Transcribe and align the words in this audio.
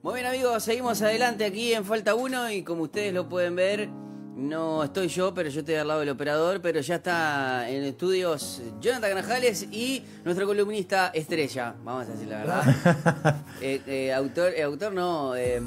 Muy 0.00 0.14
bien 0.14 0.26
amigos, 0.26 0.62
seguimos 0.62 1.02
adelante 1.02 1.44
aquí 1.44 1.72
en 1.72 1.84
Falta 1.84 2.14
1 2.14 2.52
y 2.52 2.62
como 2.62 2.82
ustedes 2.84 3.12
lo 3.12 3.28
pueden 3.28 3.56
ver, 3.56 3.88
no 3.88 4.84
estoy 4.84 5.08
yo, 5.08 5.34
pero 5.34 5.48
yo 5.48 5.58
estoy 5.58 5.74
al 5.74 5.88
lado 5.88 5.98
del 5.98 6.10
operador, 6.10 6.60
pero 6.62 6.80
ya 6.80 6.94
está 6.94 7.68
en 7.68 7.82
estudios 7.82 8.62
Jonathan 8.80 9.10
Grajales 9.10 9.64
y 9.72 10.04
nuestro 10.24 10.46
columnista 10.46 11.08
estrella, 11.08 11.74
vamos 11.82 12.06
a 12.06 12.12
decir 12.12 12.28
la 12.28 12.38
verdad. 12.38 13.44
Eh, 13.60 13.82
eh, 13.88 14.14
autor, 14.14 14.52
eh, 14.54 14.62
autor 14.62 14.92
no, 14.92 15.34
eh, 15.34 15.60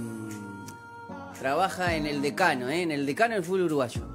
trabaja 1.38 1.94
en 1.98 2.06
el 2.06 2.22
decano, 2.22 2.70
eh, 2.70 2.84
en 2.84 2.92
el 2.92 3.06
decano 3.06 3.34
del 3.34 3.44
fútbol 3.44 3.64
uruguayo. 3.64 4.11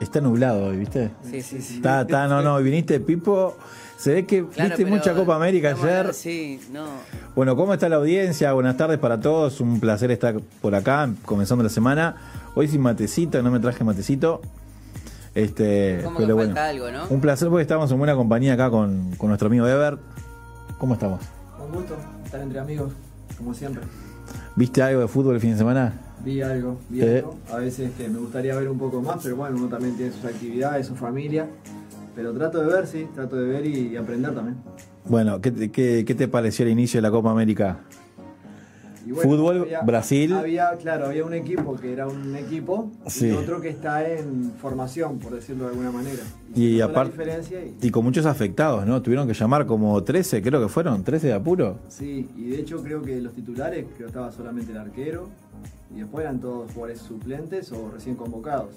Está 0.00 0.20
nublado 0.20 0.66
hoy, 0.66 0.78
¿viste? 0.78 1.10
Sí, 1.22 1.40
sí, 1.40 1.60
sí. 1.62 1.76
Está, 1.76 2.02
está, 2.02 2.26
no, 2.28 2.42
no, 2.42 2.58
viniste, 2.58 3.00
Pipo. 3.00 3.56
Se 3.96 4.12
ve 4.12 4.26
que 4.26 4.44
Claro, 4.44 4.70
viste 4.76 4.84
mucha 4.86 5.14
Copa 5.14 5.36
América 5.36 5.70
ayer. 5.70 6.12
Sí, 6.12 6.60
no. 6.72 6.84
Bueno, 7.36 7.56
¿cómo 7.56 7.72
está 7.72 7.88
la 7.88 7.96
audiencia? 7.96 8.52
Buenas 8.52 8.76
tardes 8.76 8.98
para 8.98 9.20
todos. 9.20 9.60
Un 9.60 9.80
placer 9.80 10.10
estar 10.10 10.34
por 10.60 10.74
acá, 10.74 11.08
comenzando 11.24 11.62
la 11.62 11.70
semana. 11.70 12.16
Hoy 12.54 12.68
sin 12.68 12.80
matecito, 12.82 13.40
no 13.42 13.50
me 13.50 13.60
traje 13.60 13.82
matecito. 13.84 14.42
Este, 15.34 16.00
Como 16.04 16.18
que 16.18 16.24
pero 16.24 16.36
bueno. 16.36 16.54
falta 16.54 16.68
algo, 16.68 16.90
¿no? 16.90 17.06
Un 17.08 17.20
placer 17.20 17.48
porque 17.48 17.62
estamos 17.62 17.90
en 17.90 17.98
buena 17.98 18.14
compañía 18.14 18.54
acá 18.54 18.70
con, 18.70 19.12
con 19.16 19.28
nuestro 19.28 19.46
amigo 19.48 19.66
Ever. 19.66 19.98
¿Cómo 20.78 20.94
estamos? 20.94 21.20
Un 21.64 21.72
gusto 21.72 21.96
estar 22.24 22.40
entre 22.40 22.58
amigos, 22.60 22.92
como 23.38 23.54
siempre. 23.54 23.82
¿Viste 24.56 24.82
algo 24.82 25.00
de 25.00 25.08
fútbol 25.08 25.34
el 25.36 25.40
fin 25.40 25.52
de 25.52 25.56
semana? 25.58 25.92
Vi 26.24 26.40
algo, 26.42 26.78
vi 26.88 27.02
Eh. 27.02 27.18
algo. 27.18 27.36
A 27.52 27.58
veces 27.58 27.90
este, 27.90 28.08
me 28.08 28.18
gustaría 28.18 28.54
ver 28.56 28.68
un 28.68 28.78
poco 28.78 29.02
más, 29.02 29.22
pero 29.22 29.36
bueno, 29.36 29.56
uno 29.56 29.68
también 29.68 29.96
tiene 29.96 30.12
sus 30.12 30.24
actividades, 30.24 30.86
su 30.86 30.94
familia. 30.94 31.46
Pero 32.16 32.32
trato 32.32 32.60
de 32.60 32.66
ver, 32.72 32.86
sí, 32.86 33.06
trato 33.14 33.36
de 33.36 33.46
ver 33.46 33.66
y, 33.66 33.88
y 33.88 33.96
aprender 33.96 34.34
también. 34.34 34.56
Bueno, 35.06 35.40
¿qué, 35.40 35.70
qué, 35.70 36.04
qué 36.06 36.14
te 36.14 36.28
pareció 36.28 36.64
el 36.64 36.70
inicio 36.72 36.98
de 36.98 37.02
la 37.02 37.10
Copa 37.10 37.30
América? 37.30 37.78
Y 39.06 39.10
Fútbol, 39.10 39.68
Brasil. 39.84 40.32
Había, 40.32 40.70
claro, 40.80 41.06
había 41.06 41.24
un 41.24 41.34
equipo 41.34 41.76
que 41.76 41.92
era 41.92 42.06
un 42.06 42.34
equipo 42.36 42.90
Sí. 43.06 43.28
y 43.28 43.32
otro 43.32 43.60
que 43.60 43.68
está 43.68 44.08
en 44.08 44.52
formación, 44.60 45.18
por 45.18 45.34
decirlo 45.34 45.64
de 45.64 45.70
alguna 45.70 45.90
manera. 45.90 46.22
Y 46.54 46.80
aparte- 46.80 47.74
y- 47.82 47.86
Y 47.88 47.90
con 47.90 48.04
muchos 48.04 48.24
afectados, 48.26 48.86
¿no? 48.86 49.02
Tuvieron 49.02 49.26
que 49.28 49.34
llamar 49.34 49.66
como 49.66 50.02
13, 50.02 50.40
creo 50.40 50.60
que 50.62 50.68
fueron, 50.68 51.04
13 51.04 51.26
de 51.26 51.32
apuro. 51.34 51.78
Sí, 51.88 52.28
y 52.36 52.50
de 52.50 52.60
hecho 52.60 52.82
creo 52.82 53.02
que 53.02 53.20
los 53.20 53.34
titulares, 53.34 53.84
creo 53.94 53.98
que 53.98 54.04
estaba 54.06 54.32
solamente 54.32 54.72
el 54.72 54.78
arquero, 54.78 55.28
y 55.94 55.98
después 56.00 56.22
eran 56.24 56.40
todos 56.40 56.72
jugadores 56.72 57.00
suplentes 57.00 57.70
o 57.72 57.90
recién 57.92 58.14
convocados. 58.16 58.68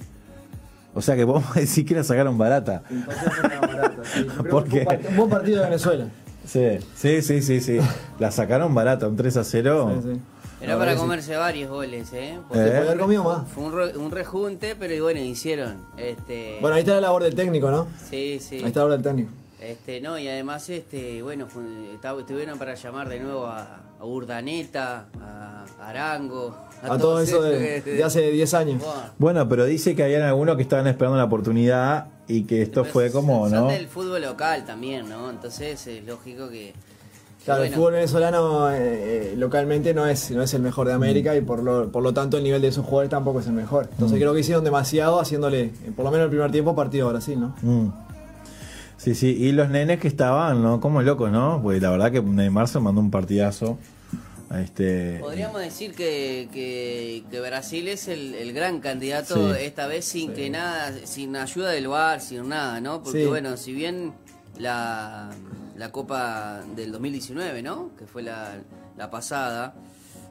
O 0.94 1.02
sea 1.02 1.16
que 1.16 1.26
podemos 1.26 1.54
decir 1.56 1.86
que 1.86 1.94
la 1.96 2.04
sacaron 2.04 2.38
barata. 2.38 2.84
Entonces 2.90 3.24
una 3.44 3.60
barata, 3.62 4.02
sí. 4.04 4.26
Partido 5.30 5.60
de 5.60 5.66
Venezuela. 5.66 6.08
Sí, 6.48 6.80
sí, 6.96 7.22
sí, 7.22 7.42
sí, 7.42 7.62
sí. 7.62 7.78
La 8.20 8.32
sacaron 8.32 8.74
barata, 8.74 9.08
un 9.08 9.16
3 9.16 9.38
a 9.38 9.44
0. 9.44 9.92
Sí, 10.02 10.10
sí. 10.14 10.20
Era 10.60 10.76
para 10.78 10.94
sí. 10.94 10.98
comerse 11.00 11.36
varios 11.36 11.70
goles, 11.70 12.12
¿eh? 12.14 12.30
Eh. 12.34 12.36
Se 12.36 12.42
podía 12.50 12.78
haber 12.80 12.98
comido 12.98 13.24
más. 13.24 13.48
Fue 13.50 13.64
un, 13.66 13.74
re- 13.74 13.96
un 13.98 14.10
rejunte, 14.10 14.76
pero 14.76 15.04
bueno, 15.04 15.20
hicieron. 15.20 15.78
Este, 15.98 16.58
Bueno, 16.62 16.76
ahí 16.76 16.82
está 16.82 16.96
la 16.96 17.02
labor 17.02 17.24
del 17.24 17.36
técnico, 17.36 17.70
¿no? 17.70 17.88
sí, 18.10 18.40
sí. 18.42 18.56
Ahí 18.58 18.66
está 18.66 18.80
la 18.80 18.86
labor 18.88 19.04
del 19.04 19.04
técnico. 19.04 19.32
Este, 19.62 20.02
no, 20.02 20.18
y 20.18 20.28
además, 20.28 20.68
este, 20.70 21.22
bueno, 21.22 21.46
fue- 21.48 21.94
estaba- 21.94 22.20
estuvieron 22.22 22.58
para 22.58 22.74
llamar 22.76 23.08
de 23.10 23.20
nuevo 23.20 23.46
a, 23.46 23.82
a 24.00 24.06
Urdaneta, 24.06 25.08
a 25.22 25.66
Arango, 25.80 26.56
A 26.82 26.98
todo 26.98 27.20
eso 27.22 27.42
de, 27.42 27.76
esos 27.78 27.84
que- 27.84 27.92
de 27.94 28.04
hace 28.04 28.32
10 28.32 28.54
años. 28.56 28.82
Bueno, 29.20 29.48
pero 29.50 29.66
dice 29.66 29.96
que 29.96 30.04
habían 30.04 30.24
algunos 30.24 30.56
que 30.56 30.62
estaban 30.64 30.88
esperando 30.88 31.18
la 31.18 31.26
oportunidad 31.26 32.08
y 32.28 32.44
que 32.44 32.62
esto 32.62 32.84
Después 32.84 33.12
fue 33.12 33.22
como, 33.22 33.50
son 33.50 33.60
¿no? 33.60 33.68
del 33.70 33.88
fútbol 33.88 34.22
local 34.22 34.66
también, 34.66 35.08
¿no? 35.08 35.30
Entonces 35.30 35.88
es 35.88 36.06
lógico 36.06 36.50
que. 36.50 36.74
Claro, 37.46 37.64
el 37.64 37.74
fútbol 37.74 37.94
venezolano 37.94 38.70
eh, 38.72 38.76
eh, 39.32 39.36
localmente 39.38 39.94
no 39.94 40.06
es, 40.06 40.32
no 40.32 40.44
es 40.44 40.54
el 40.54 40.62
mejor 40.62 40.88
de 40.88 40.94
América 40.94 41.34
y 41.34 41.40
por 41.40 41.64
lo, 41.64 41.90
por 41.90 42.04
lo 42.04 42.14
tanto 42.14 42.36
el 42.36 42.44
nivel 42.44 42.62
de 42.62 42.68
esos 42.68 42.84
jugadores 42.84 43.10
tampoco 43.10 43.40
es 43.40 43.48
el 43.48 43.54
mejor. 43.54 43.88
Entonces 43.90 44.18
creo 44.18 44.34
que 44.34 44.42
hicieron 44.42 44.66
demasiado 44.66 45.18
haciéndole, 45.22 45.62
eh, 45.62 45.92
por 45.96 46.04
lo 46.04 46.12
menos 46.12 46.26
el 46.26 46.30
primer 46.30 46.52
tiempo, 46.52 46.76
partido 46.76 47.08
a 47.08 47.12
Brasil, 47.14 47.40
¿no? 47.40 47.56
Mm. 47.62 47.94
Sí, 48.98 49.16
sí, 49.16 49.28
y 49.28 49.54
los 49.54 49.70
nenes 49.70 50.00
que 50.02 50.10
estaban, 50.10 50.62
¿no? 50.62 50.82
Como 50.82 51.02
locos, 51.02 51.32
¿no? 51.32 51.62
Porque 51.64 51.80
la 51.80 51.92
verdad 51.92 52.12
que 52.12 52.22
Neymar 52.22 52.68
se 52.68 52.80
mandó 52.80 53.00
un 53.00 53.12
partidazo. 53.12 53.78
Este, 54.56 55.18
Podríamos 55.20 55.60
decir 55.62 55.94
que, 55.94 56.48
que, 56.54 57.24
que 57.30 57.40
Brasil 57.42 57.88
es 57.90 58.08
el, 58.08 58.34
el 58.34 58.54
gran 58.54 58.80
candidato 58.80 59.54
Sí. 59.54 59.60
esta 59.64 59.88
vez 59.88 60.06
sin 60.06 60.34
que 60.34 60.50
nada, 60.50 60.94
sin 61.06 61.36
ayuda 61.36 61.72
del 61.72 61.88
VAR, 61.90 62.22
sin 62.22 62.48
nada, 62.48 62.80
¿no? 62.80 63.04
Porque 63.04 63.24
Sí. 63.24 63.28
bueno, 63.28 63.58
si 63.58 63.74
bien 63.74 64.14
la, 64.58 65.30
la 65.76 65.92
Copa 65.92 66.62
del 66.76 66.92
2019, 66.94 67.62
¿no? 67.62 67.92
Que 68.00 68.06
fue 68.08 68.24
la, 68.24 68.54
la 68.98 69.10
pasada, 69.12 69.76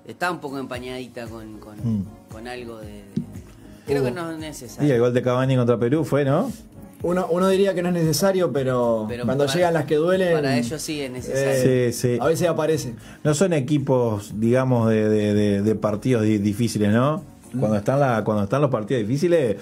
está 0.06 0.30
un 0.30 0.40
poco 0.40 0.58
empañadita 0.58 1.26
con, 1.26 1.58
con, 1.60 1.76
Mm. 1.76 2.04
con 2.32 2.48
algo 2.48 2.78
de... 2.78 2.86
de- 2.86 3.04
creo 3.86 4.02
que 4.02 4.10
no 4.10 4.30
es 4.32 4.38
y 4.38 4.40
necesario. 4.40 4.94
el 4.94 5.00
gol 5.00 5.12
de 5.14 5.22
Cavani 5.22 5.56
contra 5.56 5.78
Perú 5.78 6.04
fue, 6.04 6.24
¿no? 6.24 6.50
Uno, 7.06 7.26
uno 7.30 7.48
diría 7.48 7.72
que 7.74 7.82
no 7.82 7.88
es 7.88 7.94
necesario, 7.94 8.52
pero, 8.52 9.06
Pero 9.08 9.24
cuando 9.24 9.44
para- 9.46 9.54
llegan 9.56 9.74
las 9.74 9.84
que 9.84 9.94
duelen, 9.96 10.34
Para 10.34 10.56
ellos 10.58 10.82
sí 10.82 11.00
es 11.00 11.10
necesario. 11.10 11.50
eh, 11.52 11.92
Sí, 11.92 12.08
sí. 12.14 12.18
a 12.20 12.26
veces 12.26 12.48
aparece. 12.48 12.94
No 13.22 13.32
son 13.34 13.52
equipos, 13.52 14.32
digamos, 14.34 14.88
de, 14.90 15.08
de- 15.08 15.34
de- 15.34 15.62
de 15.62 15.74
partidos 15.76 16.22
di- 16.24 16.38
difíciles, 16.38 16.92
¿no? 16.92 17.22
Mm. 17.52 17.60
Cuando 17.60 17.76
están, 17.78 18.00
la, 18.00 18.24
cuando 18.24 18.42
están 18.44 18.60
los 18.60 18.70
partidos 18.70 19.06
difíciles, 19.06 19.56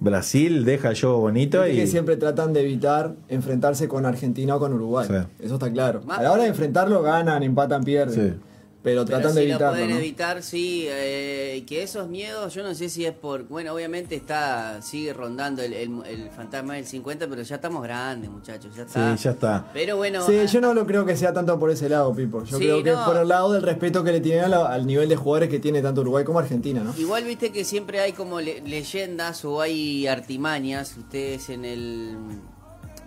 Brasil 0.00 0.64
deja 0.64 0.90
el 0.90 1.00
juego 1.00 1.18
bonito 1.18 1.62
Viste 1.62 1.74
y... 1.74 1.80
que 1.80 1.86
siempre 1.86 2.16
tratan 2.16 2.52
de 2.52 2.60
evitar 2.60 3.14
enfrentarse 3.28 3.88
con 3.88 4.04
Argentina 4.06 4.56
o 4.56 4.58
con 4.58 4.72
Uruguay. 4.72 5.06
Sí. 5.08 5.14
Eso 5.44 5.54
está 5.54 5.72
claro. 5.72 6.02
A 6.08 6.22
la 6.22 6.32
hora 6.32 6.42
de 6.44 6.48
enfrentarlo 6.50 7.02
ganan, 7.02 7.42
empatan, 7.42 7.82
pierden. 7.84 8.40
Sí. 8.78 8.82
Pero 8.84 9.04
Pero 9.04 9.18
tratan 9.18 9.34
de 9.34 9.40
si 9.42 9.46
lo 9.48 9.54
evitarlo. 9.54 9.74
pueden 9.74 9.90
¿no? 9.90 9.96
evitar, 9.96 10.42
sí, 10.42 10.84
eh, 10.88 11.64
que 11.66 11.82
esos 11.82 12.08
miedos, 12.08 12.54
yo 12.54 12.62
no 12.62 12.74
sé 12.74 12.88
si 12.88 13.04
es 13.04 13.12
por, 13.12 13.42
bueno, 13.48 13.74
obviamente 13.74 14.14
está, 14.14 14.80
sigue 14.82 15.12
rondando 15.12 15.62
el, 15.62 15.72
el- 15.72 16.02
el 16.06 16.30
fantasma 16.30 16.74
del 16.74 16.86
50, 16.86 17.26
pero 17.28 17.42
ya 17.42 17.56
estamos 17.56 17.82
grandes, 17.82 18.30
muchachos, 18.30 18.70
ya 18.76 18.84
Sí, 18.84 18.88
está. 18.88 19.14
ya 19.16 19.30
está. 19.32 19.70
Pero 19.72 19.96
bueno, 19.96 20.24
Sí, 20.24 20.38
ah, 20.38 20.44
yo 20.44 20.60
no 20.60 20.74
lo 20.74 20.86
creo 20.86 21.04
que 21.04 21.16
sea 21.16 21.32
tanto 21.32 21.58
por 21.58 21.70
ese 21.70 21.88
lado, 21.88 22.14
Pipo. 22.14 22.44
Yo 22.44 22.56
Sí, 22.56 22.64
creo 22.64 22.82
que 22.84 22.92
no. 22.92 23.04
por 23.04 23.16
el 23.16 23.26
lado 23.28 23.52
del 23.52 23.62
respeto 23.62 24.04
que 24.04 24.12
le 24.12 24.20
tienen 24.20 24.44
a 24.44 24.48
la- 24.48 24.66
al 24.72 24.86
nivel 24.86 25.08
de 25.08 25.16
jugadores 25.16 25.48
que 25.50 25.58
tiene 25.58 25.82
tanto 25.82 26.00
Uruguay 26.02 26.24
como 26.24 26.38
Argentina, 26.38 26.80
¿no? 26.82 26.94
igual 26.96 27.24
viste 27.24 27.50
que 27.50 27.64
siempre 27.64 27.98
hay 28.00 28.12
como 28.12 28.40
le- 28.40 28.60
leyendas 28.60 29.44
o 29.44 29.60
hay 29.60 30.06
artimañas, 30.06 30.96
ustedes 30.96 31.48
en 31.50 31.64
el 31.64 32.16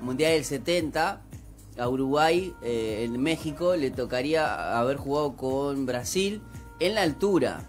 Mundial 0.02 0.34
del 0.34 0.44
70, 0.44 1.22
a 1.78 1.88
Uruguay, 1.88 2.54
eh, 2.62 3.04
en 3.06 3.22
México, 3.22 3.76
le 3.76 3.92
tocaría 3.92 4.80
haber 4.80 4.98
jugado 4.98 5.34
con 5.36 5.86
Brasil 5.86 6.42
en 6.80 6.96
la 6.96 7.02
altura. 7.02 7.64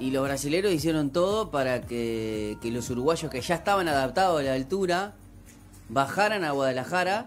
Y 0.00 0.10
los 0.10 0.24
brasileros 0.24 0.72
hicieron 0.72 1.10
todo 1.10 1.50
para 1.50 1.80
que, 1.82 2.58
que 2.60 2.70
los 2.70 2.90
uruguayos 2.90 3.30
que 3.30 3.40
ya 3.40 3.54
estaban 3.54 3.88
adaptados 3.88 4.40
a 4.40 4.42
la 4.42 4.54
altura 4.54 5.14
bajaran 5.88 6.44
a 6.44 6.50
Guadalajara 6.50 7.26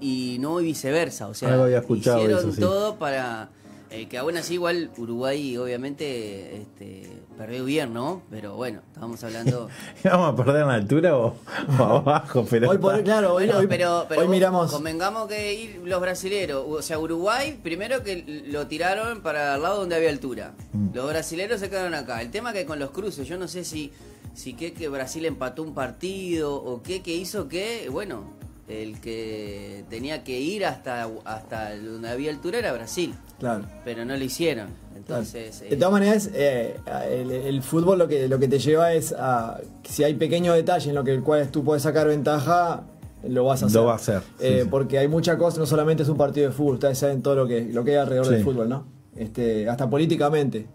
y 0.00 0.38
no 0.40 0.56
viceversa. 0.56 1.28
O 1.28 1.34
sea, 1.34 1.48
hicieron 1.94 2.30
eso, 2.30 2.52
sí. 2.52 2.60
todo 2.60 2.96
para 2.96 3.50
eh, 3.90 4.06
que 4.08 4.18
aún 4.18 4.36
así 4.36 4.54
igual 4.54 4.90
Uruguay 4.96 5.56
obviamente 5.56 6.56
este, 6.62 7.10
perdió 7.36 7.64
bien, 7.64 7.92
¿no? 7.92 8.22
Pero 8.30 8.54
bueno, 8.54 8.80
estábamos 8.88 9.22
hablando... 9.24 9.68
¿Vamos 10.04 10.32
a 10.32 10.36
perder 10.36 10.62
en 10.62 10.68
la 10.68 10.74
altura 10.74 11.16
o, 11.16 11.34
o 11.78 11.82
abajo? 11.82 12.46
Pero 12.48 12.70
Hoy, 12.70 12.78
por, 12.78 13.02
claro, 13.02 13.34
hoy, 13.34 13.46
Bueno, 13.46 13.60
hoy- 13.60 13.66
pero, 13.66 14.06
pero 14.08 14.20
hoy 14.22 14.28
miramos. 14.28 14.70
convengamos 14.72 15.26
que 15.28 15.54
ir 15.54 15.80
los 15.84 16.00
brasileros, 16.00 16.64
o 16.68 16.82
sea, 16.82 16.98
Uruguay, 16.98 17.58
primero 17.62 18.02
que 18.04 18.44
lo 18.46 18.66
tiraron 18.66 19.20
para 19.22 19.56
el 19.56 19.62
lado 19.62 19.80
donde 19.80 19.96
había 19.96 20.10
altura. 20.10 20.52
Mm. 20.72 20.88
Los 20.94 21.08
brasileros 21.08 21.60
se 21.60 21.68
quedaron 21.68 21.94
acá. 21.94 22.20
El 22.22 22.30
tema 22.30 22.52
que 22.52 22.64
con 22.66 22.78
los 22.78 22.90
cruces, 22.90 23.26
yo 23.26 23.38
no 23.38 23.48
sé 23.48 23.64
si, 23.64 23.90
si 24.34 24.54
que, 24.54 24.72
que 24.72 24.88
Brasil 24.88 25.24
empató 25.26 25.62
un 25.62 25.74
partido 25.74 26.54
o 26.54 26.82
qué 26.82 27.02
que 27.02 27.14
hizo 27.14 27.48
que, 27.48 27.88
bueno, 27.90 28.22
el 28.68 29.00
que 29.00 29.84
tenía 29.90 30.22
que 30.22 30.38
ir 30.38 30.64
hasta, 30.64 31.08
hasta 31.24 31.76
donde 31.76 32.08
había 32.08 32.30
altura 32.30 32.58
era 32.58 32.72
Brasil, 32.72 33.14
Claro. 33.40 33.64
pero 33.84 34.04
no 34.04 34.16
lo 34.16 34.22
hicieron. 34.22 34.68
claro. 34.68 35.22
Entonces, 35.22 35.60
de 35.60 35.68
eh, 35.74 35.76
todas 35.76 35.92
maneras, 35.92 36.30
eh, 36.34 36.76
el, 37.10 37.30
el 37.32 37.62
fútbol 37.62 37.98
lo 37.98 38.06
que, 38.06 38.28
lo 38.28 38.38
que 38.38 38.46
te 38.48 38.58
lleva 38.60 38.92
es 38.92 39.12
a. 39.18 39.58
Si 39.82 40.04
hay 40.04 40.14
pequeños 40.14 40.54
detalles 40.54 40.86
en 40.88 40.94
lo 40.94 41.02
que 41.02 41.12
el 41.12 41.22
cual 41.22 41.48
tú 41.50 41.64
puedes 41.64 41.82
sacar 41.82 42.06
ventaja, 42.06 42.82
lo 43.26 43.44
vas 43.44 43.62
a 43.62 43.66
hacer. 43.66 43.76
Lo 43.80 43.86
va 43.86 43.92
a 43.94 43.96
hacer, 43.96 44.20
sí, 44.20 44.26
Eh, 44.46 44.60
sí. 44.62 44.68
Porque 44.70 44.98
hay 44.98 45.08
mucha 45.08 45.36
cosa, 45.36 45.58
no 45.58 45.66
solamente 45.66 46.02
es 46.04 46.08
un 46.08 46.16
partido 46.16 46.48
de 46.48 46.54
fútbol, 46.54 46.74
ustedes 46.74 46.98
saben 46.98 47.22
todo 47.22 47.34
lo 47.34 47.46
que, 47.48 47.62
lo 47.72 47.82
que 47.82 47.92
hay 47.92 47.96
alrededor 47.96 48.26
Sí. 48.26 48.34
del 48.34 48.44
fútbol, 48.44 48.68
¿no? 48.68 48.86
Este, 49.16 49.68
hasta 49.68 49.88
políticamente. 49.90 50.66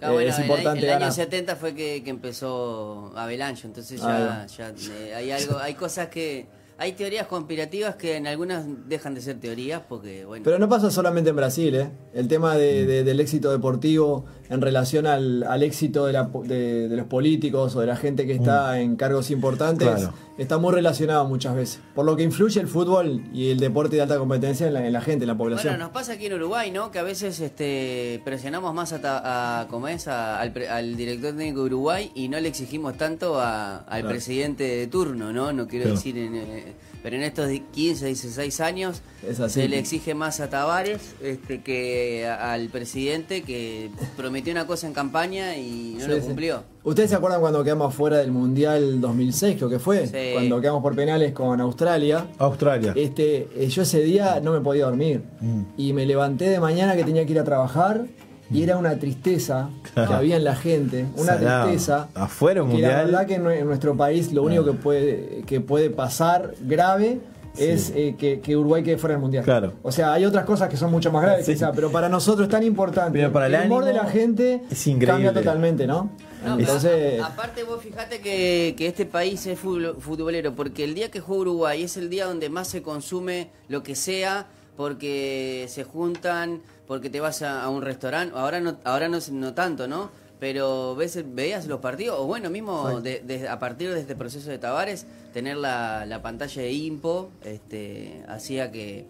Ah, 0.00 0.10
eh, 0.10 0.12
bueno, 0.12 0.30
es 0.30 0.36
el- 0.38 0.42
importante 0.44 0.80
el, 0.84 0.90
año 0.90 1.00
ganar. 1.00 1.12
70 1.12 1.56
fue 1.56 1.74
que, 1.74 2.02
que 2.04 2.10
empezó 2.10 3.12
Avalanche, 3.16 3.66
entonces 3.66 4.00
Ahí 4.02 4.46
ya, 4.56 4.72
ya, 4.72 4.72
eh, 4.96 5.14
hay 5.14 5.30
algo, 5.32 5.58
hay 5.58 5.74
cosas 5.74 6.08
que 6.08 6.46
hay 6.78 6.92
teorías 6.92 7.26
conspirativas 7.26 7.96
que 7.96 8.16
en 8.16 8.26
algunas 8.26 8.64
dejan 8.88 9.14
de 9.14 9.20
ser 9.20 9.38
teorías 9.40 9.82
porque, 9.88 10.24
bueno. 10.24 10.44
Pero 10.44 10.58
no 10.58 10.68
pasa 10.68 10.90
solamente 10.90 11.30
en 11.30 11.36
Brasil, 11.36 11.74
¿eh? 11.74 11.90
El 12.14 12.28
tema 12.28 12.56
de- 12.56 12.86
de- 12.86 13.04
del 13.04 13.18
éxito 13.20 13.50
deportivo 13.50 14.24
en 14.50 14.60
relación 14.60 15.06
al, 15.06 15.42
al 15.42 15.62
éxito 15.62 16.06
de, 16.06 16.12
la- 16.14 16.30
de- 16.44 16.88
de 16.88 16.96
los 16.96 17.06
políticos 17.06 17.76
o 17.76 17.80
de 17.80 17.86
la 17.86 17.96
gente 17.96 18.26
que 18.26 18.32
está 18.34 18.80
en 18.80 18.96
cargos 18.96 19.30
importantes 19.30 19.88
Claro. 19.88 20.12
está 20.38 20.56
muy 20.58 20.72
relacionado 20.72 21.26
muchas 21.26 21.54
veces. 21.54 21.80
Por 21.94 22.06
lo 22.06 22.16
que 22.16 22.22
influye 22.22 22.60
el 22.60 22.66
fútbol 22.68 23.22
y 23.32 23.50
el 23.50 23.58
deporte 23.60 23.96
de 23.96 24.02
alta 24.02 24.16
competencia 24.18 24.66
en 24.66 24.74
la, 24.74 24.86
en 24.86 24.92
la 24.92 25.00
gente, 25.00 25.24
en 25.24 25.28
la 25.28 25.36
población. 25.36 25.72
Bueno, 25.74 25.84
nos 25.84 25.92
pasa 25.92 26.12
aquí 26.14 26.26
en 26.26 26.34
Uruguay, 26.34 26.70
¿no? 26.70 26.90
Que 26.90 26.98
a 26.98 27.02
veces 27.02 27.40
este, 27.40 28.22
presionamos 28.24 28.72
más 28.72 28.92
a, 28.92 29.00
ta- 29.00 29.60
a- 29.60 29.68
como 29.68 29.88
es, 29.88 30.08
a- 30.08 30.40
al, 30.40 30.52
pre- 30.52 30.68
al 30.68 30.96
director 30.96 31.36
técnico 31.36 31.60
de 31.60 31.66
Uruguay 31.66 32.10
y 32.14 32.28
no 32.28 32.40
le 32.40 32.48
exigimos 32.48 32.96
tanto 32.96 33.38
a- 33.40 33.78
al 33.78 34.00
Claro. 34.00 34.08
presidente 34.08 34.64
de 34.64 34.86
turno, 34.86 35.32
¿no? 35.32 35.52
No 35.52 35.66
quiero 35.68 35.84
Claro. 35.84 35.96
decir, 35.96 36.16
en, 36.16 36.34
eh, 36.36 36.72
pero 37.02 37.16
en 37.16 37.22
estos 37.22 37.48
di- 37.48 37.60
15, 37.72 38.06
16 38.06 38.60
años 38.60 39.02
se 39.48 39.68
le 39.68 39.78
exige 39.78 40.14
más 40.14 40.40
a 40.40 40.48
Tavares 40.50 41.14
este, 41.22 41.62
que 41.62 42.26
al 42.26 42.68
presidente 42.68 43.42
que 43.42 43.90
prometió 44.16 44.52
una 44.52 44.66
cosa 44.66 44.86
en 44.86 44.92
campaña 44.94 45.56
y 45.56 45.94
no 45.98 46.04
Sí, 46.04 46.10
lo 46.10 46.16
sí. 46.16 46.20
cumplió. 46.22 46.62
¿Ustedes 46.84 47.10
se 47.10 47.16
acuerdan 47.16 47.40
cuando 47.40 47.62
quedamos 47.64 47.94
fuera 47.94 48.18
del 48.18 48.30
Mundial 48.32 49.00
2006, 49.00 49.56
creo 49.56 49.68
que 49.68 49.78
fue? 49.78 50.06
Sí. 50.06 50.16
Cuando 50.32 50.60
quedamos 50.60 50.82
por 50.82 50.94
penales 50.96 51.32
con 51.32 51.60
Australia. 51.60 52.26
Australia. 52.38 52.92
Este, 52.96 53.48
eh, 53.56 53.68
yo 53.68 53.82
ese 53.82 54.00
día 54.00 54.40
no 54.40 54.52
me 54.52 54.60
podía 54.60 54.86
dormir. 54.86 55.22
Mm. 55.40 55.62
Y 55.76 55.92
me 55.92 56.06
levanté 56.06 56.48
de 56.48 56.60
mañana 56.60 56.96
que 56.96 57.04
tenía 57.04 57.26
que 57.26 57.32
ir 57.32 57.38
a 57.40 57.44
trabajar. 57.44 58.06
Y 58.50 58.62
era 58.62 58.76
una 58.78 58.98
tristeza 58.98 59.68
Claro. 59.94 60.08
que 60.10 60.14
había 60.16 60.36
en 60.36 60.44
la 60.44 60.56
gente. 60.56 61.06
Una 61.16 61.34
Salado. 61.34 61.64
tristeza. 61.68 62.08
Afuera 62.14 62.62
un 62.62 62.70
que 62.70 62.78
la 62.78 62.88
mundial. 62.88 63.06
verdad 63.06 63.26
que 63.26 63.34
en 63.34 63.44
nue- 63.44 63.58
en 63.58 63.66
nuestro 63.66 63.96
país 63.96 64.32
lo 64.32 64.42
único 64.42 64.64
que 64.64 64.72
puede, 64.72 65.42
que 65.46 65.60
puede 65.60 65.90
pasar 65.90 66.54
grave 66.62 67.20
es 67.58 67.92
eh, 67.96 68.14
que, 68.16 68.38
que 68.40 68.56
Uruguay 68.56 68.82
quede 68.84 68.98
fuera 68.98 69.14
del 69.14 69.20
mundial. 69.20 69.44
Claro. 69.44 69.72
O 69.82 69.90
sea, 69.90 70.12
hay 70.12 70.24
otras 70.24 70.44
cosas 70.44 70.68
que 70.68 70.76
son 70.76 70.90
mucho 70.92 71.10
más 71.10 71.22
graves, 71.22 71.44
Sí. 71.44 71.54
quizá, 71.54 71.72
pero 71.72 71.90
para 71.90 72.08
nosotros 72.08 72.46
es 72.46 72.50
tan 72.52 72.62
importante. 72.62 73.18
Pero 73.18 73.32
para 73.32 73.46
el 73.48 73.66
humor 73.66 73.84
de 73.84 73.92
la 73.94 74.04
gente 74.06 74.62
es 74.70 74.86
increíble. 74.86 75.06
cambia 75.24 75.32
totalmente, 75.32 75.86
¿no? 75.86 76.10
No, 76.46 76.56
Entonces, 76.58 77.20
a- 77.20 77.26
aparte 77.26 77.64
vos 77.64 77.82
fijate 77.82 78.20
que, 78.20 78.74
que 78.78 78.86
este 78.86 79.06
país 79.06 79.44
es 79.46 79.58
futbolero, 79.58 80.54
porque 80.54 80.84
el 80.84 80.94
día 80.94 81.10
que 81.10 81.18
juega 81.20 81.40
Uruguay 81.42 81.82
es 81.82 81.96
el 81.96 82.08
día 82.10 82.26
donde 82.26 82.48
más 82.48 82.68
se 82.68 82.80
consume 82.80 83.50
lo 83.68 83.82
que 83.82 83.96
sea, 83.96 84.46
porque 84.78 85.66
se 85.68 85.82
juntan, 85.82 86.62
porque 86.86 87.10
te 87.10 87.18
vas 87.20 87.42
a, 87.42 87.62
a 87.64 87.68
un 87.68 87.82
restaurante, 87.82 88.32
ahora 88.36 88.60
no, 88.60 88.76
ahora 88.84 89.08
no, 89.08 89.18
no 89.32 89.52
tanto, 89.52 89.88
¿no? 89.88 90.10
Pero 90.38 90.94
ves, 90.94 91.18
veías 91.34 91.66
los 91.66 91.80
partidos, 91.80 92.16
o 92.20 92.24
bueno, 92.26 92.48
mismo 92.48 93.00
de- 93.00 93.20
de- 93.20 93.48
a 93.48 93.58
partir 93.58 93.92
de 93.92 94.00
este 94.00 94.14
proceso 94.14 94.48
de 94.50 94.58
Tavares, 94.58 95.04
tener 95.34 95.56
la, 95.56 96.06
la 96.06 96.22
pantalla 96.22 96.62
de 96.62 96.70
Impo, 96.72 97.30
este, 97.44 98.22
hacía 98.28 98.70
que, 98.70 99.04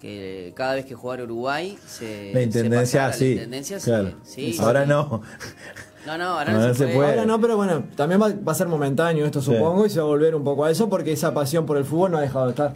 que 0.00 0.52
cada 0.54 0.74
vez 0.76 0.86
que 0.86 0.94
jugara 0.94 1.24
Uruguay 1.24 1.76
se... 1.88 2.28
La 2.32 2.38
se 2.38 2.42
intendencia, 2.44 3.00
pasara, 3.00 3.12
sí. 3.18 3.24
La 3.26 3.30
intendencia, 3.32 3.80
sí, 3.80 3.84
claro. 3.90 4.12
sí, 4.22 4.56
Ahora 4.60 4.82
sí. 4.84 4.88
no. 4.88 5.22
No, 6.06 6.16
no, 6.18 6.24
ahora 6.38 6.52
no, 6.52 6.60
Ahora 6.60 6.72
se, 6.72 6.78
se 6.78 6.84
puede. 6.84 6.96
puede. 6.96 7.08
Ahora 7.10 7.26
no, 7.26 7.40
pero 7.40 7.56
bueno, 7.56 7.84
también 7.96 8.22
va, 8.22 8.28
va 8.28 8.52
a 8.52 8.54
ser 8.54 8.68
momentáneo 8.68 9.26
esto, 9.26 9.42
Sí. 9.42 9.52
supongo, 9.52 9.86
y 9.86 9.90
se 9.90 9.98
va 9.98 10.04
a 10.04 10.08
volver 10.08 10.36
un 10.36 10.44
poco 10.44 10.64
a 10.66 10.70
eso 10.70 10.88
porque 10.88 11.10
esa 11.10 11.34
pasión 11.34 11.66
por 11.66 11.78
el 11.78 11.84
fútbol 11.84 12.12
no 12.12 12.18
ha 12.18 12.22
dejado 12.22 12.44
de 12.44 12.50
estar. 12.52 12.74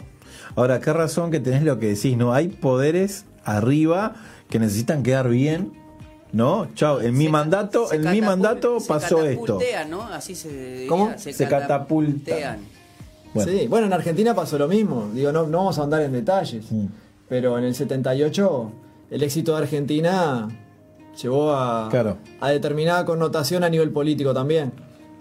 Ahora, 0.55 0.79
qué 0.79 0.93
razón 0.93 1.31
que 1.31 1.39
tenés 1.39 1.63
lo 1.63 1.79
que 1.79 1.87
decís, 1.89 2.15
¿no? 2.17 2.33
Hay 2.33 2.47
poderes 2.49 3.25
arriba 3.43 4.15
que 4.49 4.59
necesitan 4.59 5.03
quedar 5.03 5.29
bien, 5.29 5.73
¿no? 6.31 6.67
Chao, 6.75 7.01
en 7.01 7.17
mi 7.17 7.25
Se 7.25 7.31
mandato, 7.31 7.87
se 7.87 7.95
en 7.95 8.11
mi 8.11 8.21
mandato 8.21 8.79
se 8.79 8.87
pasó 8.87 9.23
esto. 9.25 9.57
catapultean, 9.57 9.89
¿no? 9.89 10.01
Así 10.03 10.35
se 10.35 10.49
diría, 10.49 10.87
¿Cómo? 10.89 11.11
Se 11.17 11.47
catapultan. 11.47 12.59
Bueno. 13.33 13.51
Sí, 13.51 13.67
bueno, 13.67 13.87
en 13.87 13.93
Argentina 13.93 14.33
pasó 14.33 14.57
lo 14.57 14.67
mismo. 14.67 15.09
Digo, 15.13 15.31
no, 15.31 15.45
no 15.47 15.57
vamos 15.57 15.77
a 15.79 15.83
andar 15.83 16.01
en 16.01 16.13
detalles. 16.13 16.71
Mm. 16.71 16.85
Pero 17.27 17.57
en 17.57 17.65
el 17.65 17.75
78, 17.75 18.71
el 19.11 19.23
éxito 19.23 19.51
de 19.53 19.57
Argentina 19.63 20.47
llevó 21.21 21.53
a, 21.53 21.89
Claro. 21.89 22.17
a 22.39 22.49
determinada 22.49 23.03
connotación 23.03 23.63
a 23.63 23.69
nivel 23.69 23.89
político 23.91 24.33
también. 24.33 24.71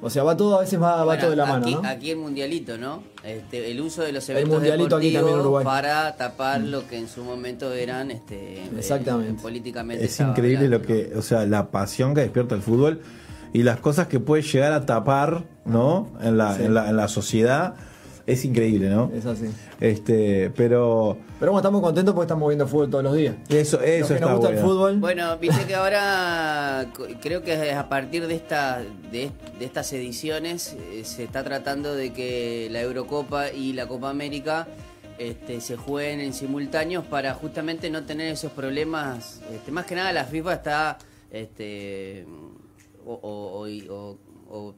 O 0.05 0.11
sea, 0.11 0.23
va 0.23 0.37
todo, 0.37 0.57
a 0.59 0.61
veces 0.61 0.81
va, 0.81 1.03
va 1.05 1.19
todo 1.19 1.31
de 1.31 1.37
la 1.37 1.47
mano, 1.47 1.65
aquí, 1.65 1.75
¿no? 1.75 1.89
aquí 1.89 2.11
el 2.11 2.19
mundialito, 2.19 2.77
¿no? 2.77 3.03
Este, 3.25 3.71
el 3.71 3.81
uso 3.81 4.03
de 4.03 4.13
los 4.13 4.29
eventos 4.29 4.53
mundialito 4.53 4.97
aquí 4.97 5.11
deportivos 5.13 5.21
también 5.23 5.35
en 5.35 5.41
Uruguay. 5.41 5.65
para 5.65 6.17
tapar 6.17 6.61
lo 6.61 6.87
que 6.87 6.99
en 6.99 7.09
su 7.09 7.25
momento 7.25 7.73
eran 7.73 8.11
este, 8.11 8.65
eh, 8.65 8.71
Exactamente. 8.77 9.41
políticamente. 9.43 10.05
Es 10.05 10.21
increíble 10.21 10.67
hablando, 10.67 10.79
lo 10.79 10.85
que, 10.87 11.13
o 11.17 11.23
sea, 11.23 11.47
la 11.47 11.71
pasión 11.71 12.15
que 12.15 12.21
despierta 12.21 12.55
el 12.55 12.61
fútbol 12.63 13.01
y 13.55 13.63
las 13.63 13.81
cosas 13.81 14.07
que 14.09 14.21
puede 14.21 14.43
llegar 14.43 14.73
a 14.75 14.85
tapar, 14.85 15.45
¿no? 15.65 16.11
En 16.21 16.37
la, 16.37 16.55
Sí. 16.57 16.65
en 16.65 16.75
la, 16.75 16.91
en 16.91 16.97
la 16.97 17.09
sociedad. 17.09 17.75
Es 18.27 18.45
increíble, 18.47 18.89
¿no? 18.89 19.11
Es 19.15 19.27
así. 19.27 19.47
Este, 19.81 20.51
pero 20.57 21.19
Pero 21.39 21.53
bueno, 21.53 21.59
estamos 21.59 21.83
contentos 21.83 22.15
porque 22.15 22.25
estamos 22.25 22.49
viendo 22.49 22.67
fútbol 22.67 22.89
todos 22.91 23.05
los 23.05 23.15
días. 23.17 23.35
eso, 23.51 23.77
Los 23.79 23.87
eso 23.87 24.09
que 24.09 24.15
está 24.15 24.21
nos 24.21 24.31
gusta 24.39 24.49
bueno. 24.49 24.49
el 24.49 24.59
fútbol. 24.59 24.99
Bueno, 24.99 25.37
viste 25.39 25.67
que 25.67 25.75
ahora 25.75 26.87
creo 27.21 27.43
que 27.43 27.73
a 27.73 27.89
partir 27.91 28.27
de 28.27 28.35
esta 28.35 28.83
de, 29.13 29.31
de 29.59 29.65
estas 29.65 29.93
ediciones 29.93 30.75
eh, 30.93 31.03
se 31.05 31.25
está 31.25 31.45
tratando 31.45 31.95
de 31.95 32.15
que 32.15 32.69
la 32.71 32.81
Eurocopa 32.81 33.51
y 33.53 33.75
la 33.75 33.87
Copa 33.87 34.09
América 34.09 34.69
este, 35.19 35.61
se 35.61 35.77
jueguen 35.77 36.21
en 36.21 36.33
simultáneos 36.33 37.05
para 37.05 37.35
justamente 37.35 37.91
no 37.91 38.05
tener 38.05 38.33
esos 38.33 38.53
problemas. 38.53 39.43
Este, 39.53 39.71
más 39.71 39.85
que 39.85 39.97
nada 39.97 40.13
la 40.15 40.25
FIFA 40.25 40.55
está 40.55 40.99
este 41.31 42.27
o, 43.05 43.13
o- 43.13 43.67
o- 43.67 43.93
o- 43.95 44.19
o 44.51 44.75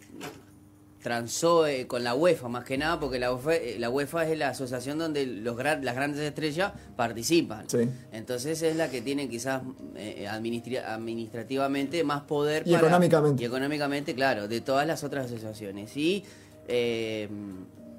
transó 1.06 1.68
eh, 1.68 1.86
con 1.86 2.02
la 2.02 2.16
UEFA 2.16 2.48
más 2.48 2.64
que 2.64 2.76
nada 2.76 2.98
porque 2.98 3.20
la 3.20 3.32
UEFA, 3.32 3.54
eh, 3.54 3.76
la 3.78 3.90
UEFA 3.90 4.26
es 4.28 4.36
la 4.36 4.48
asociación 4.48 4.98
donde 4.98 5.24
los 5.24 5.56
gran- 5.56 5.84
las 5.84 5.94
grandes 5.94 6.20
estrellas 6.20 6.72
participan. 6.96 7.70
Sí. 7.70 7.88
Entonces 8.10 8.60
es 8.62 8.74
la 8.74 8.90
que 8.90 9.02
tiene 9.02 9.28
quizás 9.28 9.62
eh, 9.94 10.26
administrativamente 10.28 12.02
más 12.02 12.22
poder 12.22 12.64
Y 12.66 12.74
económicamente. 12.74 13.40
y 13.42 13.46
económicamente, 13.46 14.14
claro, 14.16 14.48
de 14.48 14.60
todas 14.60 14.84
las 14.84 15.04
otras 15.04 15.26
asociaciones. 15.26 15.96
Y 15.96 16.24
eh, 16.66 17.28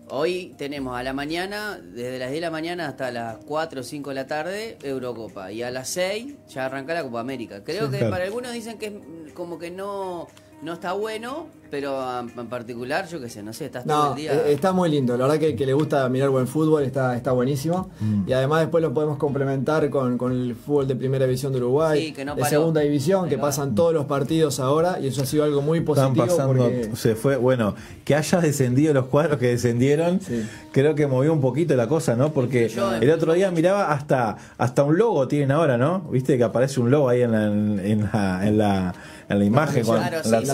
hoy 0.09 0.53
tenemos 0.57 0.97
a 0.97 1.01
la 1.03 1.13
mañana, 1.13 1.79
desde 1.81 2.19
las 2.19 2.29
10 2.29 2.41
de 2.41 2.41
la 2.47 2.51
mañana 2.51 2.87
hasta 2.89 3.09
las 3.11 3.37
4 3.45 3.79
o 3.79 3.83
5 3.83 4.09
de 4.09 4.15
la 4.15 4.27
tarde, 4.27 4.77
Eurocopa. 4.83 5.49
Y 5.53 5.63
a 5.63 5.71
las 5.71 5.87
6 5.89 6.33
ya 6.49 6.65
arranca 6.65 6.93
la 6.93 7.03
Copa 7.03 7.21
América. 7.21 7.63
Creo 7.63 7.85
Sí, 7.85 7.91
que 7.93 7.97
claro. 7.99 8.11
para 8.11 8.25
algunos 8.25 8.51
dicen 8.51 8.77
que 8.77 8.87
es 9.27 9.33
como 9.33 9.57
que 9.59 9.71
no, 9.71 10.27
no 10.61 10.73
está 10.73 10.91
bueno, 10.93 11.47
pero 11.69 11.99
ah, 11.99 12.25
en 12.37 12.47
particular, 12.47 13.07
yo 13.07 13.19
qué 13.19 13.29
sé, 13.29 13.43
no 13.43 13.53
sé, 13.53 13.65
estás 13.65 13.85
todo 13.85 14.11
el 14.11 14.15
día... 14.17 14.33
eh, 14.33 14.53
está 14.53 14.71
muy 14.71 14.89
lindo. 14.89 15.15
La 15.17 15.25
verdad 15.25 15.39
que, 15.39 15.55
que 15.55 15.65
le 15.65 15.73
gusta 15.73 16.07
mirar 16.09 16.29
buen 16.29 16.47
fútbol 16.47 16.83
está, 16.83 17.15
está 17.15 17.31
buenísimo. 17.31 17.89
Mm. 17.99 18.23
Y 18.29 18.33
además 18.33 18.61
después 18.61 18.81
lo 18.81 18.93
podemos 18.93 19.17
complementar 19.17 19.89
con, 19.89 20.17
con 20.17 20.31
el 20.31 20.55
fútbol 20.55 20.87
de 20.87 20.95
primera 20.95 21.25
división 21.25 21.51
de 21.53 21.59
Uruguay, 21.59 22.07
Sí, 22.07 22.13
que 22.13 22.25
no 22.25 22.35
de 22.35 22.45
segunda 22.45 22.81
división, 22.81 23.27
que 23.29 23.37
pasan 23.37 23.75
todos 23.75 23.93
los 23.93 24.05
partidos 24.05 24.59
ahora. 24.59 24.99
Y 24.99 25.07
eso 25.07 25.21
ha 25.23 25.25
sido 25.25 25.43
algo 25.43 25.61
muy 25.61 25.79
Están 25.79 26.13
positivo. 26.13 26.25
pasando, 26.27 26.53
porque- 26.63 26.91
se 26.95 27.15
fue, 27.15 27.37
bueno, 27.37 27.75
que 28.05 28.15
hayas 28.15 28.41
descendido 28.41 28.93
los 28.93 29.05
cuadros 29.05 29.37
que 29.39 29.47
descendieron, 29.47 30.19
Sí. 30.21 30.45
creo 30.71 30.95
que 30.95 31.07
movió 31.07 31.33
un 31.33 31.41
poquito 31.41 31.75
la 31.75 31.87
cosa, 31.87 32.15
¿no? 32.15 32.31
Porque 32.33 32.69
Yo- 32.69 32.93
el 32.95 33.09
otro 33.11 33.33
día 33.33 33.51
miraba 33.51 33.91
hasta 33.91 34.37
hasta 34.57 34.83
un 34.83 34.97
logo 34.97 35.27
tienen 35.27 35.51
ahora, 35.51 35.77
¿no? 35.77 36.01
Viste 36.11 36.37
que 36.37 36.43
aparece 36.43 36.79
un 36.79 36.89
logo 36.91 37.09
ahí 37.09 37.21
en 37.21 37.31
la, 37.31 37.45
en 37.45 38.09
la, 38.11 38.47
en 38.47 38.57
la, 38.57 38.93
en 39.29 39.39
la 39.39 39.45
imagen. 39.45 39.83
transmisión. 39.83 39.97
cuando- 39.97 40.21
Claro, 40.21 40.25
en 40.25 40.31
la- 40.31 40.39
sí, 40.39 40.45
la 40.45 40.53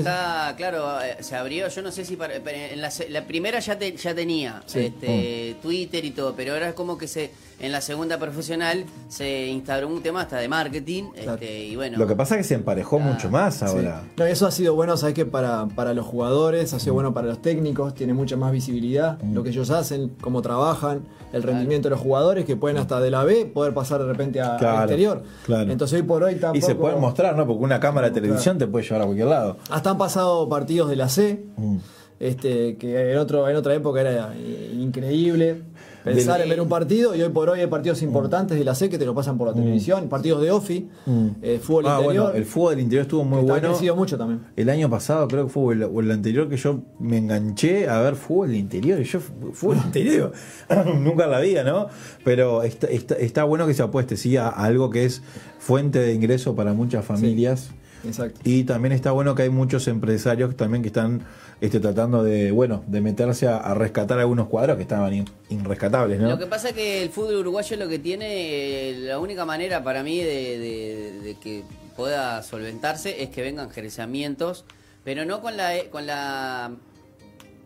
está, 0.00 0.54
claro, 0.56 1.00
eh, 1.00 1.16
se 1.20 1.36
abrió, 1.36 1.68
yo 1.68 1.82
no 1.82 1.90
sé 1.92 2.04
si 2.04 2.16
para- 2.16 2.34
en 2.36 2.80
la, 2.80 2.90
la 3.08 3.24
primera 3.26 3.58
ya 3.60 3.78
te- 3.78 3.96
ya 3.96 4.14
tenía 4.14 4.62
Sí. 4.66 4.80
este, 4.86 5.56
Twitter 5.62 6.04
y 6.04 6.10
todo, 6.10 6.34
pero 6.34 6.52
ahora 6.54 6.68
es 6.70 6.74
como 6.74 6.98
que 6.98 7.06
se 7.08 7.30
en 7.60 7.72
la 7.72 7.80
segunda 7.80 8.18
profesional 8.18 8.84
se 9.08 9.46
instauró 9.48 9.88
un 9.88 10.02
tema 10.02 10.22
hasta 10.22 10.38
de 10.38 10.48
marketing 10.48 11.10
Claro. 11.14 11.34
este, 11.34 11.64
y 11.66 11.76
bueno. 11.76 11.98
Lo 11.98 12.06
que 12.06 12.16
pasa 12.16 12.34
es 12.36 12.38
que 12.38 12.44
se 12.44 12.54
emparejó 12.54 12.96
Ah, 13.00 13.04
mucho 13.12 13.30
más 13.30 13.56
Sí. 13.56 13.64
ahora. 13.66 14.02
No, 14.16 14.24
eso 14.24 14.46
ha 14.46 14.50
sido 14.50 14.74
bueno, 14.74 14.96
sabes 14.96 15.14
que 15.14 15.26
para, 15.26 15.66
para 15.68 15.92
los 15.94 16.06
jugadores, 16.06 16.72
ha 16.74 16.80
sido 16.80 16.94
bueno 16.94 17.12
para 17.14 17.26
los 17.28 17.42
técnicos, 17.42 17.94
tiene 17.94 18.14
mucha 18.14 18.36
más 18.36 18.50
visibilidad, 18.52 19.18
Mm. 19.22 19.34
lo 19.34 19.42
que 19.42 19.50
ellos 19.50 19.70
hacen, 19.70 20.10
cómo 20.20 20.40
trabajan, 20.42 21.02
el 21.32 21.42
rendimiento 21.42 21.88
de 21.88 21.90
los 21.94 22.00
jugadores, 22.00 22.44
que 22.44 22.56
pueden 22.56 22.78
hasta 22.78 22.98
de 23.00 23.10
la 23.10 23.22
B 23.24 23.46
poder 23.46 23.72
pasar 23.74 24.00
de 24.00 24.06
repente 24.06 24.40
a- 24.40 24.56
Claro, 24.56 24.78
al 24.78 24.82
exterior. 24.84 25.22
claro. 25.44 25.70
Entonces 25.70 26.00
hoy 26.00 26.06
por 26.06 26.22
hoy 26.24 26.34
tampoco. 26.36 26.58
Y 26.58 26.62
se 26.62 26.74
pueden 26.74 26.98
mostrar, 27.00 27.36
¿no? 27.36 27.46
Porque 27.46 27.62
una 27.62 27.78
cámara 27.78 28.08
de 28.08 28.14
televisión 28.14 28.58
te 28.58 28.66
puede 28.66 28.84
llevar 28.84 29.02
a 29.02 29.04
cualquier 29.04 29.28
lado. 29.28 29.58
Hasta 29.70 29.90
han 29.90 29.98
pasado 29.98 30.48
partidos 30.48 30.88
de 30.90 30.96
la 30.96 31.08
C, 31.08 31.44
Mm. 31.56 31.76
este, 32.18 32.76
que 32.76 33.12
en, 33.12 33.18
otro, 33.18 33.48
en 33.48 33.56
otra 33.56 33.74
época 33.74 34.00
era 34.00 34.32
eh, 34.36 34.74
increíble 34.78 35.62
pensar 36.04 36.34
Del- 36.38 36.44
en 36.44 36.48
ver 36.50 36.60
un 36.60 36.68
partido 36.68 37.14
y 37.14 37.22
hoy 37.22 37.28
por 37.30 37.48
hoy 37.50 37.60
hay 37.60 37.66
partidos 37.66 38.02
importantes 38.02 38.58
de 38.58 38.64
la 38.64 38.74
C 38.74 38.88
que 38.88 38.98
te 38.98 39.04
lo 39.06 39.14
pasan 39.14 39.36
por 39.38 39.48
la 39.48 39.54
televisión, 39.54 40.08
partidos 40.08 40.42
de 40.42 40.50
OFI, 40.50 40.88
Mm. 41.06 41.26
eh, 41.42 41.60
fútbol 41.62 41.86
Ah, 41.86 41.98
interior. 42.00 42.24
bueno, 42.24 42.36
el 42.38 42.44
fútbol 42.44 42.70
del 42.70 42.80
interior 42.80 43.02
estuvo 43.02 43.24
muy 43.24 43.38
ha 43.40 43.42
bueno. 43.42 43.68
crecido 43.68 43.96
mucho 43.96 44.16
también. 44.18 44.40
El 44.56 44.68
año 44.70 44.88
pasado 44.90 45.28
creo 45.28 45.46
que 45.46 45.52
fue 45.52 45.62
o 45.62 45.72
el, 45.72 45.82
o 45.84 46.00
el 46.00 46.10
anterior 46.10 46.48
que 46.48 46.56
yo 46.56 46.80
me 46.98 47.18
enganché 47.18 47.88
a 47.88 48.00
ver 48.00 48.16
fútbol 48.16 48.48
del 48.48 48.56
interior. 48.58 49.00
Y 49.00 49.04
yo, 49.04 49.20
fútbol 49.20 49.76
interior, 49.84 50.32
nunca 50.98 51.26
la 51.26 51.40
vida, 51.40 51.64
¿no? 51.64 51.88
Pero 52.24 52.62
está, 52.62 52.86
está, 52.86 53.14
está 53.16 53.44
bueno 53.44 53.66
que 53.66 53.74
se 53.74 53.82
apueste, 53.82 54.16
sí, 54.16 54.36
a, 54.36 54.48
a 54.48 54.64
algo 54.64 54.90
que 54.90 55.04
es 55.04 55.22
fuente 55.58 55.98
de 55.98 56.14
ingreso 56.14 56.54
para 56.54 56.72
muchas 56.72 57.04
familias. 57.04 57.70
Exacto. 58.04 58.40
Y 58.44 58.64
también 58.64 58.92
está 58.92 59.10
bueno 59.12 59.34
que 59.34 59.42
hay 59.42 59.50
muchos 59.50 59.86
empresarios 59.88 60.56
también 60.56 60.82
que 60.82 60.88
están 60.88 61.22
este, 61.60 61.80
tratando 61.80 62.22
de, 62.24 62.50
bueno, 62.50 62.82
de 62.86 63.00
meterse 63.00 63.46
a, 63.48 63.58
a 63.58 63.74
rescatar 63.74 64.18
algunos 64.18 64.48
cuadros 64.48 64.76
que 64.76 64.82
estaban 64.82 65.12
in- 65.12 65.28
irrescatables, 65.50 66.18
¿no? 66.20 66.28
Lo 66.30 66.38
que 66.38 66.46
pasa 66.46 66.70
es 66.70 66.74
que 66.74 67.02
el 67.02 67.10
fútbol 67.10 67.36
uruguayo 67.36 67.76
lo 67.76 67.88
que 67.88 67.98
tiene, 67.98 68.90
eh, 68.90 68.94
la 69.00 69.18
única 69.18 69.44
manera 69.44 69.82
para 69.84 70.02
mí 70.02 70.18
de, 70.18 70.58
de- 70.58 71.20
de 71.22 71.34
que 71.34 71.62
pueda 71.96 72.42
solventarse 72.42 73.22
es 73.22 73.28
que 73.30 73.42
vengan 73.42 73.70
gerenciamientos, 73.70 74.64
pero 75.04 75.24
no 75.26 75.40
con 75.42 75.56
la, 75.56 75.72
con 75.90 76.06
la 76.06 76.70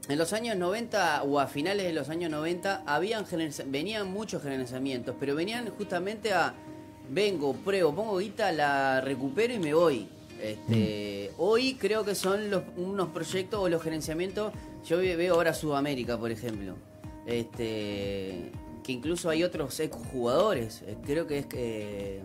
en 0.09 0.19
los 0.19 0.33
años 0.35 0.57
90 0.57 1.23
o 1.23 1.41
a 1.41 1.47
finales 1.47 1.87
de 1.87 1.93
los 1.95 2.09
años 2.11 2.31
90 2.31 2.83
habían 2.87 3.25
venían 3.69 4.09
muchos 4.13 4.43
gerenciamientos, 4.43 5.15
pero 5.19 5.35
venían 5.35 5.69
justamente 5.71 6.33
a 6.33 6.53
vengo, 7.09 7.55
pruebo, 7.55 7.95
pongo 7.95 8.19
guita, 8.19 8.51
la 8.53 9.01
recupero 9.01 9.55
y 9.55 9.59
me 9.59 9.73
voy. 9.73 10.09
Este, 10.43 11.31
Hoy 11.39 11.75
creo 11.75 12.05
que 12.05 12.15
son 12.15 12.51
los, 12.51 12.63
unos 12.77 13.09
proyectos 13.09 13.61
o 13.61 13.69
los 13.69 13.83
gerenciamientos. 13.83 14.53
Yo 14.87 14.99
ve- 14.99 15.17
veo 15.17 15.35
ahora 15.35 15.55
Sudamérica, 15.55 16.19
por 16.19 16.31
ejemplo. 16.31 16.75
Este, 17.27 18.51
que 18.83 18.93
incluso 18.93 19.31
hay 19.31 19.43
otros 19.45 19.79
ex 19.81 19.95
jugadores. 20.13 20.83
Eh, 20.87 20.97
Creo 21.05 21.27
que 21.27 21.39
es 21.39 21.47
que 21.47 22.21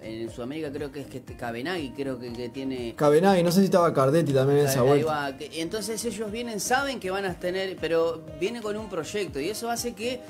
en 0.00 0.30
Sudamérica 0.30 0.70
creo 0.70 0.92
que 0.92 1.00
es 1.00 1.06
que 1.08 1.20
Cabenagui 1.20 1.90
creo 1.90 2.20
que, 2.20 2.32
que 2.32 2.48
tiene 2.50 2.94
Cabenagui, 2.94 3.42
no 3.42 3.50
sé 3.50 3.58
si 3.60 3.64
estaba 3.64 3.92
Cardetti 3.92 4.32
también 4.32 4.60
en 4.60 4.66
esa 4.66 4.82
vuelta. 4.82 5.36
Entonces 5.54 6.04
ellos 6.04 6.30
vienen, 6.30 6.60
saben 6.60 7.00
que 7.00 7.10
van 7.10 7.24
a 7.24 7.34
tener, 7.34 7.76
pero 7.80 8.22
vienen 8.40 8.62
con 8.62 8.76
un 8.76 8.88
proyecto 8.88 9.40
y 9.40 9.48
eso 9.48 9.68
hace 9.68 9.94
que 9.94 10.20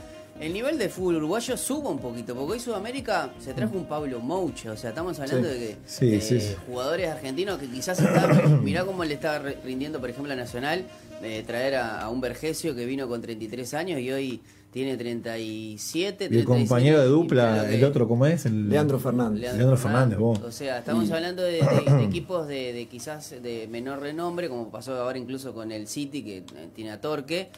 el 0.40 0.52
nivel 0.52 0.78
de 0.78 0.88
fútbol 0.88 1.16
uruguayo 1.16 1.56
suba 1.56 1.90
un 1.90 1.98
poquito, 1.98 2.34
porque 2.34 2.52
hoy 2.52 2.60
Sudamérica 2.60 3.30
se 3.40 3.54
trajo 3.54 3.76
un 3.76 3.86
Pablo 3.86 4.20
Mouche, 4.20 4.70
o 4.70 4.76
sea, 4.76 4.90
estamos 4.90 5.18
hablando 5.18 5.48
Sí. 5.48 5.54
de 5.54 5.58
que 5.60 5.76
Sí, 5.86 6.10
de 6.10 6.20
sí, 6.20 6.40
sí. 6.40 6.54
jugadores 6.66 7.08
argentinos 7.08 7.58
que 7.58 7.66
quizás 7.66 7.98
están, 8.00 8.62
mirá 8.64 8.84
cómo 8.84 9.04
le 9.04 9.14
está 9.14 9.38
re- 9.40 9.58
rindiendo, 9.64 10.00
por 10.00 10.10
ejemplo, 10.10 10.32
a 10.32 10.36
Nacional, 10.36 10.84
de 11.22 11.42
traer 11.42 11.74
a, 11.76 12.00
a 12.02 12.08
un 12.10 12.20
Vergesio 12.20 12.74
que 12.76 12.86
vino 12.86 13.08
con 13.08 13.20
33 13.20 13.74
años 13.74 14.00
y 14.00 14.10
hoy 14.12 14.40
tiene 14.70 14.96
37, 14.96 16.24
y 16.24 16.26
el 16.26 16.30
36, 16.44 16.46
compañero 16.68 17.00
de 17.00 17.06
dupla, 17.06 17.68
el 17.68 17.82
otro, 17.84 18.06
¿cómo 18.06 18.26
es? 18.26 18.44
El, 18.46 18.68
Leandro 18.68 18.98
Fernández. 19.00 19.40
Leandro 19.54 19.76
Fernández, 19.76 20.18
vos. 20.18 20.38
O 20.40 20.52
sea, 20.52 20.78
estamos 20.78 21.10
hablando 21.10 21.42
de, 21.42 21.52
de- 21.62 21.92
de 21.96 22.04
equipos 22.04 22.46
de, 22.46 22.72
de 22.72 22.86
quizás 22.86 23.30
de 23.42 23.66
menor 23.68 24.00
renombre, 24.00 24.48
como 24.48 24.70
pasó 24.70 24.94
ahora 25.00 25.18
incluso 25.18 25.52
con 25.54 25.72
el 25.72 25.88
City, 25.88 26.22
que 26.22 26.36
eh, 26.38 26.44
tiene 26.74 26.90
a 26.92 27.00
Torque, 27.00 27.48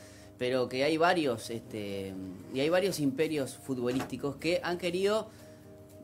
pero 0.40 0.70
que 0.70 0.84
hay 0.84 0.96
varios, 0.96 1.50
este, 1.50 2.14
y 2.54 2.60
hay 2.60 2.70
varios 2.70 2.98
imperios 2.98 3.58
futbolísticos 3.62 4.36
que 4.36 4.58
han 4.64 4.78
querido 4.78 5.28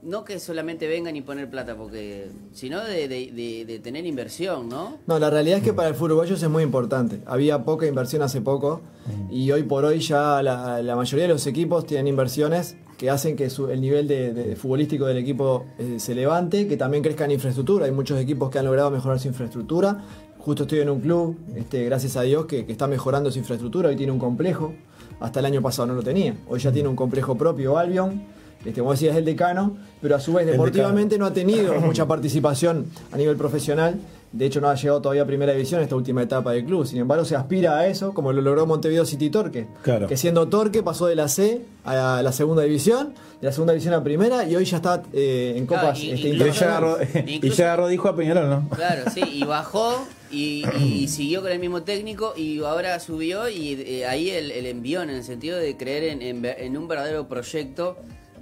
no 0.03 0.25
que 0.25 0.39
solamente 0.39 0.87
vengan 0.87 1.17
y 1.17 1.23
poner 1.23 1.49
plata, 1.49 1.75
porque 1.75 2.29
sino 2.53 2.85
de, 2.85 3.81
tener 3.83 4.05
inversión, 4.05 4.69
¿no? 4.69 4.99
No, 5.07 5.19
la 5.19 5.31
realidad 5.31 5.59
es 5.59 5.65
que 5.65 5.73
para 5.73 5.89
el 5.89 5.95
fútbol 5.95 6.29
es 6.29 6.49
muy 6.51 6.63
importante. 6.63 7.23
Había 7.25 7.65
poca 7.65 7.87
inversión 7.87 8.21
hace 8.21 8.43
poco 8.43 8.83
y 9.31 9.51
hoy 9.53 9.63
por 9.63 9.87
hoy 9.87 10.01
ya 10.01 10.43
la, 10.43 10.97
mayoría 10.97 11.27
de 11.27 11.33
los 11.33 11.47
equipos 11.47 11.87
tienen 11.87 12.07
inversiones 12.07 12.77
que 12.99 13.09
hacen 13.09 13.37
que 13.37 13.49
su- 13.49 13.71
el 13.71 13.81
nivel 13.81 14.07
de 14.07 14.55
futbolístico 14.55 15.07
del 15.07 15.17
equipo 15.17 15.65
eh, 15.79 15.97
se 15.99 16.15
levante, 16.15 16.69
que 16.69 16.77
también 16.77 17.03
crezca 17.03 17.25
en 17.25 17.31
infraestructura. 17.31 17.87
Hay 17.87 17.93
muchos 17.93 18.21
equipos 18.21 18.51
que 18.51 18.59
han 18.59 18.67
logrado 18.67 18.91
mejorar 18.91 19.19
su 19.19 19.29
infraestructura. 19.29 20.05
Justo 20.47 20.63
estoy 20.63 20.79
en 20.79 20.91
un 20.91 21.01
club, 21.01 21.37
este, 21.57 21.85
gracias 21.87 22.17
a 22.17 22.23
Dios, 22.23 22.47
que, 22.47 22.65
que 22.65 22.71
está 22.71 22.87
mejorando 22.87 23.33
su 23.33 23.39
infraestructura. 23.41 23.89
Hoy 23.89 23.97
tiene 23.97 24.13
un 24.13 24.21
complejo. 24.21 24.75
Hasta 25.19 25.41
el 25.41 25.47
año 25.47 25.61
pasado 25.61 25.87
no 25.89 25.95
lo 25.95 26.05
tenía. 26.05 26.37
Hoy 26.49 26.61
ya 26.61 26.71
tiene 26.71 26.89
un 26.89 26.95
complejo 26.95 27.37
propio, 27.37 27.77
Albion. 27.77 28.23
Este, 28.65 28.79
como 28.79 28.93
decías, 28.93 29.15
es 29.15 29.19
el 29.19 29.25
decano, 29.25 29.77
pero 30.01 30.15
a 30.15 30.21
su 30.21 30.35
vez 30.35 30.47
deportivamente 30.47 31.19
no 31.19 31.27
ha 31.27 31.33
tenido 31.33 31.75
mucha 31.81 32.07
participación 32.07 32.87
a 33.11 33.17
nivel 33.17 33.37
profesional. 33.37 33.99
De 34.31 34.47
hecho, 34.47 34.61
no 34.61 34.69
ha 34.69 34.77
llegado 34.77 35.01
todavía 35.03 35.23
a 35.23 35.27
primera 35.27 35.53
división 35.53 35.81
esta 35.83 35.97
última 35.97 36.23
etapa 36.23 36.53
del 36.53 36.65
club. 36.65 36.87
Sin 36.87 36.99
embargo, 37.01 37.25
se 37.25 37.35
aspira 37.35 37.77
a 37.79 37.89
eso, 37.89 38.15
como 38.15 38.33
lo 38.33 38.41
logró 38.41 38.67
Montevideo 38.67 39.05
City 39.05 39.31
Torque. 39.31 39.67
Claro. 39.83 40.07
Que 40.07 40.17
siendo 40.17 40.47
Torque 40.47 40.81
pasó 40.85 41.07
de 41.07 41.17
la 41.17 41.27
C 41.27 41.63
a 41.85 42.21
la 42.23 42.31
segunda 42.33 42.63
división, 42.63 43.15
de 43.41 43.47
la 43.49 43.53
segunda 43.53 43.73
división 43.73 43.95
a 43.95 44.05
primera, 44.05 44.45
y 44.49 44.55
hoy 44.55 44.65
ya 44.65 44.77
está 44.77 45.03
eh, 45.13 45.55
en 45.57 45.67
Claro, 45.67 45.83
copas 45.89 46.01
y- 46.05 46.11
este, 46.13 46.29
y- 46.29 47.51
ya 47.53 47.65
agarró 47.73 47.89
dijo 47.89 48.09
a 48.09 48.15
Peñarol, 48.15 48.49
¿no? 48.49 48.69
Claro, 48.71 49.11
sí, 49.13 49.23
y 49.33 49.45
bajó 49.45 50.05
y, 50.31 50.65
y 50.83 51.09
siguió 51.09 51.43
con 51.43 51.53
el 51.53 51.59
mismo 51.59 51.83
técnico 51.83 52.35
y 52.37 52.59
ahora 52.61 52.99
subió 53.01 53.49
y 53.49 53.73
eh, 53.75 54.07
ahí 54.07 54.31
el, 54.31 54.51
el 54.51 54.67
envión 54.67 55.09
en 55.11 55.17
el 55.17 55.25
sentido 55.25 55.59
de 55.59 55.77
creer 55.77 56.05
en, 56.05 56.23
en 56.23 56.43
ver- 56.43 56.57
en 56.61 56.77
un 56.77 56.89
verdadero 56.89 57.29
proyecto. 57.29 57.97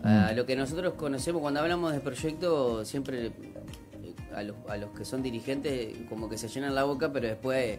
A 0.07 0.33
lo 0.33 0.45
que 0.45 0.55
nosotros 0.55 0.93
conocemos 0.99 1.41
cuando 1.41 1.61
hablamos 1.61 1.91
de 1.95 2.01
proyecto, 2.01 2.85
siempre 2.85 3.29
eh, 3.29 3.33
a 4.35 4.43
los, 4.43 4.55
a 4.69 4.77
los 4.77 4.91
que 4.91 5.03
son 5.03 5.23
dirigentes 5.23 5.95
como 6.11 6.29
que 6.29 6.37
se 6.37 6.49
llenan 6.49 6.75
la 6.75 6.85
boca, 6.85 7.11
pero 7.11 7.27
después 7.27 7.79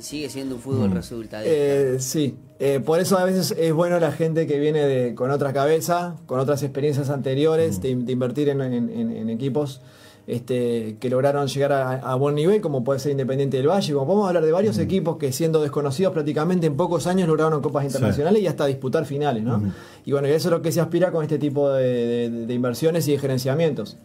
sigue 0.00 0.28
siendo 0.30 0.54
un 0.54 0.60
fútbol 0.60 0.92
resultadista. 0.92 1.52
Eh, 1.52 1.96
sí, 1.98 2.36
Eh, 2.60 2.78
por 2.78 3.00
eso 3.00 3.18
a 3.18 3.24
veces 3.24 3.52
es 3.58 3.72
bueno 3.72 3.98
la 3.98 4.12
gente 4.12 4.46
que 4.46 4.60
viene 4.60 4.86
de, 4.86 5.16
con 5.16 5.32
otra 5.32 5.52
cabeza, 5.52 6.14
con 6.26 6.38
otras 6.38 6.62
experiencias 6.62 7.10
anteriores, 7.10 7.80
de, 7.80 7.92
de 7.96 8.12
invertir 8.12 8.48
en 8.50 9.28
equipos 9.28 9.80
este, 10.28 10.96
que 11.00 11.08
lograron 11.10 11.46
llegar 11.48 11.72
a, 11.72 11.92
a 11.94 12.14
buen 12.14 12.34
nivel, 12.34 12.60
como 12.60 12.84
puede 12.84 13.00
ser 13.00 13.12
Independiente 13.12 13.56
del 13.56 13.66
Valle, 13.68 13.92
como 13.94 14.06
podemos 14.06 14.28
hablar 14.28 14.44
de 14.44 14.52
varios 14.52 14.76
equipos 14.78 15.16
que 15.16 15.32
siendo 15.32 15.60
desconocidos 15.62 16.12
prácticamente 16.12 16.66
en 16.66 16.76
pocos 16.76 17.06
años 17.06 17.26
lograron 17.28 17.60
copas 17.62 17.84
internacionales 17.84 18.42
y 18.42 18.46
hasta 18.46 18.66
disputar 18.66 19.04
finales, 19.06 19.42
¿no? 19.42 19.58
Y 20.04 20.12
bueno, 20.12 20.28
y 20.28 20.32
eso 20.32 20.48
es 20.48 20.52
lo 20.52 20.62
que 20.62 20.70
se 20.70 20.80
aspira 20.80 21.10
con 21.10 21.22
este 21.22 21.38
tipo 21.38 21.70
de, 21.70 22.28
de- 22.30 22.46
de 22.46 22.54
inversiones 22.54 23.08
y 23.08 23.12
de 23.12 23.18
gerenciamientos. 23.18 23.96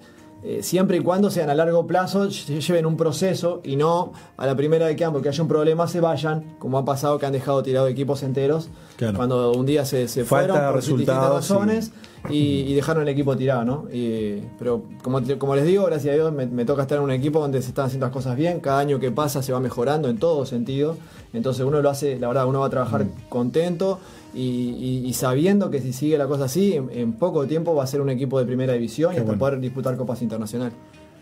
Eh, 0.46 0.62
siempre 0.62 0.98
y 0.98 1.00
cuando 1.00 1.32
sean 1.32 1.50
a 1.50 1.56
largo 1.56 1.88
plazo, 1.88 2.28
lle- 2.28 2.60
lleven 2.60 2.86
un 2.86 2.98
proceso 2.98 3.62
y 3.64 3.78
no 3.78 4.12
a 4.36 4.46
la 4.46 4.56
primera 4.58 4.88
de 4.88 4.96
campo 4.98 5.22
que 5.22 5.30
haya 5.30 5.42
un 5.42 5.48
problema 5.48 5.88
se 5.88 6.02
vayan, 6.02 6.56
como 6.60 6.78
ha 6.78 6.84
pasado 6.84 7.18
que 7.18 7.26
han 7.26 7.32
dejado 7.32 7.64
tirado 7.64 7.88
equipos 7.88 8.24
enteros 8.24 8.68
Claro. 8.98 9.16
cuando 9.18 9.52
un 9.54 9.66
día 9.66 9.86
se, 9.86 10.08
se 10.10 10.26
Falta 10.26 10.54
fueron 10.54 10.72
por 10.74 10.82
distintas 10.82 11.30
razones 11.30 11.92
y, 12.30 12.36
y 12.68 12.74
dejaron 12.74 13.04
el 13.04 13.10
equipo 13.10 13.36
tirado, 13.38 13.64
¿no? 13.64 13.86
Y- 13.92 14.44
pero 14.60 14.84
como, 15.02 15.22
les 15.56 15.66
digo, 15.66 15.86
gracias 15.86 16.12
a 16.12 16.16
Dios 16.16 16.34
me, 16.34 16.46
me 16.46 16.66
toca 16.66 16.82
estar 16.82 16.98
en 16.98 17.06
un 17.06 17.12
equipo 17.12 17.40
donde 17.40 17.62
se 17.62 17.70
están 17.70 17.86
haciendo 17.86 18.06
las 18.06 18.14
cosas 18.14 18.36
bien, 18.36 18.60
cada 18.60 18.80
año 18.80 19.00
que 19.00 19.12
pasa 19.12 19.42
se 19.42 19.54
va 19.54 19.62
mejorando 19.62 20.10
en 20.10 20.18
todo 20.18 20.46
sentido, 20.46 20.98
entonces 21.32 21.66
uno 21.66 21.82
lo 21.82 21.90
hace, 21.90 22.20
la 22.20 22.28
verdad, 22.28 22.46
uno 22.48 22.60
va 22.60 22.68
a 22.68 22.70
trabajar 22.70 23.06
contento 23.30 24.00
y, 24.34 24.42
y- 24.42 25.08
y 25.08 25.14
sabiendo 25.14 25.70
que 25.70 25.80
si 25.82 25.94
sigue 25.94 26.18
la 26.18 26.28
cosa 26.28 26.46
así, 26.46 26.74
en, 26.74 26.90
en 26.92 27.14
poco 27.14 27.46
tiempo 27.48 27.76
va 27.76 27.84
a 27.84 27.88
ser 27.88 28.02
un 28.02 28.10
equipo 28.10 28.40
de 28.40 28.46
primera 28.46 28.74
división 28.74 29.12
Qué 29.12 29.18
y 29.18 29.20
hasta 29.20 29.28
bueno. 29.32 29.40
poder 29.40 29.60
disputar 29.60 29.96
copas 29.98 30.22
internacionales. 30.22 30.74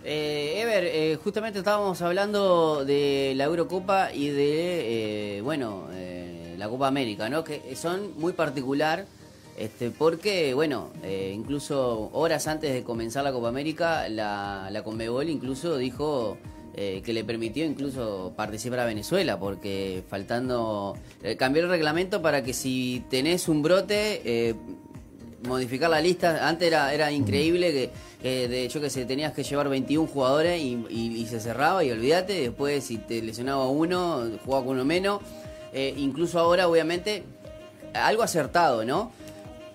Eh, 0.03 0.61
Ever, 0.61 0.83
eh, 0.85 1.17
justamente 1.23 1.59
estábamos 1.59 2.01
hablando 2.01 2.85
de 2.85 3.33
la 3.35 3.43
Eurocopa 3.43 4.11
y 4.13 4.29
de, 4.29 5.37
eh, 5.37 5.41
bueno, 5.41 5.83
eh, 5.93 6.55
la 6.57 6.67
Copa 6.69 6.87
América, 6.87 7.29
¿no? 7.29 7.43
Que 7.43 7.75
son 7.75 8.11
muy 8.17 8.33
particular, 8.33 9.05
este, 9.57 9.91
porque, 9.91 10.53
bueno, 10.55 10.89
eh, 11.03 11.33
incluso 11.35 12.09
horas 12.13 12.47
antes 12.47 12.73
de 12.73 12.81
comenzar 12.83 13.23
la 13.23 13.31
Copa 13.31 13.49
América, 13.49 14.09
la, 14.09 14.69
la 14.71 14.83
Conmebol 14.83 15.29
incluso 15.29 15.77
dijo 15.77 16.37
eh, 16.75 17.01
que 17.03 17.13
le 17.13 17.23
permitió 17.23 17.65
incluso 17.65 18.33
participar 18.35 18.79
a 18.79 18.85
Venezuela, 18.85 19.39
porque 19.39 20.03
faltando, 20.09 20.95
eh, 21.23 21.35
cambió 21.35 21.63
el 21.63 21.69
reglamento 21.69 22.21
para 22.21 22.43
que 22.43 22.53
si 22.53 23.03
tenés 23.09 23.47
un 23.49 23.61
brote, 23.61 24.21
eh, 24.23 24.55
modificar 25.47 25.89
la 25.89 25.99
lista. 26.01 26.47
Antes 26.47 26.67
era, 26.67 26.93
era 26.93 27.11
increíble 27.11 27.89
que, 28.21 28.47
de 28.47 28.63
hecho 28.63 28.79
que 28.79 28.89
se 28.89 29.05
tenías 29.05 29.33
que 29.33 29.43
llevar 29.43 29.67
21 29.69 30.07
jugadores 30.07 30.61
y, 30.61 30.85
y- 30.89 31.15
y 31.21 31.25
se 31.27 31.39
cerraba 31.39 31.83
y 31.83 31.91
olvídate. 31.91 32.33
Después 32.41 32.83
si 32.83 32.97
te 32.97 33.21
lesionaba 33.21 33.67
uno, 33.67 34.29
jugaba 34.45 34.65
con 34.65 34.75
uno 34.75 34.85
menos. 34.85 35.21
Eh, 35.73 35.93
incluso 35.97 36.37
ahora, 36.37 36.67
obviamente, 36.67 37.23
algo 37.93 38.23
acertado, 38.23 38.85
¿no? 38.85 39.11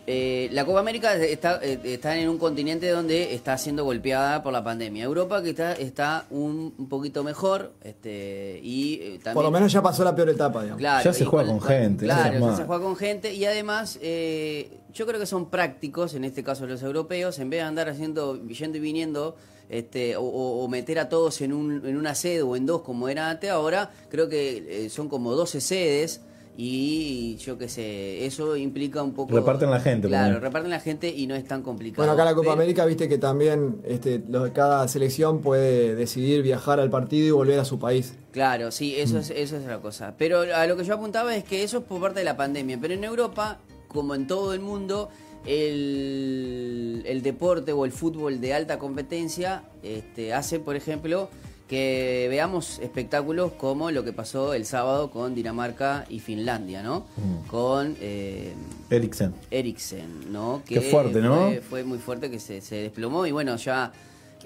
Eh, 0.09 0.49
la 0.53 0.65
Copa 0.65 0.79
América 0.81 1.15
está, 1.17 1.59
eh, 1.63 1.81
está 1.85 2.17
en 2.17 2.29
un 2.29 2.39
continente 2.39 2.89
donde 2.91 3.35
está 3.35 3.59
siendo 3.59 3.83
golpeada 3.85 4.41
por 4.43 4.53
la 4.53 4.63
pandemia. 4.63 5.03
Europa 5.05 5.43
que 5.43 5.51
está, 5.51 5.73
está 5.73 6.27
un, 6.31 6.73
un 6.79 6.89
poquito 6.89 7.25
mejor 7.25 7.73
este, 7.83 8.61
y 8.63 8.95
eh, 8.95 9.09
también... 9.19 9.35
Por 9.35 9.45
lo 9.45 9.51
menos 9.51 9.73
ya 9.73 9.83
pasó 9.83 10.05
la 10.05 10.15
peor 10.15 10.29
etapa, 10.31 10.63
digamos. 10.63 10.79
Claro, 10.79 11.05
Ya 11.05 11.13
se 11.13 11.25
y 11.25 11.27
juega 11.27 11.49
con 11.49 11.61
gente, 11.61 12.05
Claro, 12.05 12.39
ya 12.39 12.57
se 12.57 12.65
juega 12.65 12.85
con 12.85 12.95
gente 12.97 13.35
y 13.35 13.45
además 13.47 13.99
eh, 14.01 14.79
yo 14.95 15.07
creo 15.07 15.19
que 15.19 15.27
son 15.27 15.51
prácticos, 15.51 16.15
en 16.15 16.25
este 16.25 16.45
caso 16.45 16.67
los 16.67 16.83
europeos, 16.83 17.39
en 17.41 17.51
vez 17.51 17.59
de 17.61 17.65
andar 17.65 17.89
haciendo, 17.89 18.41
yendo 18.47 18.79
y 18.79 18.81
viniendo, 18.81 19.35
este, 19.69 20.17
o, 20.17 20.23
o- 20.23 20.63
o 20.65 20.69
meter 20.69 21.01
a 21.01 21.09
todos 21.09 21.41
en, 21.41 21.53
un, 21.53 21.85
en 21.85 21.97
una 21.97 22.15
sede 22.15 22.43
o 22.43 22.55
en 22.55 22.65
dos 22.67 22.83
como 22.83 23.09
era 23.09 23.29
antes, 23.29 23.51
ahora 23.51 23.91
creo 24.09 24.29
que 24.29 24.85
eh, 24.87 24.89
son 24.89 25.09
como 25.09 25.35
12 25.35 25.61
sedes. 25.61 26.21
Y 26.59 27.37
yo 27.37 27.59
qué 27.59 27.69
sé, 27.69 28.25
eso 28.25 28.57
implica 28.57 29.03
un 29.03 29.13
poco... 29.13 29.35
Reparten 29.37 29.71
la 29.71 29.79
gente, 29.81 30.09
Claro, 30.09 30.41
reparten 30.41 30.71
la 30.71 30.81
gente 30.81 31.09
y 31.11 31.27
no 31.27 31.35
es 31.35 31.45
tan 31.45 31.61
complicado. 31.63 32.03
Bueno, 32.03 32.13
acá 32.15 32.25
la 32.25 32.35
Copa 32.35 32.45
Pero- 32.45 32.53
América, 32.55 32.87
viste 32.87 33.09
que 33.11 33.19
también 33.19 33.83
este, 33.85 34.23
los- 34.29 34.51
cada 34.53 34.89
selección 34.89 35.43
puede 35.43 35.95
decidir 35.95 36.43
viajar 36.43 36.81
al 36.81 36.89
partido 36.89 37.27
y 37.27 37.31
volver 37.31 37.59
a 37.61 37.65
su 37.67 37.79
país. 37.79 38.15
Claro, 38.33 38.71
sí, 38.71 38.95
Mm. 38.97 39.03
eso 39.03 39.19
es, 39.19 39.31
eso 39.31 39.57
es 39.59 39.67
la 39.67 39.81
cosa. 39.81 40.15
Pero 40.17 40.41
a 40.41 40.67
lo 40.67 40.77
que 40.79 40.85
yo 40.85 40.95
apuntaba 40.95 41.37
es 41.37 41.45
que 41.45 41.63
eso 41.63 41.79
es 41.79 41.85
por 41.85 42.01
parte 42.01 42.21
de 42.21 42.25
la 42.25 42.37
pandemia. 42.39 42.79
Pero 42.81 42.95
en 42.95 43.05
Europa, 43.05 43.59
como 43.89 44.15
en 44.15 44.27
todo 44.27 44.55
el 44.55 44.61
mundo, 44.61 45.11
el, 45.45 47.03
el 47.07 47.23
deporte 47.23 47.73
o 47.73 47.85
el 47.85 47.93
fútbol 47.93 48.41
de 48.41 48.55
alta 48.55 48.79
competencia 48.79 49.65
este, 49.83 50.33
hace, 50.33 50.59
por 50.59 50.75
ejemplo, 50.77 51.29
que 51.68 52.26
veamos 52.30 52.78
espectáculos 52.78 53.52
como 53.52 53.90
lo 53.90 54.04
que 54.04 54.12
pasó 54.12 54.54
el 54.54 54.64
sábado 54.66 55.11
con 55.11 55.35
Dinamarca 55.35 56.04
y 56.08 56.20
Finlandia, 56.20 56.82
¿no? 56.82 57.06
Mm. 57.16 57.46
Con 57.49 57.96
eh, 58.00 58.54
Eriksen. 58.90 59.35
Eriksen, 59.50 60.32
¿no? 60.32 60.62
Qué 60.64 60.80
fuerte, 60.80 61.20
¿no? 61.20 61.37
Fue, 61.49 61.61
fue 61.61 61.85
muy 61.85 61.99
fuerte 61.99 62.30
que 62.30 62.38
se, 62.38 62.61
se 62.61 62.76
desplomó 62.76 63.26
y 63.26 63.32
bueno, 63.32 63.56
ya... 63.56 63.92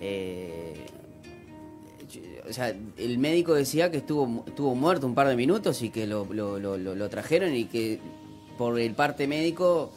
eh, 0.01 0.87
o 2.49 2.53
sea, 2.53 2.75
el 2.97 3.19
médico 3.19 3.55
decía 3.55 3.91
que 3.91 3.99
estuvo, 3.99 4.43
estuvo 4.47 4.75
muerto 4.75 5.07
un 5.07 5.15
par 5.15 5.29
de 5.29 5.37
minutos 5.37 5.83
y 5.83 5.91
que 5.91 6.07
lo, 6.07 6.25
lo- 6.33 6.59
lo- 6.59 6.77
lo- 6.77 6.95
lo 6.97 7.09
trajeron 7.09 7.55
y 7.55 7.67
que 7.67 8.01
por 8.59 8.81
el 8.81 8.95
parte 8.95 9.27
médico, 9.29 9.93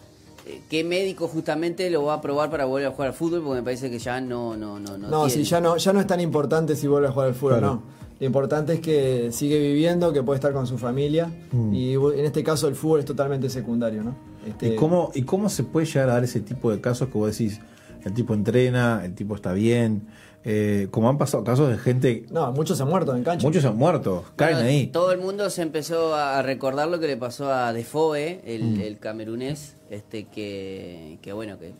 ¿qué 0.70 0.84
médico 0.84 1.28
justamente 1.28 1.90
lo 1.90 2.04
va 2.04 2.16
a 2.16 2.22
probar 2.22 2.50
para 2.50 2.66
volver 2.66 2.88
a 2.88 2.92
jugar 2.92 3.10
al 3.10 3.14
fútbol? 3.14 3.42
Porque 3.44 3.62
me 3.62 3.64
parece 3.64 3.90
que 3.90 4.00
ya 4.00 4.20
no... 4.22 4.56
No, 4.58 4.80
no, 4.80 4.98
no, 4.98 5.08
No, 5.08 5.26
tiene. 5.28 5.44
sí, 5.44 5.50
ya 5.50 5.62
no, 5.62 5.78
ya 5.78 5.94
no 5.94 6.00
es 6.00 6.08
tan 6.08 6.20
importante 6.20 6.76
si 6.76 6.88
vuelve 6.88 7.08
a 7.08 7.12
jugar 7.12 7.28
al 7.30 7.36
fútbol, 7.36 7.60
Claro. 7.60 7.74
no. 7.76 8.04
Lo 8.20 8.26
importante 8.28 8.74
es 8.74 8.80
que 8.80 9.30
sigue 9.32 9.60
viviendo, 9.60 10.14
que 10.14 10.24
puede 10.24 10.38
estar 10.38 10.54
con 10.54 10.66
su 10.68 10.78
familia. 10.78 11.32
Mm. 11.52 11.74
Y 11.74 11.94
en 11.94 12.26
este 12.26 12.44
caso 12.44 12.68
el 12.68 12.76
fútbol 12.76 13.00
es 13.00 13.06
totalmente 13.06 13.50
secundario, 13.50 14.04
¿no? 14.04 14.16
Este, 14.48 14.68
¿Y 14.68 14.76
cómo, 14.76 15.12
¿Y 15.14 15.24
cómo 15.24 15.50
se 15.50 15.64
puede 15.64 15.86
llegar 15.88 16.10
a 16.10 16.14
dar 16.14 16.24
ese 16.24 16.40
tipo 16.40 16.72
de 16.72 16.80
casos 16.80 17.10
que 17.10 17.18
vos 17.18 17.32
decís, 17.38 17.60
el 18.06 18.14
tipo 18.14 18.34
entrena, 18.34 19.02
el 19.04 19.14
tipo 19.16 19.36
está 19.36 19.52
bien? 19.54 20.04
Eh, 20.46 20.88
como 20.92 21.08
han 21.10 21.18
pasado 21.18 21.44
casos 21.44 21.70
de 21.70 21.78
gente, 21.78 22.26
No, 22.30 22.52
muchos 22.52 22.76
se 22.78 22.84
han 22.84 22.90
muerto 22.90 23.16
en 23.16 23.24
cancha. 23.24 23.48
muchos 23.48 23.64
han 23.64 23.78
muerto, 23.78 24.26
caen 24.36 24.56
Bueno, 24.56 24.70
ahí. 24.70 24.88
Todo 24.88 25.12
el 25.14 25.20
mundo 25.20 25.50
se 25.50 25.62
empezó 25.62 26.16
a 26.16 26.42
recordar 26.42 26.90
lo 26.90 27.00
que 27.00 27.08
le 27.08 27.16
pasó 27.18 27.52
a 27.52 27.72
Defoe, 27.72 28.42
el, 28.46 28.64
Mm. 28.78 28.82
el 28.82 29.00
camerunés, 29.00 29.78
este 29.90 30.26
que, 30.26 31.18
que 31.22 31.32
bueno, 31.32 31.58
que 31.60 31.72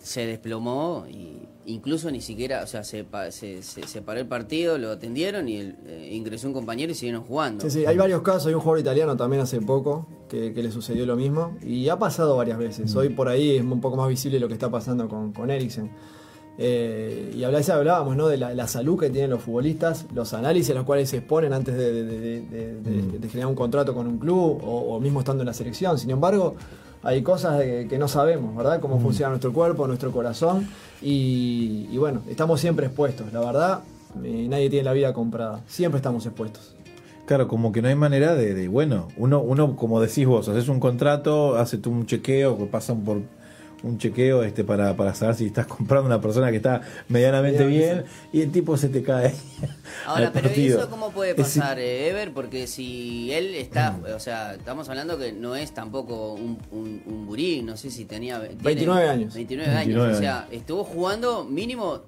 se 0.00 0.26
desplomó 0.26 1.06
y 1.08 1.46
incluso 1.64 2.10
ni 2.10 2.20
siquiera, 2.20 2.62
o 2.64 2.66
sea, 2.66 2.82
se, 2.82 3.04
pa- 3.04 3.30
se, 3.30 3.62
se- 3.62 3.86
se 3.86 4.02
paró 4.02 4.18
el 4.18 4.26
partido, 4.26 4.78
lo 4.78 4.90
atendieron 4.90 5.48
y 5.48 5.58
el- 5.58 5.76
eh, 5.86 6.08
ingresó 6.12 6.48
un 6.48 6.54
compañero 6.54 6.90
y 6.90 6.96
siguieron 6.96 7.22
jugando. 7.22 7.62
Sí, 7.62 7.70
sí, 7.70 7.86
hay 7.86 7.96
varios 7.96 8.22
casos. 8.22 8.48
Hay 8.48 8.54
un 8.54 8.60
jugador 8.60 8.80
italiano 8.80 9.16
también 9.16 9.42
hace 9.42 9.60
poco 9.60 10.08
que, 10.28 10.52
que 10.52 10.60
le 10.64 10.72
sucedió 10.72 11.06
lo 11.06 11.14
mismo. 11.14 11.56
Y 11.64 11.88
ha 11.88 12.00
pasado 12.00 12.36
varias 12.36 12.58
veces. 12.58 12.92
Hoy 12.96 13.10
por 13.10 13.28
ahí 13.28 13.58
es 13.58 13.62
un 13.62 13.80
poco 13.80 13.96
más 13.96 14.08
visible 14.08 14.40
lo 14.40 14.48
que 14.48 14.54
está 14.54 14.68
pasando 14.72 15.08
con, 15.08 15.32
con 15.32 15.52
Eriksen. 15.52 15.92
Eh, 16.58 17.32
y 17.34 17.44
hablábamos 17.44 18.14
¿no? 18.16 18.28
de 18.28 18.36
la, 18.36 18.54
la 18.54 18.66
salud 18.68 18.98
que 19.00 19.10
tienen 19.10 19.30
los 19.30 19.42
futbolistas, 19.42 20.06
los 20.14 20.34
análisis 20.34 20.70
a 20.70 20.74
los 20.74 20.84
cuales 20.84 21.08
se 21.08 21.18
exponen 21.18 21.52
antes 21.52 21.74
de, 21.76 21.92
de- 21.92 22.04
de- 22.04 22.40
de- 22.42 22.74
de- 22.76 23.18
de 23.18 23.28
generar 23.28 23.48
un 23.48 23.54
contrato 23.56 23.94
con 23.94 24.06
un 24.06 24.18
club 24.18 24.60
o, 24.62 24.94
o 24.96 25.00
mismo 25.00 25.20
estando 25.20 25.42
en 25.42 25.46
la 25.46 25.54
selección. 25.54 25.98
Sin 25.98 26.10
embargo, 26.10 26.54
hay 27.02 27.22
cosas 27.22 27.60
que 27.62 27.96
no 27.98 28.06
sabemos, 28.06 28.54
¿verdad? 28.56 28.80
Cómo 28.80 29.00
funciona 29.00 29.30
nuestro 29.30 29.52
cuerpo, 29.52 29.86
nuestro 29.86 30.12
corazón. 30.12 30.68
Y, 31.00 31.88
y 31.90 31.96
bueno, 31.98 32.20
estamos 32.28 32.60
siempre 32.60 32.86
expuestos. 32.86 33.32
La 33.32 33.40
verdad, 33.40 33.80
eh, 34.22 34.46
nadie 34.48 34.70
tiene 34.70 34.84
la 34.84 34.92
vida 34.92 35.12
comprada. 35.12 35.62
Siempre 35.66 35.96
estamos 35.96 36.24
expuestos. 36.26 36.74
Claro, 37.26 37.48
como 37.48 37.72
que 37.72 37.80
no 37.82 37.88
hay 37.88 37.94
manera 37.94 38.34
de, 38.34 38.52
de, 38.54 38.68
bueno, 38.68 39.08
uno, 39.16 39.40
uno, 39.40 39.74
como 39.74 40.00
decís 40.00 40.26
vos, 40.26 40.48
haces 40.48 40.68
un 40.68 40.80
contrato, 40.80 41.56
haces 41.56 41.80
tú 41.80 41.90
un 41.90 42.04
chequeo, 42.06 42.58
que 42.58 42.66
pasan 42.66 43.00
por 43.00 43.22
un 43.82 43.98
chequeo 43.98 44.42
este 44.42 44.64
para, 44.64 44.96
para 44.96 45.14
saber 45.14 45.34
si 45.34 45.46
estás 45.46 45.66
comprando 45.68 46.06
una 46.06 46.20
persona 46.20 46.50
que 46.50 46.56
está 46.58 46.82
medianamente 47.08 47.66
bien 47.66 48.04
y 48.32 48.42
el 48.42 48.50
tipo 48.52 48.76
se 48.76 48.88
te 48.88 49.02
cae. 49.02 49.34
Ahora, 50.06 50.26
al 50.26 50.32
pero 50.32 50.48
partido. 50.48 50.78
eso 50.80 50.90
cómo 50.90 51.10
puede 51.10 51.30
Es- 51.32 51.36
pasar, 51.36 51.78
eh, 51.78 52.08
Ever, 52.08 52.32
porque 52.32 52.66
si 52.66 53.32
él 53.32 53.54
está, 53.54 53.98
o 54.16 54.20
sea, 54.20 54.54
estamos 54.54 54.88
hablando 54.88 55.18
que 55.18 55.32
no 55.32 55.56
es 55.56 55.72
tampoco 55.72 56.34
un, 56.34 56.58
un, 56.70 57.66
no 57.66 57.76
sé 57.76 57.90
si 57.90 58.04
tenía... 58.04 58.40
tiene 58.40 58.62
29 58.62 59.08
años. 59.08 59.34
29 59.34 59.70
años, 59.70 59.86
29 59.86 60.12
o 60.14 60.18
sea, 60.18 60.48
estuvo 60.50 60.84
jugando 60.84 61.44
mínimo 61.44 62.02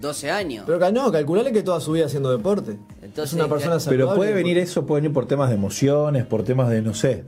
12 0.00 0.30
años. 0.30 0.64
Pero 0.66 0.90
no, 0.90 1.10
calculale 1.12 1.52
que 1.52 1.62
toda 1.62 1.80
su 1.80 1.92
vida 1.92 2.06
haciendo 2.06 2.30
deporte. 2.36 2.78
Entonces, 3.02 3.32
es 3.32 3.32
una 3.34 3.48
persona. 3.48 3.78
Pero 3.88 4.14
puede 4.14 4.32
venir 4.32 4.58
eso, 4.58 4.86
puede 4.86 5.02
venir 5.02 5.14
por 5.14 5.26
temas 5.26 5.48
de 5.48 5.54
emociones, 5.56 6.26
por 6.26 6.42
temas 6.44 6.68
de, 6.70 6.82
no 6.82 6.94
sé, 6.94 7.24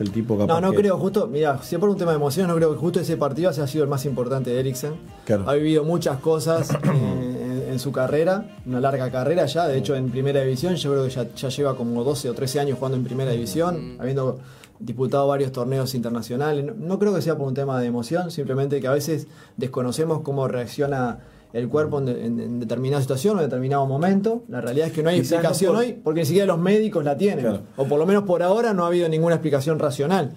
el 0.00 0.10
tipo 0.10 0.36
capaz 0.38 0.52
No, 0.52 0.60
no 0.60 0.70
que- 0.72 0.78
creo, 0.78 0.98
justo, 0.98 1.26
mira, 1.26 1.60
si 1.62 1.74
es 1.74 1.80
por 1.80 1.88
un 1.90 1.96
tema 1.96 2.10
de 2.12 2.16
emociones, 2.16 2.48
no 2.48 2.56
creo 2.56 2.72
que 2.72 2.78
justo 2.78 3.00
ese 3.00 3.16
partido 3.16 3.50
haya 3.50 3.66
sido 3.66 3.84
el 3.84 3.90
más 3.90 4.04
importante 4.06 4.50
de 4.50 4.60
Eriksen. 4.60 4.94
Claro. 5.24 5.48
Ha 5.48 5.54
vivido 5.54 5.84
muchas 5.84 6.18
cosas 6.20 6.70
en, 6.82 6.90
en- 7.36 7.50
en 7.70 7.78
su 7.78 7.92
carrera, 7.92 8.46
una 8.66 8.80
larga 8.80 9.10
carrera 9.12 9.46
ya, 9.46 9.68
de 9.68 9.78
hecho 9.78 9.94
en 9.94 10.10
primera 10.10 10.40
división, 10.40 10.74
yo 10.74 10.90
creo 10.90 11.04
que 11.04 11.10
ya, 11.10 11.32
ya 11.34 11.48
lleva 11.50 11.76
como 11.76 12.02
12 12.02 12.28
o 12.28 12.34
13 12.34 12.58
años 12.60 12.76
jugando 12.78 12.96
en 12.98 13.04
primera 13.04 13.30
división, 13.30 13.96
habiendo 14.00 14.40
disputado 14.80 15.28
varios 15.28 15.52
torneos 15.52 15.94
internacionales. 15.94 16.64
No, 16.64 16.72
no 16.74 16.98
creo 16.98 17.14
que 17.14 17.22
sea 17.22 17.36
por 17.36 17.46
un 17.46 17.54
tema 17.54 17.78
de 17.80 17.86
emoción, 17.86 18.30
simplemente 18.32 18.80
que 18.80 18.88
a 18.88 18.92
veces 18.92 19.26
desconocemos 19.56 20.22
cómo 20.22 20.48
reacciona 20.48 21.18
el 21.52 21.68
cuerpo 21.68 21.98
en, 21.98 22.04
de- 22.06 22.24
en- 22.26 22.40
en 22.40 22.60
determinada 22.60 23.00
situación 23.02 23.36
o 23.36 23.40
en 23.40 23.46
determinado 23.46 23.84
momento. 23.86 24.42
La 24.48 24.60
realidad 24.60 24.86
es 24.88 24.92
que 24.92 25.02
no 25.02 25.10
hay 25.10 25.20
Quizás 25.20 25.30
no 25.32 25.36
explicación 25.38 25.74
por- 25.74 25.82
hoy 25.84 25.92
porque 26.04 26.20
ni 26.20 26.26
siquiera 26.26 26.46
los 26.46 26.58
médicos 26.58 27.04
la 27.04 27.16
tienen. 27.16 27.40
Claro. 27.44 27.62
O 27.76 27.84
por 27.86 27.98
lo 27.98 28.06
menos 28.06 28.24
por 28.24 28.42
ahora 28.42 28.72
no 28.72 28.84
ha 28.84 28.86
habido 28.88 29.08
ninguna 29.08 29.34
explicación 29.36 29.78
racional 29.78 30.32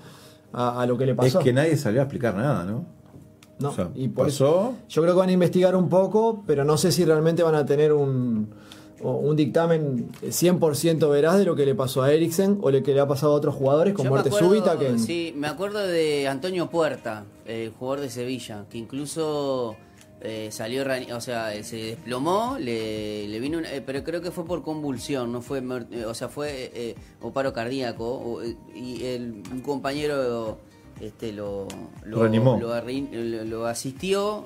a, 0.51 0.81
a 0.81 0.85
lo 0.85 0.97
que 0.97 1.05
le 1.05 1.11
Es 1.11 1.17
pasó. 1.17 1.39
que 1.39 1.53
nadie 1.53 1.77
salió 1.77 2.01
a 2.01 2.03
explicar 2.03 2.35
nada, 2.35 2.63
¿no? 2.63 2.85
No, 3.59 3.69
O 3.69 3.73
sea, 3.73 3.89
y 3.95 4.07
por 4.07 4.25
pasó. 4.25 4.71
eso 4.71 4.73
yo 4.89 5.01
creo 5.03 5.13
que 5.13 5.19
van 5.19 5.29
a 5.29 5.33
investigar 5.33 5.75
un 5.75 5.87
poco, 5.87 6.43
pero 6.47 6.65
no 6.65 6.75
sé 6.77 6.91
si 6.91 7.05
realmente 7.05 7.43
van 7.43 7.53
a 7.55 7.65
tener 7.65 7.93
un, 7.93 8.49
un 9.01 9.35
dictamen 9.35 10.09
100% 10.23 11.09
veraz 11.09 11.37
de 11.37 11.45
lo 11.45 11.55
que 11.55 11.65
le 11.65 11.75
pasó 11.75 12.01
a 12.01 12.11
Eriksen 12.11 12.57
o 12.61 12.71
lo 12.71 12.81
que 12.83 12.93
le 12.93 12.99
ha 12.99 13.07
pasado 13.07 13.33
a 13.33 13.35
otros 13.35 13.53
jugadores 13.55 13.93
con 13.93 14.05
Yo 14.05 14.09
muerte 14.09 14.29
acuerdo- 14.29 14.49
súbita. 14.49 14.77
Que, 14.79 14.97
Sí, 14.97 15.33
me 15.37 15.47
acuerdo 15.47 15.79
de 15.85 16.27
Antonio 16.27 16.69
Puerta, 16.69 17.25
el 17.45 17.69
jugador 17.71 18.01
de 18.01 18.09
Sevilla, 18.09 18.65
que 18.69 18.79
incluso 18.79 19.75
eh, 20.23 20.49
salió, 20.51 20.83
o 21.15 21.21
sea, 21.21 21.53
eh, 21.53 21.63
se 21.63 21.75
desplomó, 21.77 22.57
le, 22.59 23.27
le 23.27 23.39
vino, 23.39 23.57
una- 23.57 23.71
eh, 23.73 23.81
pero 23.85 24.03
creo 24.03 24.21
que 24.21 24.31
fue 24.31 24.45
por 24.45 24.63
convulsión, 24.63 25.31
no 25.31 25.41
fue, 25.41 25.61
eh, 25.91 26.05
o 26.05 26.13
sea, 26.13 26.29
fue 26.29 26.95
o 27.21 27.31
paro 27.31 27.51
cardíaco, 27.53 28.05
o, 28.05 28.41
y 28.73 29.03
el, 29.05 29.43
un 29.51 29.59
compañero 29.61 30.57
este, 31.01 31.33
lo, 31.33 31.67
lo, 32.05 32.17
lo 32.59 32.73
arri- 32.73 33.09
lo- 33.11 33.43
lo 33.43 33.65
asistió, 33.67 34.45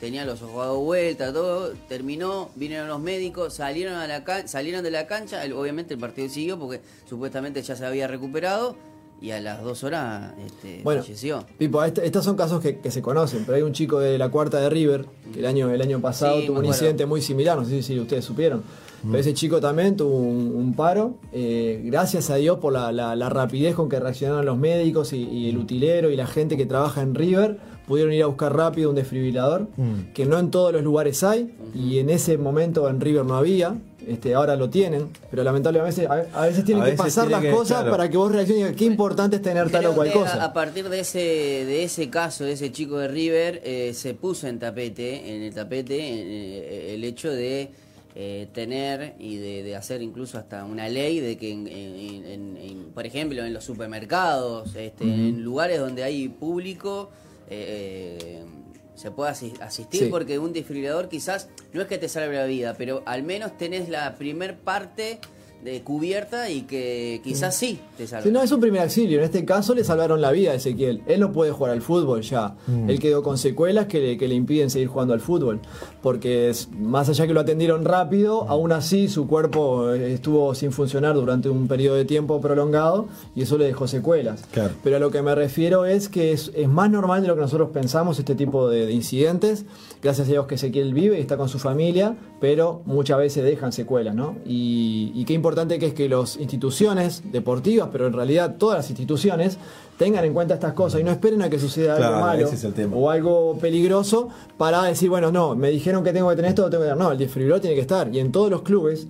tenía 0.00 0.24
los 0.24 0.42
ojos 0.42 0.56
dados 0.66 0.78
vuelta, 0.80 1.32
todo, 1.32 1.72
terminó, 1.88 2.50
vinieron 2.56 2.88
los 2.88 3.00
médicos, 3.00 3.54
salieron 3.54 3.94
a 3.94 4.06
la 4.06 4.24
can- 4.24 4.48
salieron 4.48 4.82
de 4.82 4.90
la 4.90 5.06
cancha, 5.06 5.44
el- 5.44 5.52
obviamente 5.54 5.94
el 5.94 6.00
partido 6.00 6.28
siguió 6.28 6.58
porque 6.58 6.80
supuestamente 7.08 7.62
ya 7.62 7.74
se 7.76 7.86
había 7.86 8.06
recuperado 8.06 8.76
y 9.22 9.30
a 9.32 9.40
las 9.40 9.62
dos 9.62 9.84
horas 9.84 10.32
este, 10.46 10.80
Bueno, 10.82 11.02
falleció. 11.02 11.44
Pipo, 11.58 11.82
este- 11.84 12.06
estos 12.06 12.24
son 12.24 12.36
casos 12.36 12.60
que, 12.62 12.78
que 12.78 12.90
se 12.90 13.02
conocen, 13.02 13.42
pero 13.44 13.56
hay 13.56 13.62
un 13.62 13.72
chico 13.72 13.98
de 13.98 14.16
la 14.18 14.28
cuarta 14.30 14.58
de 14.60 14.70
River 14.70 15.04
que 15.32 15.40
el 15.40 15.46
año, 15.46 15.70
el 15.70 15.82
año 15.82 16.00
pasado 16.00 16.36
Sí, 16.40 16.46
tuvo 16.46 16.54
un 16.54 16.64
acuerdo. 16.64 16.68
incidente 16.70 17.06
muy 17.06 17.20
similar, 17.20 17.58
no 17.58 17.64
sé 17.64 17.82
si 17.82 17.98
ustedes 18.00 18.24
supieron. 18.24 18.62
Pero 19.02 19.16
ese 19.18 19.32
chico 19.32 19.60
también 19.60 19.96
tuvo 19.96 20.14
un, 20.14 20.52
un 20.54 20.74
paro, 20.74 21.14
eh, 21.32 21.80
gracias 21.86 22.28
a 22.28 22.34
Dios 22.36 22.58
por 22.58 22.74
la, 22.74 22.92
la- 22.92 23.16
la 23.16 23.30
rapidez 23.30 23.74
con 23.74 23.88
que 23.88 23.98
reaccionaron 23.98 24.44
los 24.44 24.58
médicos 24.58 25.14
y, 25.14 25.22
y 25.26 25.48
el 25.48 25.56
utilero 25.56 26.10
y 26.10 26.16
la 26.16 26.26
gente 26.26 26.58
que 26.58 26.66
trabaja 26.66 27.00
en 27.00 27.14
River, 27.14 27.58
pudieron 27.86 28.12
ir 28.12 28.22
a 28.22 28.26
buscar 28.26 28.54
rápido 28.54 28.90
un 28.90 28.96
desfibrilador, 28.96 29.68
Mm. 29.76 30.12
que 30.14 30.26
no 30.26 30.38
en 30.38 30.50
todos 30.50 30.72
los 30.74 30.82
lugares 30.84 31.22
hay, 31.24 31.50
y 31.74 31.98
en 31.98 32.10
ese 32.10 32.36
momento 32.38 32.88
en 32.90 33.00
River 33.00 33.24
no 33.24 33.36
había, 33.36 33.74
este, 34.10 34.34
ahora 34.34 34.56
lo 34.56 34.68
tienen, 34.68 35.08
pero 35.30 35.42
lamentablemente 35.44 36.06
a, 36.06 36.26
a 36.34 36.46
veces 36.46 36.64
tienen 36.64 36.82
A 36.82 36.86
que 36.86 36.90
veces 36.92 37.04
pasar 37.06 37.28
tiene 37.28 37.42
las 37.42 37.50
que- 37.50 37.56
cosas 37.56 37.78
claro. 37.78 37.90
para 37.92 38.08
que 38.10 38.16
vos 38.16 38.32
reacciones 38.32 38.60
y 38.60 38.64
digas, 38.64 38.76
qué 38.78 38.84
importante 38.84 39.36
es 39.36 39.42
tener 39.42 39.70
tal 39.70 39.86
o 39.86 39.94
cual 39.94 40.12
cosa. 40.12 40.44
A, 40.44 40.52
partir 40.52 40.88
de 40.88 41.00
ese, 41.00 41.18
de 41.18 41.84
ese 41.84 42.10
caso, 42.10 42.44
de 42.44 42.52
ese 42.52 42.72
chico 42.72 42.98
de 42.98 43.08
River, 43.08 43.60
eh, 43.64 43.92
se 43.94 44.14
puso 44.14 44.48
en 44.48 44.58
tapete, 44.58 45.34
en 45.36 45.42
el 45.42 45.54
tapete, 45.54 45.98
eh, 45.98 46.94
el 46.94 47.04
hecho 47.04 47.30
de 47.30 47.70
eh, 48.16 48.48
tener 48.52 49.14
y 49.20 49.36
de, 49.36 49.62
de 49.62 49.76
hacer 49.76 50.02
incluso 50.02 50.36
hasta 50.36 50.64
una 50.64 50.88
ley 50.88 51.20
de 51.20 51.36
que, 51.38 51.52
en, 51.52 51.68
en- 51.68 52.26
en- 52.26 52.56
en- 52.56 52.84
por 52.92 53.06
ejemplo, 53.06 53.44
en 53.44 53.52
los 53.54 53.62
supermercados, 53.64 54.74
este, 54.74 55.04
en 55.04 55.42
lugares 55.42 55.78
donde 55.78 56.02
hay 56.02 56.28
público, 56.28 57.10
eh, 57.48 58.18
eh, 58.20 58.44
se 58.94 59.10
pueda 59.10 59.30
asi- 59.30 59.54
asistir 59.60 60.04
Sí. 60.04 60.08
porque 60.10 60.38
un 60.38 60.52
desfibrilador 60.52 61.08
quizás 61.08 61.48
no 61.72 61.82
es 61.82 61.88
que 61.88 61.98
te 61.98 62.08
salve 62.08 62.36
la 62.36 62.44
vida, 62.44 62.74
pero 62.76 63.02
al 63.06 63.22
menos 63.22 63.56
tenés 63.56 63.88
la 63.88 64.14
primer 64.16 64.58
parte 64.58 65.18
de 65.64 65.82
cubierta 65.82 66.48
y 66.50 66.62
que 66.62 67.20
quizás 67.22 67.54
sí 67.56 67.78
te 67.96 68.06
salve. 68.06 68.24
Si 68.24 68.30
no, 68.32 68.42
es 68.42 68.50
un 68.52 68.60
primer 68.60 68.80
auxilio. 68.82 69.18
En 69.18 69.24
este 69.24 69.44
caso 69.44 69.74
le 69.74 69.84
salvaron 69.84 70.20
la 70.20 70.30
vida 70.32 70.52
a 70.52 70.54
Ezequiel. 70.54 71.02
Él 71.06 71.20
no 71.20 71.32
puede 71.32 71.52
jugar 71.52 71.72
al 71.72 71.82
fútbol 71.82 72.22
ya. 72.22 72.56
Él 72.88 72.98
quedó 72.98 73.22
con 73.22 73.36
secuelas 73.36 73.86
que 73.86 74.00
le, 74.00 74.16
que 74.18 74.26
le 74.26 74.34
impiden 74.34 74.70
seguir 74.70 74.88
jugando 74.88 75.12
al 75.12 75.20
fútbol. 75.20 75.60
Porque 76.02 76.48
es- 76.48 76.68
más 76.72 77.08
allá 77.10 77.26
que 77.26 77.34
lo 77.34 77.40
atendieron 77.40 77.84
rápido, 77.84 78.48
aún 78.48 78.72
así 78.72 79.08
su 79.08 79.26
cuerpo 79.26 79.92
eh, 79.92 80.14
estuvo 80.14 80.54
sin 80.54 80.72
funcionar 80.72 81.14
durante 81.14 81.48
un 81.50 81.68
periodo 81.68 81.96
de 81.96 82.04
tiempo 82.06 82.40
prolongado 82.40 83.08
y 83.36 83.42
eso 83.42 83.58
le 83.58 83.66
dejó 83.66 83.86
secuelas. 83.86 84.44
Claro. 84.52 84.72
Pero 84.82 84.96
a 84.96 84.98
lo 84.98 85.10
que 85.10 85.20
me 85.20 85.34
refiero 85.34 85.84
es 85.84 86.08
que 86.08 86.32
es, 86.32 86.50
es 86.54 86.68
más 86.68 86.90
normal 86.90 87.20
de 87.22 87.28
lo 87.28 87.34
que 87.34 87.42
nosotros 87.42 87.68
pensamos 87.72 88.18
este 88.18 88.34
tipo 88.34 88.68
de, 88.70 88.86
de 88.86 88.92
incidentes. 88.92 89.66
Gracias 90.02 90.26
a 90.28 90.30
Dios 90.30 90.46
que 90.46 90.54
Ezequiel 90.54 90.94
vive 90.94 91.18
y 91.18 91.20
está 91.20 91.36
con 91.36 91.50
su 91.50 91.58
familia, 91.58 92.16
pero 92.40 92.80
muchas 92.86 93.18
veces 93.18 93.44
dejan 93.44 93.72
secuelas, 93.72 94.14
¿no? 94.14 94.36
Y, 94.46 95.12
y 95.14 95.24
qué 95.26 95.34
importante 95.34 95.49
importante 95.50 95.80
que 95.80 95.86
es 95.86 95.94
que 95.94 96.08
las 96.08 96.36
instituciones 96.36 97.24
deportivas, 97.32 97.88
pero 97.90 98.06
en 98.06 98.12
realidad 98.12 98.54
todas 98.56 98.78
las 98.78 98.88
instituciones, 98.88 99.58
tengan 99.98 100.24
en 100.24 100.32
cuenta 100.32 100.54
estas 100.54 100.74
cosas 100.74 101.00
y 101.00 101.04
no 101.04 101.10
esperen 101.10 101.42
a 101.42 101.50
que 101.50 101.58
suceda 101.58 101.96
Claro, 101.96 102.14
algo 102.14 102.26
malo 102.26 102.48
es 102.48 102.66
o 102.92 103.10
algo 103.10 103.58
peligroso 103.58 104.28
para 104.56 104.84
decir, 104.84 105.10
bueno, 105.10 105.32
no, 105.32 105.56
me 105.56 105.70
dijeron 105.70 106.04
que 106.04 106.12
tengo 106.12 106.30
que 106.30 106.36
tener 106.36 106.50
esto, 106.50 106.62
lo 106.62 106.70
tengo 106.70 106.84
que 106.84 106.90
tener. 106.90 107.02
No, 107.02 107.10
el 107.10 107.18
desfibrilador 107.18 107.60
tiene 107.60 107.74
que 107.74 107.82
estar. 107.82 108.14
Y 108.14 108.20
en 108.20 108.30
todos 108.30 108.48
los 108.48 108.62
clubes, 108.62 109.08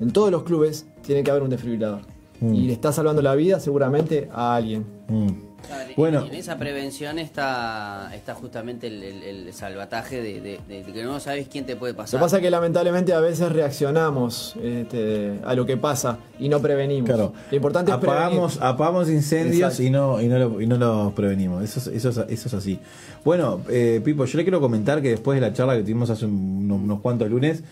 en 0.00 0.10
todos 0.10 0.32
los 0.32 0.42
clubes, 0.42 0.86
tiene 1.02 1.22
que 1.22 1.30
haber 1.30 1.44
un 1.44 1.50
desfibrilador. 1.50 2.00
Mm. 2.40 2.54
Y 2.54 2.62
le 2.62 2.72
está 2.72 2.92
salvando 2.92 3.22
la 3.22 3.36
vida 3.36 3.60
seguramente 3.60 4.28
a 4.32 4.56
alguien. 4.56 4.84
Mm. 5.08 5.45
Claro, 5.66 5.90
y- 5.90 5.94
Bueno. 5.94 6.24
y 6.24 6.28
en 6.28 6.34
esa 6.34 6.58
prevención 6.58 7.18
está, 7.18 8.10
está 8.14 8.34
justamente 8.34 8.86
el, 8.86 9.02
el- 9.02 9.22
el 9.22 9.52
salvataje 9.52 10.22
de, 10.22 10.40
de- 10.40 10.60
de 10.68 10.92
que 10.92 11.02
no 11.02 11.18
sabes 11.18 11.48
quién 11.48 11.64
te 11.66 11.74
puede 11.76 11.92
Lo 11.94 11.96
pasar. 11.98 12.20
que 12.20 12.22
pasa 12.24 12.36
es 12.36 12.42
que 12.42 12.50
lamentablemente 12.50 13.12
a 13.14 13.20
veces 13.20 13.50
reaccionamos 13.50 14.54
este, 14.62 15.40
a 15.44 15.54
lo 15.54 15.66
que 15.66 15.76
pasa 15.76 16.18
y 16.38 16.48
no 16.48 16.60
prevenimos. 16.60 17.06
Claro. 17.08 17.32
Lo 17.50 17.56
importante 17.56 17.90
es 17.90 17.96
apagamos, 17.96 18.52
prevenir. 18.56 18.74
apagamos 18.74 19.08
incendios 19.10 19.72
Exacto. 19.72 19.82
y 19.82 19.90
no, 19.90 20.20
y 20.22 20.28
no 20.28 20.38
lo, 20.38 20.60
y 20.60 20.66
no 20.66 20.76
los 20.76 21.12
prevenimos. 21.14 21.64
Eso, 21.64 21.80
es- 21.80 21.86
eso, 21.88 22.10
es- 22.10 22.18
eso 22.30 22.48
es 22.48 22.54
así. 22.54 22.78
Bueno, 23.24 23.62
eh, 23.68 24.00
Pipo, 24.04 24.24
yo 24.24 24.36
le 24.38 24.44
quiero 24.44 24.60
comentar 24.60 25.02
que 25.02 25.08
después 25.10 25.36
de 25.36 25.40
la 25.40 25.52
charla 25.52 25.74
que 25.74 25.82
tuvimos 25.82 26.10
hace 26.10 26.26
unos, 26.26 26.80
unos 26.80 27.00
cuantos 27.00 27.28
lunes, 27.30 27.64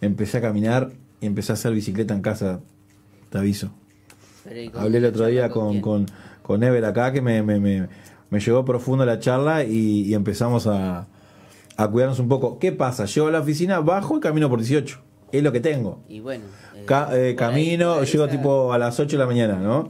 empecé 0.00 0.38
a 0.38 0.40
caminar 0.40 0.90
y 1.20 1.26
empecé 1.26 1.52
a 1.52 1.54
hacer 1.54 1.72
bicicleta 1.72 2.12
en 2.14 2.22
casa. 2.22 2.60
Te 3.30 3.38
aviso. 3.38 3.70
Pero 4.44 4.60
¿y 4.62 4.68
con- 4.68 4.82
Hablé 4.82 4.98
el 4.98 5.04
otro 5.06 5.26
día 5.26 5.48
con? 5.50 6.06
Con, 6.46 6.62
Ever 6.62 6.84
acá 6.84 7.12
que 7.12 7.20
me, 7.20 7.42
me, 7.42 7.58
me, 7.58 7.88
me 8.30 8.40
llegó 8.40 8.64
profundo 8.64 9.04
la 9.04 9.18
charla 9.18 9.64
y, 9.64 10.02
y 10.02 10.14
empezamos 10.14 10.66
a, 10.66 11.06
a 11.76 11.88
cuidarnos 11.88 12.18
un 12.20 12.28
poco. 12.28 12.58
¿Qué 12.58 12.72
pasa? 12.72 13.04
Llego 13.06 13.26
a 13.28 13.30
la 13.30 13.40
oficina, 13.40 13.80
bajo 13.80 14.16
y 14.16 14.20
camino 14.20 14.48
por 14.48 14.60
18. 14.60 15.00
Es 15.32 15.42
lo 15.42 15.50
que 15.52 15.60
tengo. 15.60 16.00
Y 16.08 16.20
bueno. 16.20 16.44
eh, 16.74 16.84
Ca- 16.86 17.08
eh, 17.16 17.28
ahí- 17.28 17.36
camino, 17.36 17.94
ahí 17.94 18.06
llego 18.06 18.28
tipo 18.28 18.72
a 18.72 18.78
las 18.78 18.98
8 19.00 19.16
de 19.16 19.18
la 19.22 19.26
mañana, 19.26 19.56
¿no? 19.56 19.88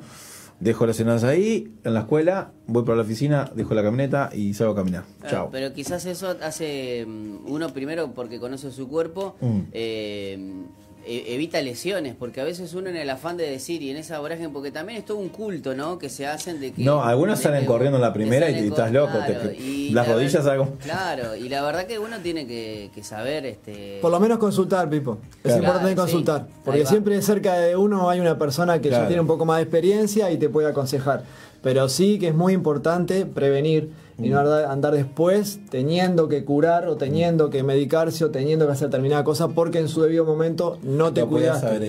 Dejo 0.58 0.86
las 0.86 0.96
cenas 0.96 1.22
ahí, 1.22 1.74
en 1.84 1.92
la 1.92 2.00
escuela, 2.00 2.50
voy 2.66 2.82
para 2.84 2.96
la 2.96 3.02
oficina, 3.02 3.50
dejo 3.54 3.74
la 3.74 3.82
camioneta 3.82 4.30
y 4.32 4.54
salgo 4.54 4.72
a 4.72 4.76
caminar. 4.76 5.04
Claro, 5.20 5.30
Chao. 5.36 5.48
Pero 5.52 5.74
quizás 5.74 6.06
eso 6.06 6.34
hace 6.42 7.04
mm, 7.06 7.40
uno 7.52 7.68
primero 7.74 8.12
porque 8.14 8.40
conoce 8.40 8.70
su 8.70 8.88
cuerpo, 8.88 9.36
Mm. 9.42 9.60
eh, 9.72 10.64
evita 11.08 11.60
lesiones, 11.62 12.14
porque 12.18 12.40
a 12.40 12.44
veces 12.44 12.74
uno 12.74 12.88
en 12.90 12.96
el 12.96 13.08
afán 13.10 13.36
de 13.36 13.48
decir 13.48 13.80
y 13.82 13.90
en 13.90 13.96
esa 13.96 14.18
vorágine, 14.18 14.48
porque 14.48 14.70
también 14.72 14.98
es 14.98 15.04
todo 15.04 15.18
un 15.18 15.28
culto, 15.28 15.74
¿no? 15.74 15.98
Que 15.98 16.08
se 16.08 16.26
hacen 16.26 16.60
de 16.60 16.72
que... 16.72 16.82
No, 16.84 17.02
algunos 17.04 17.38
salen 17.40 17.60
que- 17.60 17.66
corriendo 17.66 17.96
en 17.98 18.02
la 18.02 18.12
primera 18.12 18.50
y 18.50 18.66
estás 18.66 18.90
loco, 18.92 19.12
te- 19.26 19.56
y 19.56 19.90
las 19.90 20.06
la 20.08 20.12
rodillas 20.14 20.44
ver- 20.44 20.58
como- 20.58 20.72
Claro, 20.78 21.36
y 21.36 21.48
la 21.48 21.62
verdad 21.62 21.86
que 21.86 21.98
uno 21.98 22.18
tiene 22.20 22.46
que, 22.46 22.90
que 22.94 23.02
saber... 23.04 23.46
este 23.46 23.98
Por 24.02 24.10
lo 24.10 24.18
menos 24.20 24.38
consultar, 24.38 24.90
Pipo. 24.90 25.18
Es 25.44 25.54
importante 25.56 25.94
Claro, 25.94 26.02
consultar. 26.02 26.46
Porque 26.64 26.84
siempre 26.86 27.20
cerca 27.22 27.54
de 27.58 27.76
uno 27.76 28.10
hay 28.10 28.20
una 28.20 28.36
persona 28.38 28.80
que 28.80 28.88
Claro. 28.88 29.04
ya 29.04 29.08
tiene 29.08 29.20
un 29.20 29.26
poco 29.28 29.44
más 29.44 29.58
de 29.58 29.62
experiencia 29.62 30.30
y 30.30 30.36
te 30.38 30.48
puede 30.48 30.68
aconsejar. 30.68 31.22
Pero 31.62 31.88
sí 31.88 32.18
que 32.18 32.28
es 32.28 32.34
muy 32.34 32.52
importante 32.52 33.26
prevenir 33.26 33.90
y 34.18 34.30
no 34.30 34.38
andar, 34.40 34.94
después 34.94 35.60
teniendo 35.70 36.28
que 36.28 36.44
curar 36.44 36.88
o 36.88 36.96
teniendo 36.96 37.50
que 37.50 37.62
medicarse 37.62 38.24
o 38.24 38.30
teniendo 38.30 38.64
que 38.66 38.72
hacer 38.72 38.88
determinada 38.88 39.24
cosa 39.24 39.48
porque 39.48 39.78
en 39.78 39.88
su 39.88 40.00
debido 40.02 40.24
momento 40.24 40.78
no 40.82 41.12
te 41.12 41.22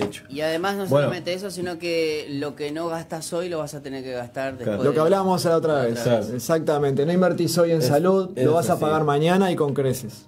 hecho. 0.02 0.24
Y 0.28 0.40
además 0.42 0.76
no 0.76 0.86
Bueno. 0.86 1.06
solamente 1.06 1.32
eso, 1.32 1.50
sino 1.50 1.78
que 1.78 2.26
lo 2.30 2.54
que 2.54 2.70
no 2.70 2.88
gastas 2.88 3.32
hoy 3.32 3.48
lo 3.48 3.58
vas 3.58 3.74
a 3.74 3.82
tener 3.82 4.04
que 4.04 4.12
gastar 4.12 4.52
después. 4.58 4.66
Claro. 4.68 4.84
Lo 4.84 4.92
que 4.92 5.00
hablábamos 5.00 5.44
la 5.46 5.56
otra 5.56 5.82
vez. 5.82 6.00
otra 6.00 6.18
vez. 6.18 6.30
Exactamente. 6.30 7.06
No 7.06 7.12
invertís 7.12 7.56
hoy 7.56 7.72
en 7.72 7.78
Es- 7.78 7.86
salud, 7.86 8.30
es 8.36 8.44
lo 8.44 8.52
vas 8.52 8.68
a 8.68 8.74
así. 8.74 8.82
pagar 8.82 9.04
mañana 9.04 9.50
y 9.50 9.56
con 9.56 9.72
creces. 9.72 10.26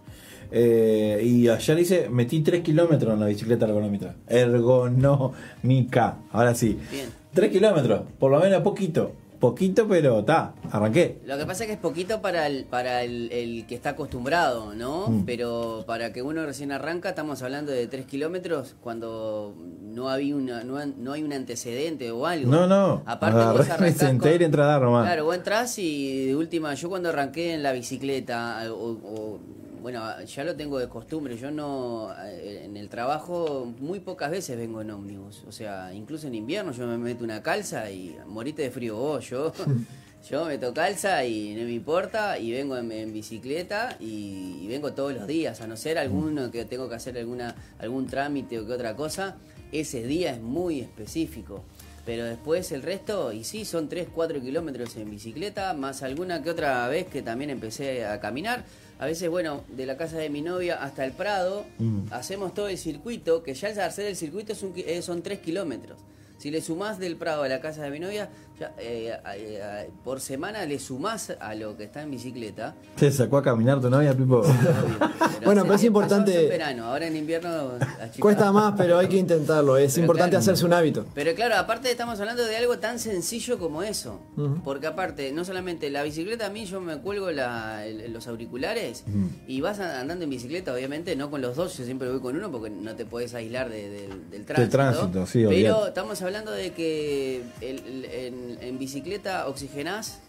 Eh, 0.52 1.20
y 1.22 1.48
ayer 1.48 1.78
hice, 1.78 2.08
metí 2.08 2.40
3 2.40 2.62
kilómetros 2.62 3.12
en 3.14 3.20
la 3.20 3.26
bicicleta 3.26 3.66
ergonómica. 3.66 4.16
Ergonómica. 4.26 6.16
Ahora 6.32 6.54
sí. 6.54 6.78
Bien. 6.90 7.08
3 7.34 7.50
kilómetros, 7.52 8.02
por 8.18 8.30
lo 8.30 8.40
menos 8.40 8.62
poquito. 8.62 9.12
Poquito, 9.40 9.88
pero 9.88 10.18
está, 10.18 10.52
arranqué. 10.70 11.18
Lo 11.24 11.38
que 11.38 11.46
pasa 11.46 11.64
es 11.64 11.68
que 11.68 11.72
es 11.72 11.78
poquito 11.78 12.20
para 12.20 12.46
el, 12.46 12.64
para 12.66 13.02
el, 13.02 13.32
el 13.32 13.66
que 13.66 13.74
está 13.74 13.90
acostumbrado, 13.90 14.74
¿no? 14.74 15.08
Mm. 15.08 15.24
Pero 15.24 15.82
para 15.86 16.12
que 16.12 16.20
uno 16.20 16.44
recién 16.44 16.72
arranca, 16.72 17.08
estamos 17.08 17.42
hablando 17.42 17.72
de 17.72 17.86
3 17.86 18.04
kilómetros 18.04 18.76
cuando 18.82 19.54
no 19.82 20.10
había 20.10 20.36
una, 20.36 20.62
no, 20.62 20.84
no 20.84 21.12
hay 21.14 21.22
un 21.22 21.32
antecedente 21.32 22.10
o 22.10 22.26
algo. 22.26 22.50
No, 22.50 22.66
no. 22.66 23.02
Aparte 23.06 23.38
Agarré, 23.40 23.58
vos 23.58 23.68
arrancás 23.70 23.96
senté 23.96 24.50
con- 24.50 24.82
nomás. 24.82 25.06
Claro, 25.06 25.24
vos 25.24 25.34
entrás 25.34 25.78
y 25.78 26.26
de 26.26 26.36
última, 26.36 26.74
yo 26.74 26.90
cuando 26.90 27.08
arranqué 27.08 27.54
en 27.54 27.62
la 27.62 27.72
bicicleta, 27.72 28.62
o, 28.70 28.74
o- 28.92 29.40
bueno, 29.80 30.22
ya 30.24 30.44
lo 30.44 30.54
tengo 30.56 30.78
de 30.78 30.88
costumbre, 30.88 31.36
yo 31.36 31.50
no, 31.50 32.12
eh, 32.24 32.62
en 32.64 32.76
el 32.76 32.88
trabajo 32.88 33.72
muy 33.78 34.00
pocas 34.00 34.30
veces 34.30 34.56
vengo 34.56 34.80
en 34.80 34.90
ómnibus, 34.90 35.44
o 35.46 35.52
sea, 35.52 35.92
incluso 35.92 36.26
en 36.26 36.34
invierno 36.34 36.72
yo 36.72 36.86
me 36.86 36.98
meto 36.98 37.24
una 37.24 37.42
calza 37.42 37.90
y 37.90 38.16
morite 38.26 38.62
de 38.62 38.70
frío 38.70 38.96
vos, 38.96 39.28
yo, 39.28 39.52
yo 40.30 40.44
meto 40.44 40.72
calza 40.74 41.24
y 41.24 41.54
no 41.54 41.64
me 41.64 41.72
importa 41.72 42.38
y 42.38 42.52
vengo 42.52 42.76
en, 42.76 42.90
en 42.92 43.12
bicicleta 43.12 43.96
y, 43.98 44.58
y 44.62 44.68
vengo 44.68 44.92
todos 44.92 45.14
los 45.14 45.26
días, 45.26 45.60
a 45.60 45.66
no 45.66 45.76
ser 45.76 45.98
alguno 45.98 46.50
que 46.50 46.64
tengo 46.64 46.88
que 46.88 46.94
hacer 46.94 47.16
alguna 47.18 47.54
algún 47.78 48.06
trámite 48.06 48.58
o 48.58 48.66
que 48.66 48.72
otra 48.72 48.94
cosa, 48.96 49.36
ese 49.72 50.02
día 50.02 50.32
es 50.32 50.40
muy 50.40 50.80
específico. 50.80 51.64
Pero 52.06 52.24
después 52.24 52.72
el 52.72 52.82
resto, 52.82 53.32
y 53.32 53.44
sí, 53.44 53.64
son 53.64 53.88
3, 53.88 54.08
4 54.12 54.40
kilómetros 54.40 54.96
en 54.96 55.10
bicicleta, 55.10 55.74
más 55.74 56.02
alguna 56.02 56.42
que 56.42 56.50
otra 56.50 56.88
vez 56.88 57.06
que 57.06 57.22
también 57.22 57.50
empecé 57.50 58.06
a 58.06 58.20
caminar. 58.20 58.64
A 59.00 59.06
veces, 59.06 59.30
bueno, 59.30 59.64
de 59.74 59.86
la 59.86 59.96
casa 59.96 60.18
de 60.18 60.28
mi 60.28 60.42
novia 60.42 60.74
hasta 60.82 61.06
el 61.06 61.12
Prado, 61.12 61.64
Mm. 61.78 62.12
hacemos 62.12 62.52
todo 62.52 62.68
el 62.68 62.76
circuito, 62.76 63.42
que 63.42 63.54
ya 63.54 63.68
al 63.68 63.80
hacer 63.80 64.04
el 64.04 64.14
circuito 64.14 64.52
es 64.52 64.62
un 64.62 64.74
ki- 64.74 64.84
eh, 64.86 65.00
son 65.00 65.22
3 65.22 65.38
kilómetros. 65.38 65.98
Si 66.36 66.50
le 66.50 66.60
sumás 66.60 66.98
del 66.98 67.16
Prado 67.16 67.42
a 67.42 67.48
la 67.48 67.62
casa 67.62 67.82
de 67.82 67.90
mi 67.90 67.98
novia, 67.98 68.28
ya, 68.60 68.74
eh, 68.78 69.16
eh, 69.36 69.90
por 70.04 70.20
semana 70.20 70.64
le 70.66 70.78
sumás 70.78 71.32
a 71.40 71.54
lo 71.54 71.76
que 71.76 71.84
está 71.84 72.02
en 72.02 72.10
bicicleta. 72.10 72.74
¿Te 72.96 73.10
sacó 73.10 73.38
a 73.38 73.42
caminar 73.42 73.80
tu 73.80 73.88
novia, 73.88 74.14
Pipo? 74.14 74.40
Obvio. 74.40 74.50
Bueno, 75.42 75.62
pero 75.62 75.74
es 75.76 75.84
importante- 75.84 76.42
en 76.42 76.48
verano, 76.50 76.84
ahora 76.84 77.06
en 77.06 77.16
invierno... 77.16 77.70
Cuesta 78.18 78.52
más, 78.52 78.74
pero 78.76 78.98
hay 78.98 79.08
que 79.08 79.16
intentarlo. 79.16 79.78
Es 79.78 79.94
Pero 79.94 80.02
importante 80.04 80.30
claro. 80.32 80.42
hacerse 80.42 80.66
un 80.66 80.74
hábito. 80.74 81.06
Pero 81.14 81.34
claro, 81.34 81.56
aparte 81.56 81.90
estamos 81.90 82.20
hablando 82.20 82.44
de 82.44 82.56
algo 82.58 82.78
tan 82.78 82.98
sencillo 82.98 83.58
como 83.58 83.82
eso. 83.82 84.20
Porque 84.62 84.86
aparte, 84.86 85.32
no 85.32 85.46
solamente 85.46 85.88
la 85.88 86.02
bicicleta, 86.02 86.44
a 86.46 86.50
mí 86.50 86.66
yo 86.66 86.82
me 86.82 86.98
cuelgo 86.98 87.30
la- 87.30 87.84
los 88.10 88.26
auriculares 88.28 89.04
y 89.48 89.62
vas 89.62 89.80
andando 89.80 90.24
en 90.24 90.30
bicicleta, 90.30 90.74
obviamente, 90.74 91.16
no 91.16 91.30
con 91.30 91.40
los 91.40 91.56
dos, 91.56 91.76
yo 91.78 91.84
siempre 91.86 92.10
voy 92.10 92.20
con 92.20 92.36
uno 92.36 92.50
porque 92.52 92.68
no 92.68 92.94
te 92.94 93.06
puedes 93.06 93.32
aislar 93.32 93.70
de- 93.70 93.88
del- 93.88 94.30
del 94.30 94.44
tránsito. 94.44 94.70
tránsito, 94.70 95.26
sí, 95.26 95.46
Pero 95.48 95.86
estamos 95.86 96.20
hablando 96.20 96.50
de 96.52 96.72
que 96.72 97.42
el- 97.62 98.04
el- 98.04 98.49
en, 98.58 98.62
en 98.62 98.78
bicicleta 98.78 99.46
oxigenás 99.48 100.20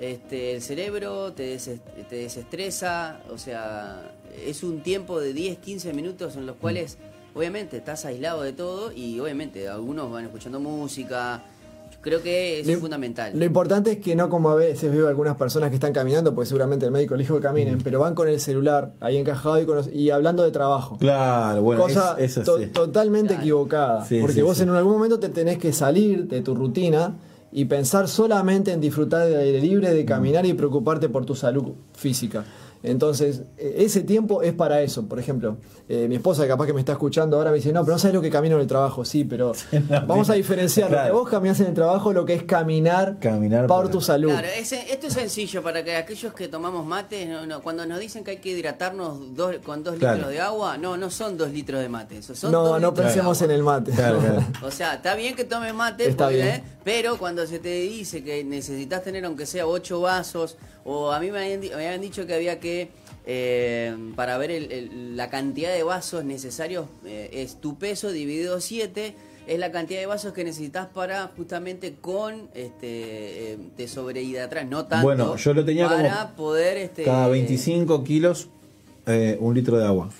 este, 0.00 0.54
el 0.54 0.62
cerebro, 0.62 1.32
te, 1.32 1.42
des- 1.42 1.70
te 2.08 2.16
desestresa, 2.16 3.20
o 3.32 3.38
sea, 3.38 4.12
es 4.46 4.62
un 4.62 4.80
tiempo 4.82 5.20
de 5.20 5.32
10, 5.34 5.58
15 5.58 5.92
minutos 5.92 6.36
en 6.36 6.46
los 6.46 6.56
cuales 6.56 6.96
obviamente 7.34 7.76
estás 7.76 8.04
aislado 8.06 8.42
de 8.42 8.52
todo 8.52 8.92
y 8.92 9.20
obviamente 9.20 9.68
algunos 9.68 10.10
van 10.10 10.24
escuchando 10.24 10.58
música, 10.58 11.42
creo 12.00 12.22
que 12.22 12.60
eso 12.60 12.70
es 12.70 12.78
fundamental. 12.78 13.38
Lo 13.38 13.44
importante 13.44 13.92
es 13.92 13.98
que 13.98 14.16
no 14.16 14.30
como 14.30 14.48
a 14.48 14.54
veces 14.54 14.90
veo 14.90 15.06
algunas 15.06 15.36
personas 15.36 15.68
que 15.68 15.74
están 15.74 15.92
caminando, 15.92 16.34
porque 16.34 16.48
seguramente 16.48 16.86
el 16.86 16.92
médico 16.92 17.14
le 17.14 17.24
dijo 17.24 17.36
que 17.36 17.42
caminen, 17.42 17.76
Mm. 17.76 17.82
pero 17.84 18.00
van 18.00 18.14
con 18.14 18.26
el 18.26 18.40
celular 18.40 18.92
ahí 19.00 19.18
encajado 19.18 19.60
y, 19.60 19.66
con 19.66 19.76
los- 19.76 19.92
y 19.92 20.08
hablando 20.10 20.42
de 20.44 20.50
trabajo. 20.50 20.96
Claro, 20.98 21.60
bueno, 21.62 21.82
Cosa 21.82 22.16
es, 22.18 22.38
es 22.38 22.44
to- 22.44 22.56
así. 22.56 22.66
totalmente 22.68 23.28
Claro. 23.34 23.42
equivocada. 23.42 24.04
Sí, 24.06 24.18
porque 24.18 24.34
sí, 24.36 24.40
vos 24.42 24.56
sí. 24.56 24.62
en 24.62 24.70
algún 24.70 24.94
momento 24.94 25.20
te 25.20 25.28
tenés 25.28 25.58
que 25.58 25.74
salir 25.74 26.26
de 26.26 26.40
tu 26.40 26.54
rutina 26.54 27.16
y 27.52 27.64
pensar 27.64 28.08
solamente 28.08 28.72
en 28.72 28.80
disfrutar 28.80 29.26
del 29.26 29.38
aire 29.38 29.60
libre, 29.60 29.92
de 29.92 30.04
caminar 30.04 30.46
y 30.46 30.54
preocuparte 30.54 31.08
por 31.08 31.26
tu 31.26 31.34
salud 31.34 31.72
física. 31.94 32.44
Entonces, 32.82 33.42
eh, 33.58 33.74
ese 33.78 34.02
tiempo 34.02 34.42
es 34.42 34.52
para 34.54 34.80
eso. 34.82 35.06
Por 35.06 35.18
ejemplo, 35.18 35.58
eh, 35.88 36.06
mi 36.08 36.14
esposa, 36.16 36.46
capaz 36.48 36.66
que 36.66 36.72
me 36.72 36.80
está 36.80 36.92
escuchando 36.92 37.36
ahora, 37.36 37.50
me 37.50 37.56
dice, 37.56 37.72
no, 37.72 37.82
pero 37.84 37.94
no 37.94 37.98
sabes 37.98 38.14
lo 38.14 38.22
que 38.22 38.30
camino 38.30 38.56
en 38.56 38.62
el 38.62 38.66
trabajo. 38.66 39.04
Sí, 39.04 39.24
pero 39.24 39.52
vamos 40.06 40.30
a 40.30 40.34
diferenciar 40.34 40.90
lo 40.90 40.96
que 40.96 41.02
Claro. 41.02 41.14
vos 41.14 41.28
caminás 41.28 41.60
en 41.60 41.66
el 41.66 41.74
trabajo, 41.74 42.12
lo 42.12 42.24
que 42.24 42.34
es 42.34 42.42
caminar, 42.44 43.18
Caminar 43.20 43.66
por 43.66 43.90
tu 43.90 44.00
salud. 44.00 44.30
Claro, 44.30 44.48
ese- 44.56 44.92
esto 44.92 45.08
es 45.08 45.12
sencillo 45.14 45.62
para 45.62 45.84
que 45.84 45.94
aquellos 45.96 46.32
que 46.32 46.48
tomamos 46.48 46.86
mate, 46.86 47.26
no, 47.26 47.44
no, 47.46 47.62
cuando 47.62 47.84
nos 47.86 48.00
dicen 48.00 48.24
que 48.24 48.32
hay 48.32 48.36
que 48.38 48.50
hidratarnos 48.50 49.34
dos- 49.36 49.56
con 49.64 49.84
dos 49.84 49.96
Claro. 49.96 50.14
litros 50.16 50.32
de 50.32 50.40
agua, 50.40 50.78
no, 50.78 50.96
no 50.96 51.10
son 51.10 51.36
dos 51.36 51.50
litros 51.50 51.80
de 51.80 51.88
mate, 51.88 52.18
eso 52.18 52.34
son 52.34 52.50
no, 52.52 52.62
dos 52.62 52.80
no 52.80 52.88
litros 52.88 52.96
de 52.96 53.02
pensemos 53.12 53.42
en 53.42 53.50
el 53.50 53.62
mate. 53.62 53.90
Claro, 53.92 54.18
claro. 54.20 54.42
O 54.62 54.70
sea, 54.70 54.94
está 54.94 55.14
bien 55.14 55.34
que 55.36 55.44
tomes 55.44 55.74
mate, 55.74 56.08
Está 56.08 56.24
porque, 56.24 56.36
bien. 56.36 56.48
¿eh? 56.48 56.62
pero 56.82 57.18
cuando 57.18 57.46
se 57.46 57.58
te 57.58 57.68
dice 57.82 58.24
que 58.24 58.42
necesitas 58.42 59.02
tener 59.02 59.24
aunque 59.26 59.44
sea 59.46 59.66
ocho 59.66 60.00
vasos, 60.00 60.56
o 60.82 61.12
a 61.12 61.20
mí 61.20 61.30
me 61.30 61.40
habían, 61.44 61.60
di- 61.60 61.68
me 61.68 61.74
habían 61.86 62.00
dicho 62.00 62.26
que 62.26 62.34
había 62.34 62.58
que, 62.58 62.69
eh, 63.26 63.94
para 64.16 64.38
ver 64.38 64.50
el- 64.50 64.72
el- 64.72 65.16
la 65.16 65.28
cantidad 65.30 65.72
de 65.72 65.82
vasos 65.82 66.24
necesarios, 66.24 66.86
eh, 67.04 67.30
es 67.32 67.60
tu 67.60 67.76
peso 67.78 68.10
dividido 68.12 68.60
7, 68.60 69.14
es 69.46 69.58
la 69.58 69.70
cantidad 69.72 70.00
de 70.00 70.06
vasos 70.06 70.32
que 70.32 70.44
necesitas 70.44 70.86
para 70.88 71.28
justamente 71.36 71.94
con, 72.00 72.48
este, 72.54 73.52
eh, 73.52 73.58
te 73.76 73.88
sobrehidratar, 73.88 74.64
no 74.66 74.86
tanto, 74.86 75.06
Bueno, 75.06 75.36
yo 75.36 75.54
lo 75.54 75.64
tenía 75.64 75.88
para 75.88 76.22
como 76.22 76.36
poder, 76.36 76.76
este, 76.76 77.04
Cada 77.04 77.28
25 77.28 78.04
kilos, 78.04 78.48
eh, 79.06 79.36
un 79.40 79.54
litro 79.54 79.78
de 79.78 79.86
agua. 79.86 80.10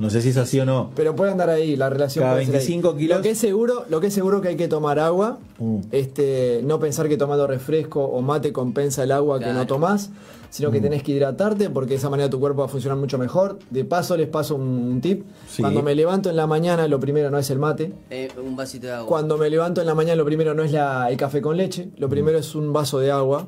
No 0.00 0.10
sé 0.10 0.20
si 0.22 0.30
es 0.30 0.36
así 0.38 0.58
o 0.58 0.64
no. 0.64 0.90
Pero 0.96 1.14
puede 1.14 1.30
andar 1.30 1.50
ahí, 1.50 1.76
la 1.76 1.88
relación 1.90 2.22
Cada 2.24 2.34
puede 2.34 2.46
ser 2.46 2.54
ahí. 2.56 2.58
25 2.66 2.96
kilos. 2.96 3.18
Lo 3.18 3.22
que 3.22 3.30
es 3.30 3.38
seguro, 3.38 3.84
lo 3.88 4.00
que 4.00 4.06
es 4.08 4.14
seguro 4.14 4.40
que 4.40 4.48
hay 4.48 4.56
que 4.56 4.66
tomar 4.66 4.98
agua. 4.98 5.38
Mm. 5.58 5.76
Este, 5.92 6.62
no 6.64 6.80
pensar 6.80 7.08
que 7.08 7.16
tomando 7.16 7.46
refresco 7.46 8.02
o 8.02 8.22
mate 8.22 8.52
compensa 8.52 9.02
el 9.04 9.12
agua 9.12 9.38
que 9.38 9.52
no 9.52 9.66
tomás, 9.66 10.10
sino 10.48 10.70
Mm. 10.70 10.72
que 10.72 10.80
tenés 10.80 11.02
que 11.02 11.12
hidratarte 11.12 11.70
porque 11.70 11.90
de 11.90 11.96
esa 11.96 12.08
manera 12.10 12.28
tu 12.30 12.40
cuerpo 12.40 12.60
va 12.60 12.64
a 12.64 12.68
funcionar 12.68 12.98
mucho 12.98 13.18
mejor. 13.18 13.58
De 13.70 13.84
paso 13.84 14.16
les 14.16 14.26
paso 14.28 14.54
un, 14.56 14.62
un 14.62 15.00
tip. 15.02 15.24
Sí. 15.48 15.62
Cuando 15.62 15.82
me 15.82 15.94
levanto 15.94 16.30
en 16.30 16.36
la 16.36 16.46
mañana, 16.46 16.88
lo 16.88 16.98
primero 16.98 17.30
no 17.30 17.36
es 17.38 17.50
el 17.50 17.58
mate. 17.58 17.92
Eh, 18.08 18.28
un 18.42 18.56
vasito 18.56 18.86
de 18.86 18.94
agua. 18.94 19.06
Cuando 19.06 19.36
me 19.36 19.50
levanto 19.50 19.82
en 19.82 19.86
la 19.86 19.94
mañana, 19.94 20.16
lo 20.16 20.24
primero 20.24 20.54
no 20.54 20.62
es 20.62 20.72
la- 20.72 21.10
el 21.10 21.16
café 21.18 21.40
con 21.42 21.56
leche, 21.58 21.90
lo 21.98 22.08
primero 22.08 22.38
es 22.38 22.54
un 22.54 22.72
vaso 22.72 22.98
de 23.00 23.10
agua. 23.10 23.46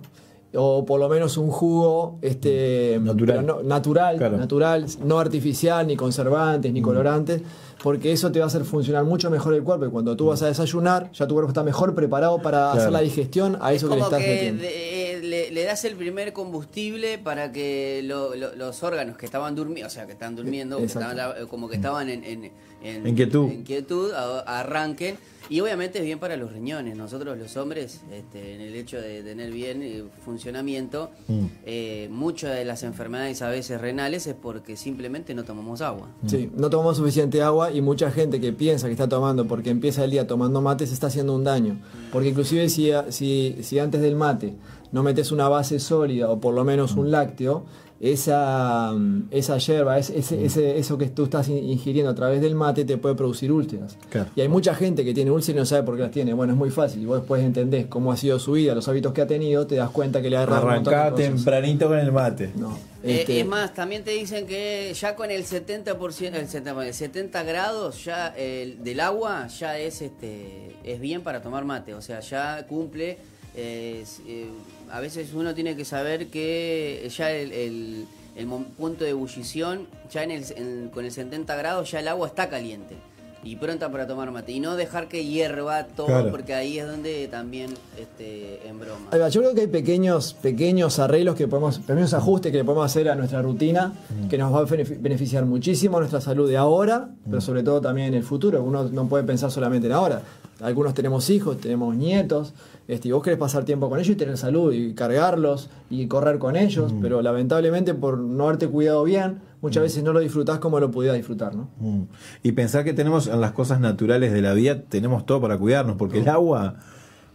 O 0.54 0.84
por 0.84 1.00
lo 1.00 1.08
menos 1.08 1.38
un 1.38 1.50
jugo 1.50 2.18
este, 2.20 2.98
Natural. 3.02 3.46
no- 3.46 3.62
natural, 3.62 4.18
Claro. 4.18 4.36
natural, 4.36 4.86
no 5.02 5.18
artificial, 5.18 5.86
ni 5.86 5.96
conservantes, 5.96 6.70
ni 6.72 6.82
colorantes, 6.82 7.40
porque 7.82 8.12
eso 8.12 8.30
te 8.30 8.38
va 8.38 8.44
a 8.44 8.48
hacer 8.48 8.64
funcionar 8.64 9.04
mucho 9.04 9.30
mejor 9.30 9.54
el 9.54 9.62
cuerpo. 9.62 9.86
Y 9.86 9.88
cuando 9.90 10.14
tú 10.14 10.26
vas 10.26 10.42
a 10.42 10.46
desayunar, 10.48 11.10
ya 11.12 11.26
tu 11.26 11.34
cuerpo 11.34 11.48
está 11.50 11.62
mejor 11.62 11.94
preparado 11.94 12.36
para 12.42 12.58
Claro. 12.58 12.78
hacer 12.80 12.92
la 12.92 13.00
digestión 13.00 13.56
a 13.62 13.72
es 13.72 13.78
eso 13.78 13.88
que 13.88 13.96
le 13.96 14.02
estás 14.02 14.20
que 14.22 14.28
metiendo. 14.28 14.62
de- 14.62 15.12
eh, 15.14 15.20
le, 15.22 15.50
le 15.52 15.64
das 15.64 15.84
el 15.86 15.96
primer 15.96 16.34
combustible 16.34 17.16
para 17.18 17.50
que 17.50 18.02
lo- 18.04 18.34
lo- 18.34 18.54
los 18.54 18.82
órganos 18.82 19.16
que 19.16 19.24
estaban 19.24 19.54
durmiendo, 19.54 19.86
o 19.86 19.90
sea, 19.90 20.04
que 20.06 20.12
están 20.12 20.36
durmiendo, 20.36 20.76
que 20.76 20.84
estaban, 20.84 21.16
como 21.48 21.68
que 21.70 21.76
estaban 21.76 22.10
en, 22.10 22.24
en, 22.24 22.50
en- 22.82 23.06
En 23.06 23.14
quietud. 23.14 23.48
en 23.50 23.62
quietud, 23.62 24.12
a- 24.12 24.60
arranquen. 24.60 25.16
Y 25.50 25.60
obviamente 25.60 25.98
es 25.98 26.04
bien 26.04 26.18
para 26.18 26.36
los 26.36 26.52
riñones. 26.52 26.96
Nosotros 26.96 27.36
los 27.36 27.56
hombres, 27.56 28.00
este, 28.12 28.54
en 28.54 28.60
el 28.60 28.74
hecho 28.74 29.00
de 29.00 29.22
tener 29.22 29.50
bien 29.50 29.82
eh, 29.82 30.04
funcionamiento, 30.24 31.10
Mm. 31.28 31.44
eh, 31.66 32.08
muchas 32.10 32.54
de 32.56 32.64
las 32.64 32.82
enfermedades 32.82 33.42
a 33.42 33.48
veces 33.48 33.80
renales 33.80 34.26
es 34.26 34.34
porque 34.34 34.76
simplemente 34.76 35.34
no 35.34 35.44
tomamos 35.44 35.80
agua. 35.80 36.08
Sí, 36.26 36.50
no 36.56 36.70
tomamos 36.70 36.96
suficiente 36.96 37.42
agua 37.42 37.70
y 37.72 37.80
mucha 37.80 38.10
gente 38.10 38.40
que 38.40 38.52
piensa 38.52 38.86
que 38.86 38.92
está 38.92 39.08
tomando 39.08 39.46
porque 39.46 39.70
empieza 39.70 40.04
el 40.04 40.10
día 40.10 40.26
tomando 40.26 40.60
mate 40.60 40.86
se 40.86 40.94
está 40.94 41.08
haciendo 41.08 41.34
un 41.34 41.44
daño. 41.44 41.78
Porque 42.12 42.28
inclusive 42.28 42.68
si, 42.68 42.90
si, 43.10 43.56
si 43.62 43.78
antes 43.78 44.00
del 44.00 44.16
mate 44.16 44.54
no 44.92 45.02
metes 45.02 45.32
una 45.32 45.48
base 45.48 45.78
sólida 45.80 46.28
o 46.30 46.40
por 46.40 46.54
lo 46.54 46.64
menos 46.64 46.94
un 46.96 47.10
lácteo, 47.10 47.64
esa, 48.04 48.92
mm, 48.92 49.28
esa 49.30 49.58
yerba, 49.58 49.96
ese, 49.96 50.18
ese- 50.18 50.44
ese- 50.44 50.76
eso 50.76 50.98
que 50.98 51.06
tú 51.06 51.22
estás 51.24 51.48
in- 51.48 51.64
ingiriendo 51.70 52.10
a 52.10 52.14
través 52.16 52.40
del 52.40 52.56
mate 52.56 52.84
te 52.84 52.96
puede 52.98 53.14
producir 53.14 53.52
úlceras. 53.52 53.96
Claro. 54.10 54.28
Y 54.34 54.40
hay 54.40 54.48
mucha 54.48 54.74
gente 54.74 55.04
que 55.04 55.14
tiene 55.14 55.30
úlceras 55.30 55.56
y 55.56 55.60
no 55.60 55.66
sabe 55.66 55.84
por 55.84 55.94
qué 55.96 56.02
las 56.02 56.10
tiene. 56.10 56.34
Bueno, 56.34 56.52
es 56.52 56.58
muy 56.58 56.70
fácil. 56.70 57.00
Y 57.02 57.06
vos 57.06 57.18
después 57.20 57.42
entendés 57.44 57.86
cómo 57.86 58.10
ha 58.10 58.16
sido 58.16 58.40
su 58.40 58.52
vida, 58.52 58.74
los 58.74 58.88
hábitos 58.88 59.12
que 59.12 59.22
ha 59.22 59.26
tenido, 59.28 59.68
te 59.68 59.76
das 59.76 59.90
cuenta 59.90 60.20
que 60.20 60.30
le 60.30 60.36
ha 60.36 60.42
errado 60.42 60.66
un 60.66 60.72
montón 60.74 60.92
de 60.92 60.98
Arrancá 60.98 61.16
tempranito 61.16 61.86
con 61.88 61.98
el 62.00 62.10
mate. 62.10 62.50
No, 62.56 62.76
Eh, 63.04 63.20
este, 63.20 63.38
es 63.40 63.46
más, 63.46 63.72
también 63.72 64.02
te 64.02 64.10
dicen 64.10 64.46
que 64.48 64.92
ya 65.00 65.14
con 65.14 65.30
el 65.30 65.44
70%, 65.44 66.34
el 66.36 66.48
70, 66.48 66.84
el 66.86 66.94
70 66.94 67.42
grados 67.44 68.04
ya 68.04 68.28
el, 68.36 68.82
del 68.82 68.98
agua 69.00 69.46
ya 69.46 69.78
es 69.78 70.02
este 70.02 70.74
es 70.84 71.00
bien 71.00 71.22
para 71.22 71.40
tomar 71.40 71.64
mate, 71.64 71.94
o 71.94 72.02
sea, 72.02 72.18
ya 72.18 72.66
cumple. 72.66 73.18
eh, 73.54 74.02
eh, 74.26 74.46
a 74.92 75.00
veces 75.00 75.32
uno 75.34 75.54
tiene 75.54 75.74
que 75.74 75.84
saber 75.84 76.28
que 76.28 77.08
ya 77.16 77.30
el, 77.32 77.50
el- 77.52 78.06
el 78.36 78.46
mo- 78.46 78.64
punto 78.78 79.04
de 79.04 79.10
ebullición, 79.10 79.86
ya 80.12 80.22
en 80.22 80.30
el, 80.30 80.44
en- 80.56 80.88
con 80.92 81.04
el 81.04 81.10
70 81.12 81.54
grados 81.56 81.90
ya 81.90 82.00
el 82.00 82.08
agua 82.08 82.28
está 82.28 82.48
caliente 82.48 82.96
y 83.44 83.56
pronta 83.56 83.90
para 83.90 84.06
tomar 84.06 84.30
mate 84.30 84.52
y 84.52 84.60
no 84.60 84.76
dejar 84.76 85.08
que 85.08 85.24
hierva 85.24 85.84
todo 85.84 86.06
Claro. 86.06 86.30
porque 86.30 86.54
ahí 86.54 86.78
es 86.78 86.86
donde 86.86 87.26
también 87.28 87.74
este 87.98 88.66
en 88.68 88.78
broma. 88.78 89.10
Yo 89.28 89.40
creo 89.40 89.54
que 89.54 89.62
hay 89.62 89.66
pequeños, 89.66 90.32
pequeños 90.34 90.98
arreglos 91.00 91.34
que 91.34 91.48
podemos, 91.48 91.78
pequeños 91.80 92.14
ajustes 92.14 92.52
que 92.52 92.58
le 92.58 92.64
podemos 92.64 92.86
hacer 92.86 93.08
a 93.08 93.16
nuestra 93.16 93.42
rutina 93.42 93.92
que 94.30 94.38
nos 94.38 94.54
va 94.54 94.60
a 94.60 94.66
benefi- 94.66 94.96
beneficiar 95.00 95.44
muchísimo 95.44 95.98
nuestra 95.98 96.20
salud 96.20 96.48
de 96.48 96.56
ahora, 96.56 97.08
pero 97.28 97.40
sobre 97.40 97.62
todo 97.64 97.80
también 97.80 98.08
en 98.08 98.14
el 98.14 98.22
futuro. 98.24 98.62
Uno 98.62 98.84
no 98.84 99.08
puede 99.08 99.24
pensar 99.24 99.50
solamente 99.50 99.88
en 99.88 99.92
ahora. 99.94 100.22
Algunos 100.60 100.94
tenemos 100.94 101.28
hijos, 101.28 101.58
tenemos 101.58 101.96
nietos, 101.96 102.54
este, 102.88 103.08
y 103.08 103.12
vos 103.12 103.22
querés 103.22 103.38
pasar 103.38 103.64
tiempo 103.64 103.88
con 103.88 103.98
ellos 103.98 104.10
y 104.10 104.16
tener 104.16 104.36
salud 104.36 104.72
y 104.72 104.94
cargarlos 104.94 105.70
y 105.90 106.06
correr 106.06 106.38
con 106.38 106.56
ellos, 106.56 106.92
pero 107.00 107.22
lamentablemente 107.22 107.94
por 107.94 108.18
no 108.18 108.44
haberte 108.44 108.68
cuidado 108.68 109.04
bien, 109.04 109.40
muchas 109.60 109.82
veces 109.82 110.02
no 110.02 110.12
lo 110.12 110.20
disfrutás 110.20 110.58
como 110.58 110.80
lo 110.80 110.90
pudieras 110.90 111.16
disfrutar, 111.16 111.54
¿no? 111.54 111.68
Mm. 111.78 112.02
Y 112.42 112.52
pensar 112.52 112.84
que 112.84 112.92
tenemos 112.92 113.28
en 113.28 113.40
las 113.40 113.52
cosas 113.52 113.80
naturales 113.80 114.32
de 114.32 114.42
la 114.42 114.52
vida, 114.52 114.82
tenemos 114.82 115.24
todo 115.24 115.40
para 115.40 115.56
cuidarnos, 115.56 115.96
porque 115.96 116.18
el 116.18 116.28
agua, 116.28 116.76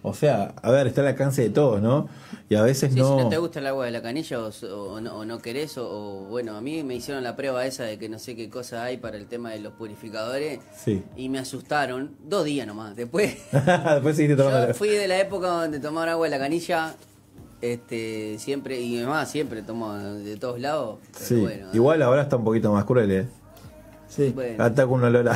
o 0.03 0.13
sea, 0.13 0.53
a 0.61 0.71
ver, 0.71 0.87
está 0.87 1.01
al 1.01 1.07
alcance 1.07 1.41
de 1.41 1.49
todos, 1.49 1.81
¿no? 1.81 2.07
Y 2.49 2.55
a 2.55 2.61
veces 2.63 2.93
Sí, 2.93 2.99
no. 2.99 3.17
Si 3.17 3.23
no 3.23 3.29
te 3.29 3.37
gusta 3.37 3.59
el 3.59 3.67
agua 3.67 3.85
de 3.85 3.91
la 3.91 4.01
canilla 4.01 4.39
o, 4.39 4.49
o 4.73 5.01
no, 5.01 5.17
o 5.17 5.25
no 5.25 5.39
querés, 5.39 5.77
o, 5.77 5.85
o, 5.89 6.23
bueno, 6.29 6.55
a 6.55 6.61
mí 6.61 6.81
me 6.83 6.95
hicieron 6.95 7.23
la 7.23 7.35
prueba 7.35 7.65
esa 7.65 7.83
de 7.83 7.97
que 7.99 8.07
no 8.07 8.19
sé 8.19 8.35
qué 8.35 8.49
cosa 8.49 8.83
hay 8.83 8.97
para 8.97 9.17
el 9.17 9.25
tema 9.27 9.51
de 9.51 9.59
los 9.59 9.73
purificadores 9.73 10.59
Sí. 10.75 11.03
y 11.17 11.27
me 11.29 11.39
asustaron 11.39 12.15
dos 12.23 12.45
días 12.45 12.65
nomás. 12.65 12.95
Después, 12.95 13.35
Después 13.51 14.15
seguiste 14.15 14.35
tomando. 14.41 14.67
yo 14.69 14.73
fui 14.73 14.89
de 14.89 15.07
la 15.09 15.19
época 15.19 15.47
donde 15.47 15.79
tomar 15.81 16.07
agua 16.07 16.27
de 16.27 16.31
la 16.31 16.39
canilla, 16.39 16.95
este 17.61 18.37
siempre, 18.39 18.79
y 18.79 18.97
además 18.97 19.29
siempre 19.29 19.61
tomo 19.63 19.93
de 19.95 20.37
todos 20.37 20.59
lados. 20.59 20.99
pero 21.13 21.25
Sí. 21.25 21.41
bueno, 21.41 21.67
Igual 21.73 22.01
ahora 22.01 22.21
está 22.21 22.37
un 22.37 22.43
poquito 22.45 22.71
más 22.71 22.85
cruel, 22.85 23.11
¿eh? 23.11 23.27
Sí. 24.07 24.31
bueno, 24.33 24.63
Hasta 24.63 24.85
con 24.85 24.99
un 24.99 25.05
olor 25.05 25.29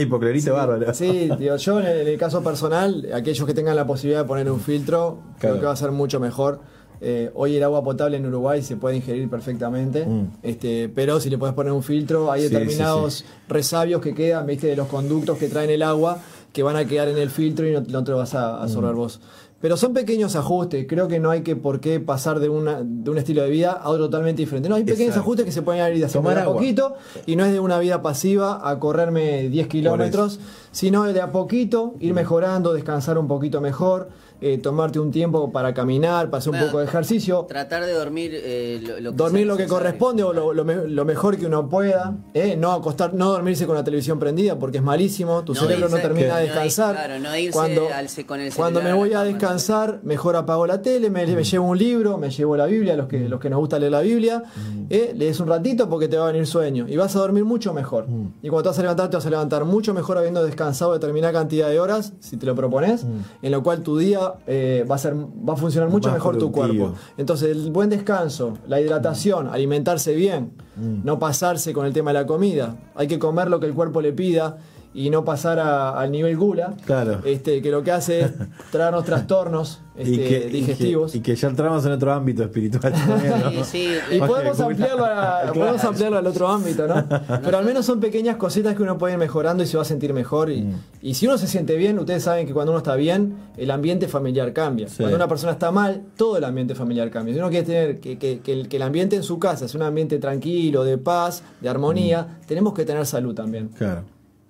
hipoclorito 0.00 0.52
bárbaro. 0.54 0.92
Sí, 0.94 1.28
digo, 1.38 1.56
yo 1.56 1.80
en 1.80 1.86
el, 2.08 2.18
caso 2.18 2.42
personal, 2.42 3.08
aquellos 3.14 3.46
que 3.46 3.54
tengan 3.54 3.76
la 3.76 3.86
posibilidad 3.86 4.22
de 4.22 4.28
poner 4.28 4.50
un 4.50 4.60
filtro, 4.60 5.18
creo 5.38 5.58
que 5.58 5.66
va 5.66 5.72
a 5.72 5.76
ser 5.76 5.90
mucho 5.92 6.20
mejor. 6.20 6.60
Eh, 7.00 7.30
hoy 7.34 7.54
el 7.56 7.62
agua 7.62 7.84
potable 7.84 8.16
en 8.16 8.26
Uruguay 8.26 8.60
se 8.60 8.74
puede 8.76 8.96
ingerir 8.96 9.30
perfectamente, 9.30 10.04
Mm. 10.04 10.26
este, 10.42 10.88
pero 10.88 11.20
si 11.20 11.30
le 11.30 11.38
puedes 11.38 11.54
poner 11.54 11.72
un 11.72 11.84
filtro, 11.84 12.32
hay 12.32 12.42
Sí, 12.42 12.48
determinados 12.48 13.14
sí, 13.18 13.24
resabios 13.48 14.00
que 14.02 14.14
quedan, 14.14 14.46
viste, 14.46 14.66
de 14.66 14.74
los 14.76 14.88
conductos 14.88 15.38
que 15.38 15.46
traen 15.48 15.70
el 15.70 15.82
agua, 15.82 16.18
que 16.52 16.62
van 16.64 16.74
a 16.76 16.84
quedar 16.86 17.06
en 17.08 17.18
el 17.18 17.30
filtro 17.30 17.68
y 17.68 17.72
no, 17.72 17.82
no 17.88 18.02
te 18.02 18.10
lo 18.10 18.16
vas 18.16 18.34
a 18.34 18.58
Mm. 18.58 18.62
absorber 18.62 18.94
vos. 18.94 19.20
Pero 19.60 19.76
son 19.76 19.92
pequeños 19.92 20.36
ajustes, 20.36 20.86
creo 20.88 21.08
que 21.08 21.18
no 21.18 21.30
hay 21.30 21.42
que 21.42 21.56
por 21.56 21.80
qué 21.80 21.98
pasar 21.98 22.38
de, 22.38 22.48
una, 22.48 22.80
de 22.84 23.10
un 23.10 23.18
estilo 23.18 23.42
de 23.42 23.50
vida 23.50 23.72
a 23.72 23.88
otro 23.88 24.04
totalmente 24.04 24.40
diferente. 24.40 24.68
No, 24.68 24.76
hay 24.76 24.84
pequeños 24.84 25.08
Exacto. 25.08 25.20
ajustes 25.20 25.46
que 25.46 25.52
se 25.52 25.62
pueden 25.62 25.96
ir 25.96 26.04
haciendo 26.04 26.30
agua. 26.30 26.54
poquito 26.54 26.94
y 27.26 27.34
no 27.34 27.44
es 27.44 27.52
de 27.52 27.58
una 27.58 27.80
vida 27.80 28.00
pasiva 28.00 28.68
a 28.68 28.78
correrme 28.78 29.48
10 29.48 29.66
kilómetros, 29.66 30.38
sino 30.70 31.04
de 31.04 31.20
a 31.20 31.32
poquito 31.32 31.94
ir 32.00 32.14
mejorando, 32.14 32.72
descansar 32.72 33.18
un 33.18 33.26
poquito 33.28 33.60
mejor, 33.60 34.08
eh, 34.40 34.56
tomarte 34.58 35.00
un 35.00 35.10
tiempo 35.10 35.50
para 35.50 35.74
caminar, 35.74 36.30
para 36.30 36.38
hacer 36.38 36.52
un 36.52 36.60
poco 36.60 36.78
de 36.78 36.84
ejercicio, 36.84 37.44
tratar 37.48 37.84
de 37.84 37.92
dormir 37.92 38.30
eh, 38.34 38.80
lo, 38.86 39.00
lo 39.00 39.10
dormir 39.12 39.44
lo 39.48 39.56
que 39.56 39.66
corresponde 39.66 40.22
o 40.22 40.32
lo, 40.32 40.54
lo 40.54 40.64
me- 40.64 40.86
lo 40.86 41.04
mejor 41.04 41.36
que 41.36 41.46
uno 41.46 41.68
pueda, 41.68 42.14
eh, 42.34 42.54
no 42.56 42.70
acostar, 42.70 43.14
no 43.14 43.32
dormirse 43.32 43.66
con 43.66 43.74
la 43.74 43.82
televisión 43.82 44.20
prendida 44.20 44.56
porque 44.56 44.78
es 44.78 44.84
malísimo, 44.84 45.42
tu 45.42 45.54
No 45.54 45.60
cerebro 45.60 45.88
no 45.88 45.96
termina 45.96 46.28
no 46.28 46.36
de 46.36 46.42
ir- 46.44 46.46
descansar. 46.50 46.94
claro, 46.94 47.18
no 47.18 47.36
irse 47.36 47.50
cuando 47.52 47.88
al 47.92 48.06
con 48.26 48.40
el 48.40 48.54
cuando 48.54 48.80
me 48.80 48.90
a 48.90 48.94
voy 48.94 49.12
a 49.12 49.24
descansar, 49.24 49.98
mejor 50.04 50.36
apago 50.36 50.68
la 50.68 50.82
tele, 50.82 51.10
me, 51.10 51.26
me 51.26 51.42
llevo 51.42 51.66
un 51.66 51.76
libro, 51.78 52.16
me 52.16 52.30
llevo 52.30 52.56
la 52.56 52.66
Biblia, 52.66 52.94
los 52.94 53.08
que, 53.08 53.28
los 53.28 53.40
que 53.40 53.50
nos 53.50 53.58
gusta 53.58 53.80
leer 53.80 53.90
la 53.90 54.02
Biblia, 54.02 54.44
eh, 54.88 55.14
lees 55.16 55.40
un 55.40 55.48
ratito 55.48 55.88
porque 55.88 56.06
te 56.06 56.16
va 56.16 56.28
a 56.28 56.32
venir 56.32 56.46
sueño. 56.46 56.86
Y 56.88 56.96
vas 56.96 57.16
a 57.16 57.18
dormir 57.18 57.44
mucho 57.44 57.74
mejor. 57.74 58.06
Y 58.40 58.48
cuando 58.50 58.62
te 58.62 58.68
vas 58.68 58.78
a 58.78 58.82
levantar, 58.82 59.10
te 59.10 59.16
vas 59.16 59.26
a 59.26 59.30
levantar 59.30 59.64
mucho 59.64 59.92
mejor 59.94 60.16
habiendo 60.16 60.44
descansado 60.44 60.57
determinada 60.92 61.32
cantidad 61.32 61.68
de 61.68 61.80
horas, 61.80 62.12
si 62.20 62.36
te 62.36 62.46
lo 62.46 62.54
propones, 62.54 63.06
en 63.42 63.52
lo 63.52 63.62
cual 63.62 63.82
tu 63.82 63.98
día 63.98 64.34
eh, 64.46 64.84
va, 64.90 64.96
a 64.96 64.98
ser, 64.98 65.14
va 65.14 65.54
a 65.54 65.56
funcionar 65.56 65.90
mucho 65.90 66.08
Más 66.08 66.16
mejor 66.16 66.38
tu 66.38 66.52
cuerpo. 66.52 66.94
Entonces, 67.16 67.50
el 67.50 67.70
buen 67.70 67.90
descanso, 67.90 68.54
la 68.66 68.80
hidratación, 68.80 69.48
alimentarse 69.48 70.14
bien, 70.14 70.52
no 70.76 71.18
pasarse 71.18 71.72
con 71.72 71.86
el 71.86 71.92
tema 71.92 72.12
de 72.12 72.20
la 72.20 72.26
comida. 72.26 72.76
Hay 72.94 73.08
que 73.08 73.18
comer 73.18 73.48
lo 73.48 73.60
que 73.60 73.66
el 73.66 73.74
cuerpo 73.74 74.00
le 74.00 74.12
pida 74.12 74.58
y 74.94 75.10
no 75.10 75.24
pasar 75.24 75.58
a- 75.60 75.98
al 76.00 76.10
nivel 76.10 76.36
gula, 76.36 76.74
Claro. 76.84 77.20
este, 77.24 77.60
que 77.62 77.70
lo 77.70 77.82
que 77.84 77.92
hace 77.92 78.20
es 78.22 78.30
traernos 78.72 79.04
trastornos 79.04 79.80
este, 79.96 80.10
y, 80.12 80.18
que, 80.18 80.46
y 80.46 80.50
digestivos. 80.50 81.12
que- 81.12 81.18
y 81.18 81.20
que 81.20 81.36
ya 81.36 81.48
entramos 81.48 81.84
en 81.84 81.92
otro 81.92 82.12
ámbito 82.12 82.42
espiritual 82.42 82.92
también, 82.92 83.34
¿no? 83.38 83.50
Sí, 83.64 83.64
sí, 83.64 84.14
Y 84.16 84.18
podemos 84.20 84.58
ampliarlo, 84.60 85.04
a- 85.04 85.40
Claro. 85.42 85.52
podemos 85.54 85.84
ampliarlo 85.84 86.18
al 86.18 86.26
otro 86.26 86.48
ámbito, 86.48 86.86
¿no? 86.86 87.04
Pero 87.44 87.58
al 87.58 87.64
menos 87.64 87.84
son 87.84 88.00
pequeñas 88.00 88.36
cositas 88.36 88.74
que 88.74 88.82
uno 88.82 88.96
puede 88.96 89.14
ir 89.14 89.18
mejorando 89.18 89.62
y 89.62 89.66
se 89.66 89.76
va 89.76 89.82
a 89.82 89.86
sentir 89.86 90.12
mejor. 90.14 90.50
Y, 90.50 90.62
Mm. 90.62 90.74
y 91.02 91.14
si 91.14 91.26
uno 91.26 91.36
se 91.38 91.46
siente 91.46 91.76
bien, 91.76 91.98
ustedes 91.98 92.22
saben 92.22 92.46
que 92.46 92.52
cuando 92.54 92.72
uno 92.72 92.78
está 92.78 92.94
bien, 92.96 93.34
el 93.56 93.70
ambiente 93.70 94.08
familiar 94.08 94.52
cambia. 94.52 94.88
Sí. 94.88 94.96
Cuando 94.98 95.16
una 95.16 95.28
persona 95.28 95.52
está 95.52 95.70
mal, 95.70 96.02
todo 96.16 96.38
el 96.38 96.44
ambiente 96.44 96.74
familiar 96.74 97.10
cambia. 97.10 97.34
Si 97.34 97.40
uno 97.40 97.50
quiere 97.50 97.66
tener 97.66 98.00
que, 98.00 98.18
que- 98.18 98.40
que 98.40 98.52
el, 98.52 98.68
que 98.68 98.76
el 98.76 98.82
ambiente 98.82 99.16
en 99.16 99.22
su 99.22 99.38
casa 99.38 99.64
es 99.66 99.74
un 99.74 99.82
ambiente 99.82 100.18
tranquilo, 100.18 100.82
de 100.84 100.96
paz, 100.98 101.42
de 101.60 101.68
armonía, 101.68 102.22
Mm. 102.42 102.46
tenemos 102.46 102.72
que 102.74 102.84
tener 102.84 103.04
salud 103.06 103.34
también. 103.34 103.68
Claro. 103.68 104.02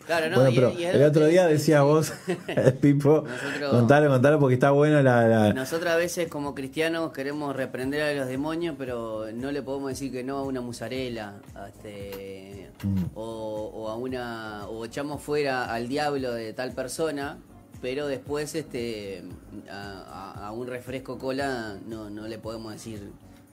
Claro, 0.09 0.31
no, 0.31 0.37
bueno, 0.37 0.51
y- 0.51 0.55
pero 0.57 0.73
y 0.73 0.85
el 0.85 1.03
otro 1.05 1.27
día 1.27 1.47
decías 1.55 1.83
vos, 1.85 2.13
Pipo, 2.81 3.25
Nosotros- 3.29 3.71
contalo, 3.71 4.09
contalo 4.09 4.39
porque 4.41 4.55
está 4.55 4.71
buena 4.73 5.03
la... 5.03 5.29
la- 5.29 5.53
Nosotros 5.53 5.93
a 5.93 5.97
veces 5.97 6.29
como 6.29 6.55
cristianos 6.55 7.13
queremos 7.13 7.55
reprender 7.55 8.03
a 8.03 8.13
los 8.19 8.27
demonios, 8.27 8.75
pero 8.77 9.27
no 9.35 9.53
le 9.53 9.63
podemos 9.63 9.91
decir 9.91 10.11
que 10.11 10.25
no 10.25 10.39
a 10.39 10.43
una 10.43 10.61
musarela, 10.63 11.35
este, 11.69 12.71
Mm. 12.83 13.05
o, 13.17 13.71
o 13.75 13.89
a 13.89 13.97
una, 13.97 14.67
o 14.69 14.85
echamos 14.85 15.21
fuera 15.21 15.73
al 15.73 15.89
diablo 15.89 16.33
de 16.33 16.53
tal 16.53 16.73
persona, 16.73 17.37
pero 17.83 18.07
después 18.07 18.55
este, 18.55 19.25
a, 19.71 20.33
a- 20.37 20.47
a 20.49 20.53
un 20.53 20.67
refresco 20.69 21.19
cola 21.19 21.77
no, 21.87 22.09
no 22.09 22.27
le 22.29 22.39
podemos 22.39 22.73
decir 22.73 23.11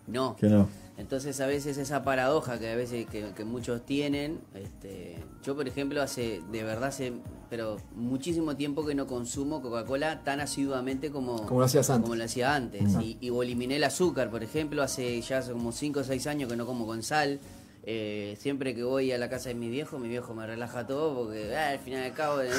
no. 0.08 0.36
Que 0.36 0.48
no. 0.48 0.70
Entonces 0.98 1.42
a 1.42 1.46
veces 1.48 1.78
esa 1.78 2.04
paradoja 2.04 2.58
que 2.58 2.70
a 2.72 2.76
veces 2.76 3.06
que, 3.08 3.32
que 3.36 3.44
muchos 3.44 3.86
tienen, 3.86 4.40
este, 4.54 5.18
yo 5.44 5.54
por 5.56 5.68
ejemplo 5.68 6.02
hace 6.02 6.42
de 6.52 6.64
verdad 6.64 6.86
hace 6.86 7.12
pero 7.50 7.78
muchísimo 7.96 8.56
tiempo 8.56 8.86
que 8.86 8.96
no 8.96 9.06
consumo 9.06 9.62
Coca-Cola 9.62 10.24
tan 10.24 10.40
asiduamente 10.40 11.12
como, 11.12 11.46
Como 11.46 11.60
lo 11.60 11.66
hacías 11.66 11.90
antes. 11.90 12.04
como 12.04 12.16
lo 12.16 12.24
hacía 12.24 12.56
antes. 12.56 12.94
Y, 13.02 13.18
y 13.20 13.28
eliminé 13.28 13.76
el 13.76 13.84
azúcar, 13.84 14.30
por 14.32 14.42
ejemplo, 14.44 14.82
hace 14.82 15.22
ya 15.22 15.40
hace 15.40 15.52
como 15.52 15.72
5 15.72 16.00
o 16.00 16.04
6 16.04 16.28
años 16.28 16.50
que 16.50 16.56
no 16.56 16.66
como 16.66 16.86
con 16.86 17.04
sal. 17.04 17.40
Eh, 17.84 18.36
siempre 18.40 18.74
que 18.74 18.84
voy 18.84 19.12
a 19.12 19.18
la 19.18 19.30
casa 19.30 19.50
de 19.50 19.56
mi 19.56 19.70
viejo, 19.70 20.00
mi 20.00 20.08
viejo 20.08 20.34
me 20.34 20.48
relaja 20.48 20.88
todo 20.88 21.14
porque 21.26 21.56
ah, 21.56 21.70
al 21.72 21.80
final 21.80 22.04
del 22.04 22.14
cabo... 22.14 22.42
eh, 22.42 22.50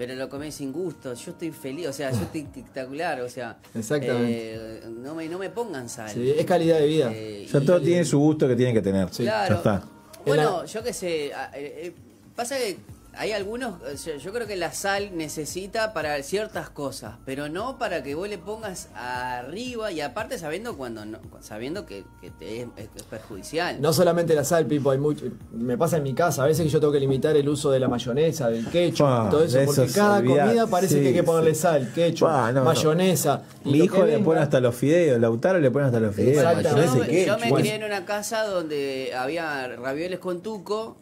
pero 0.00 0.14
lo 0.14 0.30
comés 0.30 0.54
sin 0.54 0.72
gusto, 0.72 1.12
yo 1.12 1.32
estoy 1.32 1.50
feliz, 1.50 1.86
o 1.88 1.92
sea, 1.92 2.10
yo 2.10 2.22
estoy 2.22 2.40
espectacular, 2.40 3.20
o 3.20 3.28
sea, 3.28 3.58
Exactamente. 3.74 4.54
eh, 4.54 4.80
no, 4.88 5.14
me, 5.14 5.28
no 5.28 5.38
me 5.38 5.50
pongan 5.50 5.90
sal. 5.90 6.08
Sí, 6.08 6.32
es 6.38 6.46
calidad 6.46 6.78
de 6.78 6.86
vida. 6.86 7.10
Eh, 7.12 7.46
Ya 7.52 7.58
y- 7.60 7.66
todo 7.66 7.82
tiene 7.82 8.02
su 8.06 8.18
gusto 8.18 8.48
que 8.48 8.56
tiene 8.56 8.72
que 8.72 8.80
tener. 8.80 9.10
Claro. 9.10 9.50
Ya 9.50 9.56
está. 9.58 9.84
Bueno, 10.24 10.64
yo 10.64 10.82
qué 10.82 10.94
sé. 10.94 11.26
eh, 11.26 11.32
eh, 11.52 11.92
pasa 12.34 12.56
que 12.56 12.78
hay 13.16 13.32
algunos. 13.32 13.74
Yo 14.22 14.32
creo 14.32 14.46
que 14.46 14.56
la 14.56 14.72
sal 14.72 15.10
necesita 15.16 15.92
para 15.92 16.22
ciertas 16.22 16.70
cosas, 16.70 17.16
pero 17.24 17.48
no 17.48 17.78
para 17.78 18.02
que 18.02 18.14
vos 18.14 18.28
le 18.28 18.38
pongas 18.38 18.88
arriba 18.94 19.92
y 19.92 20.00
aparte 20.00 20.38
sabiendo 20.38 20.76
cuando 20.76 21.04
no, 21.04 21.18
sabiendo 21.40 21.86
que, 21.86 22.04
que 22.20 22.30
te 22.30 22.62
es, 22.62 22.68
es 22.76 23.02
perjudicial. 23.04 23.80
No 23.80 23.92
solamente 23.92 24.34
la 24.34 24.44
sal, 24.44 24.66
Pipo, 24.66 24.90
hay 24.90 24.98
mucho. 24.98 25.26
Me 25.52 25.76
pasa 25.76 25.96
en 25.96 26.02
mi 26.04 26.14
casa, 26.14 26.44
a 26.44 26.46
veces 26.46 26.64
que 26.64 26.70
yo 26.70 26.80
tengo 26.80 26.92
que 26.92 27.00
limitar 27.00 27.36
el 27.36 27.48
uso 27.48 27.70
de 27.70 27.80
la 27.80 27.88
mayonesa, 27.88 28.48
del 28.48 28.66
ketchup, 28.68 29.06
Ah, 29.06 29.28
todo 29.30 29.44
eso, 29.44 29.58
porque 29.66 29.86
cada 29.92 30.22
comida 30.22 30.66
parece 30.66 30.94
sí, 30.96 31.00
que 31.00 31.08
hay 31.08 31.14
que 31.14 31.22
ponerle 31.22 31.54
sí. 31.54 31.60
sal, 31.62 31.92
ketchup, 31.94 32.28
Ah, 32.30 32.52
no, 32.52 32.64
mayonesa. 32.64 33.42
Mi 33.64 33.78
hijo 33.78 34.04
le 34.04 34.18
pone 34.20 34.40
hasta 34.40 34.60
los 34.60 34.74
fideos, 34.74 35.20
Lautaro 35.20 35.58
le 35.58 35.70
pone 35.70 35.86
hasta 35.86 36.00
los 36.00 36.14
fideos. 36.14 36.42
Exactamente. 36.44 37.26
yo, 37.26 37.36
yo 37.36 37.38
me 37.38 37.52
crié 37.52 37.74
en 37.74 37.84
una 37.84 38.04
casa 38.04 38.44
donde 38.44 39.12
había 39.16 39.68
ravioles 39.76 40.18
con 40.20 40.40
tuco 40.42 40.96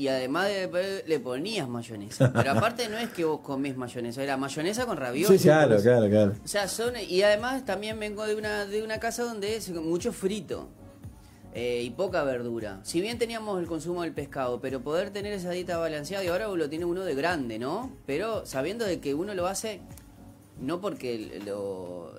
y 0.00 0.08
además 0.08 0.48
de, 0.48 1.04
le 1.06 1.20
ponías 1.20 1.68
mayonesa. 1.68 2.32
Pero 2.32 2.52
aparte 2.56 2.88
no 2.88 2.96
es 2.96 3.10
que 3.10 3.26
vos 3.26 3.40
comés 3.40 3.76
mayonesa, 3.76 4.22
era 4.22 4.38
mayonesa 4.38 4.86
con 4.86 4.96
ravioles. 4.96 5.38
Sí, 5.38 5.46
Claro, 5.46 5.76
claro, 5.82 6.08
claro. 6.08 6.32
O 6.42 6.48
sea, 6.48 6.68
son 6.68 6.94
y 7.06 7.20
además 7.20 7.66
también 7.66 8.00
vengo 8.00 8.26
de 8.26 8.34
una 8.34 8.64
de 8.64 8.82
una 8.82 8.98
casa 8.98 9.24
donde 9.24 9.56
es 9.56 9.68
mucho 9.68 10.14
frito 10.14 10.70
eh, 11.52 11.82
y 11.84 11.90
poca 11.90 12.24
verdura. 12.24 12.80
Si 12.82 13.02
bien 13.02 13.18
teníamos 13.18 13.60
el 13.60 13.66
consumo 13.66 14.00
del 14.00 14.12
pescado, 14.12 14.58
pero 14.58 14.80
poder 14.80 15.10
tener 15.10 15.34
esa 15.34 15.50
dieta 15.50 15.76
balanceada 15.76 16.24
y 16.24 16.28
ahora 16.28 16.48
lo 16.48 16.70
tiene 16.70 16.86
uno 16.86 17.04
de 17.04 17.14
grande, 17.14 17.58
¿no? 17.58 17.94
Pero 18.06 18.46
sabiendo 18.46 18.86
de 18.86 19.00
que 19.00 19.12
uno 19.12 19.34
lo 19.34 19.48
hace 19.48 19.82
no 20.58 20.80
porque 20.80 21.42
lo 21.44 22.10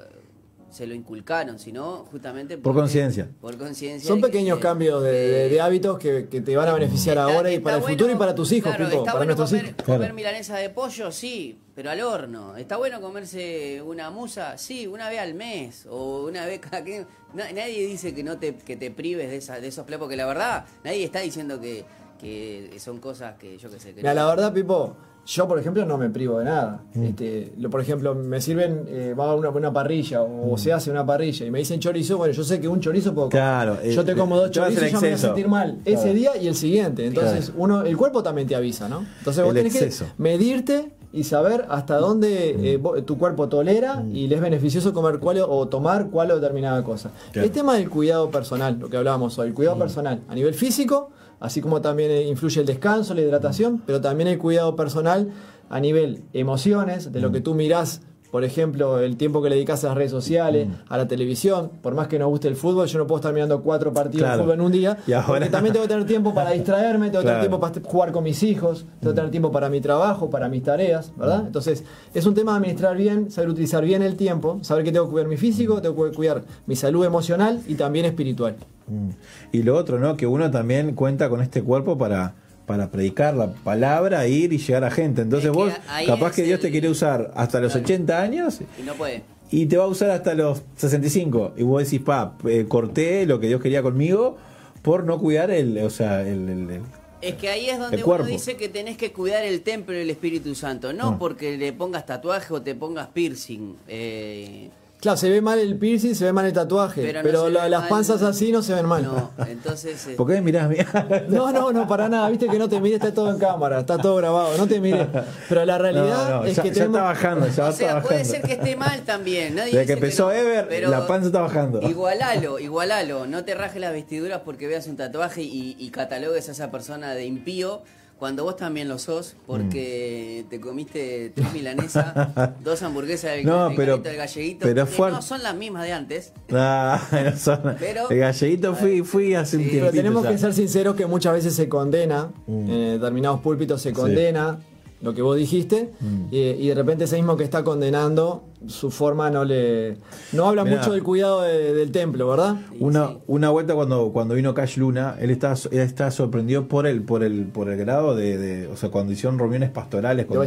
se 0.71 0.87
lo 0.87 0.93
inculcaron, 0.95 1.59
sino 1.59 2.05
justamente 2.11 2.57
Por 2.57 2.73
conciencia. 2.73 3.29
Por 3.41 3.57
conciencia. 3.57 4.07
Son 4.07 4.19
que- 4.21 4.27
pequeños 4.27 4.59
cambios 4.59 5.03
de, 5.03 5.11
de- 5.11 5.49
de 5.49 5.61
hábitos 5.61 5.99
que, 5.99 6.27
que 6.29 6.41
te 6.41 6.55
van 6.55 6.69
a 6.69 6.73
beneficiar 6.73 7.17
Está- 7.17 7.31
ahora 7.35 7.51
y 7.51 7.59
para 7.59 7.77
el 7.77 7.83
futuro 7.83 8.11
y 8.11 8.15
para 8.15 8.33
tus 8.33 8.51
hijos, 8.53 8.73
claro, 8.75 8.89
Pipo, 8.89 9.01
está 9.01 9.11
para 9.13 9.25
bueno 9.25 9.35
nuestros 9.35 9.49
comer, 9.49 9.65
hijos. 9.73 9.83
comer 9.85 9.99
Claro. 9.99 10.13
milanesa 10.15 10.57
de 10.57 10.69
pollo, 10.69 11.11
sí, 11.11 11.59
pero 11.75 11.91
al 11.91 12.01
horno. 12.01 12.55
Está 12.57 12.77
bueno 12.77 13.01
comerse 13.01 13.81
una 13.81 14.09
musa, 14.09 14.57
sí, 14.57 14.87
una 14.87 15.09
vez 15.09 15.19
al 15.19 15.33
mes 15.33 15.85
o 15.89 16.23
una 16.25 16.45
vez 16.45 16.59
cada 16.59 16.83
que 16.83 17.05
na- 17.33 17.51
nadie 17.51 17.85
dice 17.85 18.13
que 18.15 18.23
no 18.23 18.37
te 18.39 18.55
que 18.55 18.75
te 18.77 18.91
prives 18.91 19.29
de 19.29 19.37
esa, 19.37 19.59
de 19.59 19.67
esos 19.67 19.85
platos 19.85 20.05
porque 20.05 20.15
la 20.15 20.25
verdad 20.25 20.65
nadie 20.83 21.03
está 21.03 21.19
diciendo 21.19 21.59
que, 21.59 21.83
que 22.19 22.77
son 22.79 22.99
cosas 22.99 23.35
que 23.37 23.57
yo 23.57 23.69
qué 23.69 23.79
sé 23.79 23.89
que 23.93 24.01
Mira, 24.01 24.13
no- 24.13 24.21
la 24.21 24.27
verdad, 24.27 24.53
Pipo, 24.53 24.95
yo 25.33 25.47
por 25.47 25.57
ejemplo 25.59 25.85
no 25.85 25.97
me 25.97 26.09
privo 26.09 26.39
de 26.39 26.45
nada. 26.45 26.81
Mm. 26.93 27.03
Este, 27.03 27.53
lo, 27.57 27.69
por 27.69 27.79
ejemplo, 27.81 28.13
me 28.15 28.41
sirven, 28.41 28.83
eh, 28.87 29.13
va 29.17 29.31
a 29.31 29.35
una, 29.35 29.49
una 29.49 29.71
parrilla 29.71 30.21
o 30.23 30.57
se 30.57 30.73
hace 30.73 30.91
una 30.91 31.05
parrilla 31.05 31.45
y 31.45 31.51
me 31.51 31.59
dicen 31.59 31.79
chorizo, 31.79 32.17
bueno, 32.17 32.33
yo 32.33 32.43
sé 32.43 32.59
que 32.59 32.67
un 32.67 32.79
chorizo 32.81 33.13
puedo 33.13 33.29
comer. 33.29 33.41
Mm. 33.41 33.45
Claro, 33.45 33.77
eh, 33.81 33.91
yo 33.93 34.03
te 34.03 34.15
como 34.15 34.37
dos 34.37 34.51
chorizos 34.51 34.83
y 34.83 34.87
ya 34.91 34.99
me 34.99 35.07
voy 35.07 35.11
a 35.11 35.17
sentir 35.17 35.47
mal 35.47 35.79
Claro. 35.83 35.99
ese 35.99 36.13
día 36.13 36.35
y 36.37 36.47
el 36.47 36.55
siguiente. 36.55 37.05
Entonces, 37.05 37.45
Claro. 37.45 37.63
uno, 37.63 37.81
el 37.83 37.95
cuerpo 37.95 38.21
también 38.23 38.47
te 38.47 38.55
avisa, 38.55 38.89
¿no? 38.89 39.05
Entonces 39.19 39.43
vos 39.43 39.55
El 39.55 39.57
tenés 39.63 39.75
exceso. 39.75 40.05
que 40.05 40.11
medirte 40.21 40.91
y 41.13 41.23
saber 41.23 41.65
hasta 41.69 41.97
dónde 41.97 42.55
Mm. 42.57 42.65
eh, 42.65 42.77
vos- 42.77 43.05
tu 43.05 43.17
cuerpo 43.17 43.47
tolera 43.49 44.03
y 44.11 44.27
le 44.27 44.35
es 44.35 44.41
beneficioso 44.41 44.93
comer 44.93 45.19
cuál 45.19 45.39
o- 45.39 45.67
tomar 45.67 46.09
cuál 46.09 46.31
o 46.31 46.35
determinada 46.35 46.83
cosa. 46.83 47.11
El 47.33 47.51
tema 47.51 47.75
del 47.75 47.89
cuidado 47.89 48.29
personal, 48.31 48.77
lo 48.79 48.89
que 48.89 48.97
hablábamos 48.97 49.37
hoy, 49.39 49.47
el 49.49 49.53
cuidado 49.53 49.77
personal 49.77 50.21
a 50.29 50.35
nivel 50.35 50.53
físico, 50.53 51.11
así 51.41 51.59
como 51.59 51.81
también 51.81 52.11
eh, 52.11 52.23
influye 52.27 52.61
el 52.61 52.67
descanso, 52.67 53.13
la 53.13 53.21
hidratación, 53.21 53.81
pero 53.85 53.99
también 53.99 54.29
el 54.29 54.37
cuidado 54.37 54.75
personal 54.77 55.31
a 55.69 55.79
nivel 55.79 56.23
emociones, 56.31 57.11
de 57.11 57.19
lo 57.19 57.31
que 57.31 57.41
tú 57.41 57.53
mirás, 57.55 58.01
por 58.31 58.43
ejemplo, 58.45 58.99
el 58.99 59.17
tiempo 59.17 59.41
que 59.41 59.49
le 59.49 59.55
dedicas 59.55 59.83
a 59.83 59.87
las 59.89 59.97
redes 59.97 60.11
sociales, 60.11 60.69
a 60.87 60.97
la 60.97 61.07
televisión, 61.07 61.69
por 61.81 61.93
más 61.95 62.07
que 62.07 62.17
nos 62.17 62.29
guste 62.29 62.47
el 62.47 62.55
fútbol, 62.55 62.87
yo 62.87 62.97
no 62.97 63.05
puedo 63.05 63.19
estar 63.19 63.33
mirando 63.33 63.61
cuatro 63.61 63.93
partidos 63.93 64.21
Claro. 64.25 64.37
de 64.37 64.43
fútbol 64.43 64.55
en 64.55 64.61
un 64.61 64.71
día, 64.71 64.97
Y 65.07 65.11
ahora- 65.11 65.27
porque 65.27 65.49
también 65.49 65.73
tengo 65.73 65.83
que 65.85 65.89
tener 65.89 66.05
tiempo 66.07 66.33
para 66.33 66.51
distraerme, 66.51 67.07
tengo 67.09 67.19
que 67.19 67.25
Claro. 67.25 67.39
tener 67.41 67.49
tiempo 67.49 67.59
para 67.59 67.81
jugar 67.91 68.11
con 68.13 68.23
mis 68.23 68.41
hijos, 68.43 68.85
tengo 69.01 69.13
que 69.13 69.15
tener 69.17 69.31
tiempo 69.31 69.51
para 69.51 69.69
mi 69.69 69.81
trabajo, 69.81 70.29
para 70.29 70.47
mis 70.47 70.63
tareas, 70.63 71.11
¿verdad? 71.17 71.43
Entonces, 71.45 71.83
es 72.13 72.25
un 72.25 72.33
tema 72.33 72.53
de 72.53 72.57
administrar 72.59 72.95
bien, 72.95 73.29
saber 73.31 73.49
utilizar 73.49 73.83
bien 73.83 74.01
el 74.01 74.15
tiempo, 74.15 74.59
saber 74.61 74.83
que 74.85 74.91
tengo 74.93 75.05
que 75.07 75.11
cuidar 75.11 75.27
mi 75.27 75.37
físico, 75.37 75.81
tengo 75.81 76.05
que 76.05 76.11
cuidar 76.15 76.43
mi 76.67 76.75
salud 76.77 77.03
emocional 77.05 77.59
y 77.67 77.75
también 77.75 78.05
espiritual. 78.05 78.55
Mm. 78.87 79.09
Y 79.51 79.63
lo 79.63 79.75
otro, 79.75 79.99
¿no? 79.99 80.15
Que 80.15 80.25
uno 80.25 80.49
también 80.49 80.95
cuenta 80.95 81.29
con 81.29 81.41
este 81.41 81.61
cuerpo 81.63 81.97
para, 81.97 82.33
para 82.71 82.89
predicar 82.89 83.33
la 83.35 83.51
palabra, 83.51 84.25
ir 84.27 84.53
y 84.53 84.57
llegar 84.57 84.85
a 84.85 84.91
gente. 84.91 85.23
Entonces 85.23 85.49
Es 85.49 85.51
que 85.51 85.57
vos, 85.57 85.73
capaz 86.07 86.33
que 86.33 86.43
Dios 86.43 86.55
el- 86.59 86.61
te 86.61 86.71
quiere 86.71 86.87
usar 86.89 87.29
hasta 87.35 87.59
los 87.59 87.73
Claro. 87.73 87.83
80 87.83 88.21
años 88.21 88.59
y 88.79 88.83
no 88.83 88.93
puede. 88.93 89.23
y 89.51 89.65
te 89.65 89.75
va 89.75 89.83
a 89.83 89.87
usar 89.87 90.09
hasta 90.11 90.33
los 90.33 90.61
65. 90.77 91.53
Y 91.57 91.63
vos 91.63 91.83
decís, 91.83 91.99
pa, 91.99 92.37
eh, 92.47 92.63
corté 92.69 93.25
lo 93.25 93.41
que 93.41 93.47
Dios 93.47 93.61
quería 93.61 93.81
conmigo 93.83 94.37
por 94.81 95.03
no 95.03 95.19
cuidar 95.19 95.51
el, 95.51 95.77
o 95.79 95.89
sea, 95.89 96.21
el, 96.21 96.47
el- 96.47 96.69
el- 96.69 96.81
Es 97.21 97.35
que 97.35 97.49
ahí 97.49 97.69
es 97.69 97.77
donde 97.77 98.01
uno 98.03 98.23
dice 98.23 98.55
que 98.55 98.69
tenés 98.69 98.95
que 98.97 99.11
cuidar 99.11 99.43
el 99.43 99.61
templo 99.61 99.93
del 99.93 100.09
Espíritu 100.09 100.55
Santo, 100.55 100.93
no 100.93 101.09
Ah. 101.09 101.15
porque 101.19 101.57
le 101.57 101.73
pongas 101.73 102.05
tatuaje 102.05 102.53
o 102.53 102.61
te 102.61 102.73
pongas 102.73 103.09
piercing. 103.09 103.75
Eh, 103.89 104.69
Claro, 105.01 105.17
se 105.17 105.29
ve 105.31 105.41
mal 105.41 105.57
el 105.57 105.75
piercing, 105.77 106.13
se 106.13 106.25
ve 106.25 106.31
mal 106.31 106.45
el 106.45 106.53
tatuaje, 106.53 107.01
Pero 107.23 107.43
no 107.43 107.49
la- 107.49 107.67
las 107.67 107.79
mal- 107.81 107.89
panzas 107.89 108.21
así 108.21 108.51
no 108.51 108.61
se 108.61 108.75
ven 108.75 108.85
mal. 108.85 109.03
no, 109.03 109.31
entonces... 109.47 110.05
eh, 110.09 110.13
¿Por 110.15 110.27
qué 110.27 110.33
me 110.35 110.41
mirás? 110.41 110.69
Mirá. 110.69 110.85
No, 111.27 111.51
no, 111.51 111.71
no, 111.73 111.87
para 111.87 112.07
nada. 112.07 112.29
Viste 112.29 112.47
que 112.47 112.59
no 112.59 112.69
te 112.69 112.79
mires, 112.79 113.01
está 113.01 113.11
todo 113.11 113.31
en 113.31 113.39
cámara, 113.39 113.79
está 113.79 113.97
todo 113.97 114.15
grabado, 114.17 114.55
no 114.57 114.67
te 114.67 114.79
mires. 114.79 115.07
Pero 115.49 115.65
la 115.65 115.79
realidad 115.79 116.29
No, 116.29 116.35
no, 116.41 116.45
es 116.45 116.55
ya, 116.55 116.61
que 116.61 116.67
ya 116.69 116.73
tenemos. 116.75 116.95
está 116.97 117.07
bajando, 117.07 117.47
ya 117.47 117.47
o 117.47 117.49
está 117.69 117.71
sea, 117.73 117.87
bajando. 117.95 118.07
puede 118.09 118.25
ser 118.25 118.41
que 118.43 118.53
esté 118.53 118.75
mal 118.75 119.01
también. 119.01 119.55
Nadie 119.55 119.71
Desde 119.71 119.85
que 119.87 119.95
dice 119.95 120.05
empezó 120.05 120.25
no, 120.27 120.31
Ever, 120.33 120.67
pero 120.69 120.89
la 120.91 121.07
panza 121.07 121.27
está 121.27 121.41
bajando. 121.41 121.81
Igualalo, 121.81 122.59
igualalo. 122.59 123.25
No 123.25 123.43
te 123.43 123.55
rajes 123.55 123.81
las 123.81 123.93
vestiduras 123.93 124.41
porque 124.45 124.67
veas 124.67 124.85
un 124.85 124.97
tatuaje 124.97 125.41
y, 125.41 125.75
y 125.79 125.89
catalogues 125.89 126.47
a 126.47 126.51
esa 126.51 126.69
persona 126.69 127.15
de 127.15 127.25
impío 127.25 127.81
cuando 128.21 128.43
vos 128.43 128.55
también 128.55 128.87
lo 128.87 128.99
sos 128.99 129.35
porque 129.47 130.45
te 130.47 130.61
comiste 130.61 131.31
tres 131.33 131.51
milanesas, 131.53 132.13
dos 132.63 132.83
hamburguesas 132.83 133.31
del, 133.31 133.47
No, 133.47 133.69
pero- 133.75 133.93
galleguito, 133.97 134.09
del 134.09 134.17
galleguito, 134.17 134.59
pero 134.67 134.85
que 134.85 134.91
fue- 134.91 135.09
no 135.09 135.23
son 135.23 135.41
las 135.41 135.55
mismas 135.55 135.85
de 135.85 135.93
antes. 135.93 136.31
Ah, 136.51 137.01
no 137.25 137.35
son- 137.35 137.75
Pero- 137.79 138.11
el 138.11 138.19
galleguito 138.19 138.75
fui, 138.75 139.01
fui 139.01 139.33
hace 139.33 139.57
un 139.57 139.63
Sí. 139.63 139.69
tiempito. 139.69 139.91
Pero 139.91 140.03
tenemos 140.03 140.23
ya. 140.23 140.29
que 140.33 140.37
ser 140.37 140.53
sinceros 140.53 140.95
que 140.95 141.07
muchas 141.07 141.33
veces 141.33 141.55
se 141.55 141.67
condena, 141.67 142.29
Mm. 142.45 142.69
en 142.69 142.99
determinados 142.99 143.41
púlpitos 143.41 143.81
se 143.81 143.91
condena 143.91 144.59
lo 145.01 145.13
que 145.13 145.21
vos 145.21 145.35
dijiste, 145.37 145.91
Mm. 145.99 146.25
y, 146.31 146.37
y 146.39 146.67
de 146.67 146.75
repente 146.75 147.05
ese 147.05 147.15
mismo 147.15 147.35
que 147.37 147.43
está 147.43 147.63
condenando, 147.63 148.43
su 148.67 148.91
forma 148.91 149.29
no 149.31 149.43
le. 149.43 149.97
No 150.33 150.47
habla 150.47 150.63
Mirá. 150.63 150.77
mucho 150.77 150.91
del 150.91 151.01
cuidado 151.03 151.41
de- 151.41 151.73
del 151.73 151.91
templo, 151.91 152.27
¿verdad? 152.29 152.57
Una, 152.79 153.07
Sí. 153.07 153.17
una 153.27 153.49
vuelta 153.49 153.73
cuando, 153.73 154.11
cuando 154.13 154.35
vino 154.35 154.53
Cash 154.53 154.77
Luna, 154.77 155.15
él 155.19 155.31
estaba, 155.31 155.55
él 155.71 155.79
estaba 155.79 156.11
sorprendido 156.11 156.67
por 156.67 156.85
el, 156.85 157.01
por 157.01 157.23
el, 157.23 157.45
por 157.45 157.69
el 157.69 157.77
grado 157.77 158.15
de, 158.15 158.37
de- 158.37 158.67
o 158.67 158.77
sea, 158.77 158.89
cuando 158.89 159.11
hicieron 159.13 159.39
reuniones 159.39 159.69
pastorales 159.71 160.25
con, 160.27 160.37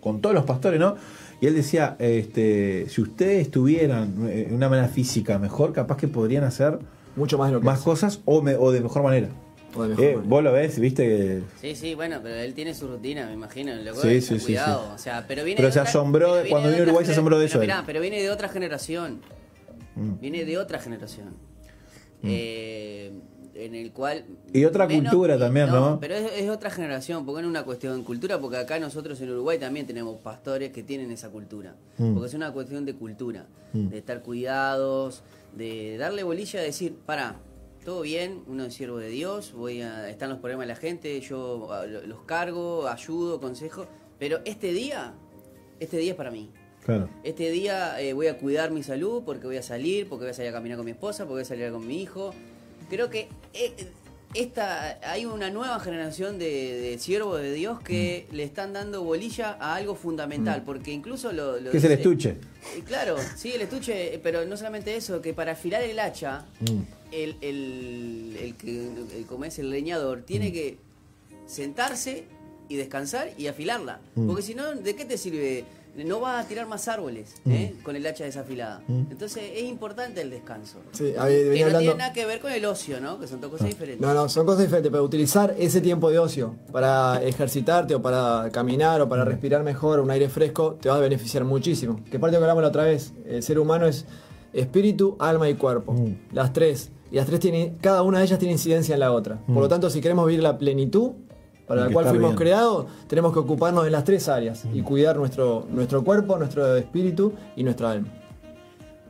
con 0.00 0.20
todos 0.20 0.34
los 0.34 0.44
pastores, 0.44 0.78
¿no? 0.78 0.96
Y 1.40 1.46
él 1.46 1.54
decía, 1.54 1.96
este, 1.98 2.86
si 2.88 3.00
ustedes 3.02 3.50
tuvieran 3.50 4.14
eh, 4.28 4.48
una 4.52 4.68
manera 4.68 4.88
física 4.88 5.38
mejor, 5.38 5.72
capaz 5.72 5.96
que 5.96 6.08
podrían 6.08 6.44
hacer 6.44 6.78
Mucho 7.14 7.38
más 7.38 7.48
de 7.48 7.54
lo 7.54 7.60
que 7.60 7.66
más 7.66 7.80
cosas 7.80 8.20
o, 8.26 8.42
me- 8.42 8.56
o 8.56 8.70
de 8.72 8.80
mejor 8.82 9.02
manera. 9.02 9.28
Eh, 9.98 10.18
vos 10.24 10.42
lo 10.42 10.52
ves, 10.52 10.78
viste 10.78 11.04
que 11.06 11.42
Sí, 11.60 11.74
sí, 11.76 11.94
bueno, 11.94 12.20
pero 12.22 12.34
él 12.36 12.54
tiene 12.54 12.74
su 12.74 12.86
rutina, 12.88 13.26
me 13.26 13.32
imagino. 13.34 13.74
loco 13.76 14.00
Sí, 14.02 14.20
sí, 14.20 14.38
sí, 14.38 14.44
cuidado, 14.46 14.86
sí. 14.88 14.92
O 14.94 14.98
sea, 14.98 15.24
pero 15.28 15.44
viene 15.44 15.56
Pero 15.56 15.68
de 15.68 15.72
se 15.72 15.80
otra- 15.80 15.90
asombró 15.90 16.34
pero 16.36 16.48
cuando 16.50 16.68
viene 16.68 16.80
vino 16.82 16.82
a 16.82 16.92
Uruguay 16.92 17.06
se 17.06 17.12
asombró 17.12 17.38
de 17.38 17.46
eso 17.46 17.58
Pero, 17.60 17.72
mirá, 17.74 17.82
pero 17.86 18.00
viene 18.00 18.20
de 18.22 18.30
otra 18.30 18.48
generación. 18.48 19.20
Mm. 19.94 20.20
Viene 20.20 20.44
de 20.44 20.58
otra 20.58 20.78
generación. 20.78 21.28
Eh, 22.22 23.12
en 23.54 23.74
el 23.74 23.90
cual. 23.92 24.24
Y 24.52 24.64
otra 24.66 24.86
cultura 24.86 25.38
también, 25.38 25.68
¿no? 25.70 25.98
Pero 26.00 26.14
es, 26.14 26.30
es 26.36 26.50
otra 26.50 26.68
generación, 26.70 27.24
porque 27.24 27.40
no 27.42 27.48
es 27.48 27.50
una 27.50 27.64
cuestión 27.64 27.98
de 27.98 28.04
cultura, 28.04 28.38
porque 28.38 28.58
acá 28.58 28.78
nosotros 28.78 29.18
en 29.22 29.30
Uruguay 29.30 29.58
también 29.58 29.86
tenemos 29.86 30.16
pastores 30.18 30.72
que 30.72 30.82
tienen 30.82 31.10
esa 31.10 31.30
cultura. 31.30 31.74
Mm. 31.96 32.12
Porque 32.14 32.28
es 32.28 32.34
una 32.34 32.52
cuestión 32.52 32.84
de 32.84 32.94
cultura, 32.94 33.46
Mm. 33.72 33.88
de 33.88 33.98
estar 33.98 34.20
cuidados, 34.22 35.22
de 35.54 35.96
darle 35.96 36.22
bolilla, 36.22 36.60
de 36.60 36.66
decir, 36.66 36.94
para, 37.06 37.36
todo 37.86 38.00
bien, 38.02 38.42
uno 38.48 38.64
es 38.64 38.74
siervo 38.74 38.98
de 38.98 39.08
Dios, 39.08 39.52
voy 39.52 39.80
a, 39.80 40.10
están 40.10 40.28
los 40.28 40.38
problemas 40.40 40.66
de 40.66 40.74
la 40.74 40.76
gente, 40.78 41.20
yo 41.20 41.68
ah, 41.72 41.86
lo- 41.86 42.04
los 42.04 42.22
cargo, 42.22 42.88
ayudo, 42.88 43.40
consejo, 43.40 43.86
pero 44.18 44.40
este 44.44 44.72
día, 44.72 45.14
este 45.78 45.96
día 45.98 46.10
es 46.10 46.16
para 46.16 46.32
mí. 46.32 46.50
claro. 46.84 47.08
Este 47.22 47.48
día 47.52 48.00
eh, 48.00 48.12
voy 48.12 48.26
a 48.26 48.38
cuidar 48.38 48.72
mi 48.72 48.82
salud 48.82 49.22
porque 49.24 49.46
voy 49.46 49.56
a 49.56 49.62
salir, 49.62 50.08
porque 50.08 50.24
voy 50.24 50.32
a 50.32 50.34
salir 50.34 50.50
a 50.50 50.54
caminar 50.54 50.76
con 50.78 50.84
mi 50.84 50.90
esposa, 50.90 51.18
porque 51.26 51.34
voy 51.34 51.42
a 51.42 51.44
salir 51.44 51.70
con 51.70 51.86
mi 51.86 52.02
hijo. 52.02 52.32
creo 52.90 53.08
que 53.08 53.28
eh, 53.54 53.72
esta 54.40 54.98
hay 55.10 55.24
una 55.26 55.50
nueva 55.50 55.78
generación 55.80 56.38
de, 56.38 56.80
de 56.80 56.98
siervos 56.98 57.40
de 57.40 57.52
Dios 57.52 57.80
que 57.80 58.26
le 58.32 58.42
están 58.42 58.72
dando 58.72 59.02
bolilla 59.02 59.56
a 59.60 59.74
algo 59.74 59.94
fundamental, 59.94 60.62
porque 60.64 60.92
incluso 60.92 61.32
lo... 61.32 61.58
lo 61.60 61.70
Que 61.70 61.78
es 61.78 61.84
el 61.84 61.92
estuche. 61.92 62.30
Eh, 62.76 62.82
Claro, 62.86 63.16
sí, 63.36 63.52
el 63.52 63.62
estuche, 63.62 64.14
eh, 64.14 64.20
pero 64.22 64.44
no 64.44 64.56
solamente 64.56 64.94
eso, 64.96 65.20
que 65.22 65.32
para 65.34 65.52
afilar 65.52 65.82
el 65.82 65.98
hacha, 65.98 66.44
Mm. 66.60 66.80
el, 67.12 67.36
el, 67.40 68.36
el 68.42 68.54
que, 68.56 68.86
el- 69.18 69.26
como 69.26 69.44
es 69.44 69.58
el 69.58 69.70
leñador, 69.70 70.18
Mm. 70.18 70.24
tiene 70.24 70.52
que 70.52 70.78
sentarse 71.46 72.24
y 72.68 72.76
descansar 72.76 73.30
y 73.38 73.46
afilarla. 73.46 74.00
Mm. 74.16 74.26
Porque 74.26 74.42
si 74.42 74.54
no, 74.54 74.74
¿de 74.74 74.96
qué 74.96 75.04
te 75.04 75.16
sirve? 75.18 75.64
No 76.04 76.20
vas 76.20 76.44
a 76.44 76.48
tirar 76.48 76.66
más 76.66 76.88
árboles 76.88 77.34
Mm. 77.44 77.52
¿eh? 77.52 77.74
con 77.82 77.96
el 77.96 78.06
hacha 78.06 78.24
desafilada. 78.24 78.82
Entonces 78.88 79.42
es 79.54 79.62
importante 79.64 80.20
el 80.20 80.30
descanso. 80.30 80.78
Sí, 80.92 81.14
a 81.18 81.24
ver, 81.24 81.42
Que 81.44 81.48
venía 81.48 81.64
no 81.64 81.66
hablando- 81.68 81.78
tiene 81.80 81.94
nada 81.98 82.12
que 82.12 82.26
ver 82.26 82.40
con 82.40 82.52
el 82.52 82.64
ocio, 82.66 83.00
¿no? 83.00 83.18
Que 83.18 83.26
son 83.26 83.40
dos 83.40 83.50
cosas 83.50 83.66
diferentes. 83.68 84.00
No, 84.06 84.12
no, 84.14 84.28
son 84.28 84.44
cosas 84.46 84.62
diferentes, 84.62 84.90
pero 84.92 85.02
utilizar 85.04 85.54
ese 85.58 85.80
tiempo 85.80 86.10
de 86.10 86.18
ocio 86.18 86.54
para 86.72 87.22
ejercitarte 87.22 87.94
o 87.94 88.02
para 88.02 88.50
caminar 88.52 89.00
o 89.00 89.08
para 89.08 89.24
respirar 89.24 89.62
mejor, 89.62 90.00
un 90.00 90.10
aire 90.10 90.28
fresco, 90.28 90.76
te 90.80 90.88
va 90.88 90.96
a 90.96 91.00
beneficiar 91.00 91.44
muchísimo. 91.44 92.00
Que 92.10 92.18
parte 92.18 92.36
de 92.36 92.40
lo 92.40 92.46
que 92.46 92.50
hablamos 92.50 92.62
la 92.62 92.68
otra 92.68 92.84
vez, 92.84 93.12
el 93.24 93.42
ser 93.42 93.58
humano 93.58 93.86
es 93.86 94.04
espíritu, 94.52 95.16
alma 95.18 95.48
y 95.48 95.54
cuerpo. 95.54 95.92
Mm. 95.92 96.34
Las 96.34 96.52
tres. 96.52 96.90
Y 97.10 97.16
las 97.16 97.26
tres 97.26 97.38
tienen, 97.40 97.76
cada 97.80 98.02
una 98.02 98.18
de 98.18 98.24
ellas 98.24 98.38
tiene 98.38 98.52
incidencia 98.52 98.94
en 98.94 99.00
la 99.00 99.12
otra. 99.12 99.36
Por 99.46 99.56
Mm. 99.56 99.58
lo 99.60 99.68
tanto, 99.68 99.90
si 99.90 100.00
queremos 100.00 100.26
vivir 100.26 100.42
la 100.42 100.58
plenitud 100.58 101.12
para 101.66 101.86
la 101.86 101.90
cual 101.92 102.06
fuimos 102.06 102.30
bien. 102.30 102.36
creados, 102.38 102.86
tenemos 103.08 103.32
que 103.32 103.38
ocuparnos 103.40 103.84
de 103.84 103.90
las 103.90 104.04
tres 104.04 104.28
áreas 104.28 104.64
Mm. 104.64 104.76
y 104.78 104.82
cuidar 104.82 105.16
nuestro, 105.16 105.66
nuestro 105.70 106.02
cuerpo, 106.04 106.38
nuestro 106.38 106.76
espíritu 106.76 107.32
y 107.56 107.62
nuestra 107.64 107.90
alma. 107.90 108.08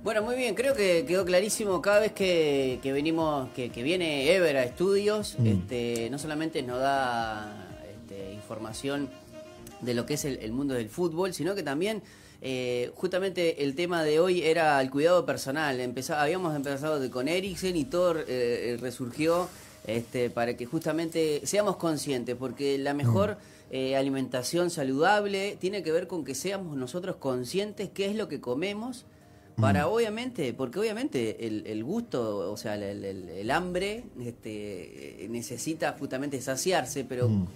Bueno, 0.02 0.22
muy 0.22 0.36
bien, 0.36 0.54
creo 0.54 0.72
que 0.74 1.04
quedó 1.06 1.24
clarísimo 1.24 1.82
cada 1.82 1.98
vez 2.00 2.12
que, 2.12 2.78
que 2.82 2.92
venimos, 2.92 3.48
que, 3.56 3.70
que 3.70 3.82
viene 3.82 4.32
Ever 4.34 4.56
a 4.56 4.62
estudios, 4.64 5.34
Mm. 5.38 5.46
este, 5.46 6.08
no 6.10 6.18
solamente 6.18 6.62
nos 6.62 6.78
da 6.78 7.66
este, 7.92 8.32
información 8.32 9.08
de 9.80 9.94
lo 9.94 10.06
que 10.06 10.14
es 10.14 10.24
el, 10.24 10.38
el 10.38 10.52
mundo 10.52 10.74
del 10.74 10.88
fútbol, 10.88 11.34
sino 11.34 11.54
que 11.54 11.62
también 11.62 12.02
eh, 12.42 12.92
justamente 12.94 13.64
el 13.64 13.74
tema 13.74 14.04
de 14.04 14.20
hoy 14.20 14.42
era 14.42 14.80
el 14.80 14.90
cuidado 14.90 15.26
personal. 15.26 15.80
Empezá- 15.80 16.22
habíamos 16.22 16.54
empezado 16.54 17.00
de- 17.00 17.10
con 17.10 17.26
Eriksen 17.28 17.76
y 17.76 17.84
todo 17.84 18.14
eh, 18.28 18.76
resurgió 18.80 19.48
este, 19.86 20.30
para 20.30 20.56
que 20.56 20.66
justamente 20.66 21.42
seamos 21.44 21.76
conscientes, 21.76 22.34
porque 22.36 22.76
la 22.78 22.92
mejor 22.94 23.38
eh, 23.70 23.96
alimentación 23.96 24.70
saludable 24.70 25.56
tiene 25.60 25.82
que 25.82 25.92
ver 25.92 26.06
con 26.06 26.24
que 26.24 26.34
seamos 26.34 26.76
nosotros 26.76 27.16
conscientes 27.16 27.90
qué 27.92 28.06
es 28.06 28.16
lo 28.16 28.28
que 28.28 28.40
comemos 28.40 29.06
para 29.56 29.88
obviamente, 29.88 30.52
porque 30.52 30.78
obviamente 30.78 31.46
el, 31.46 31.66
el 31.66 31.82
gusto, 31.82 32.52
o 32.52 32.56
sea, 32.58 32.74
el, 32.74 33.02
el- 33.04 33.28
el 33.30 33.50
hambre 33.50 34.04
este, 34.20 35.24
eh, 35.24 35.28
necesita 35.30 35.96
justamente 35.98 36.40
saciarse, 36.42 37.04
pero 37.04 37.28
Mm. 37.30 37.46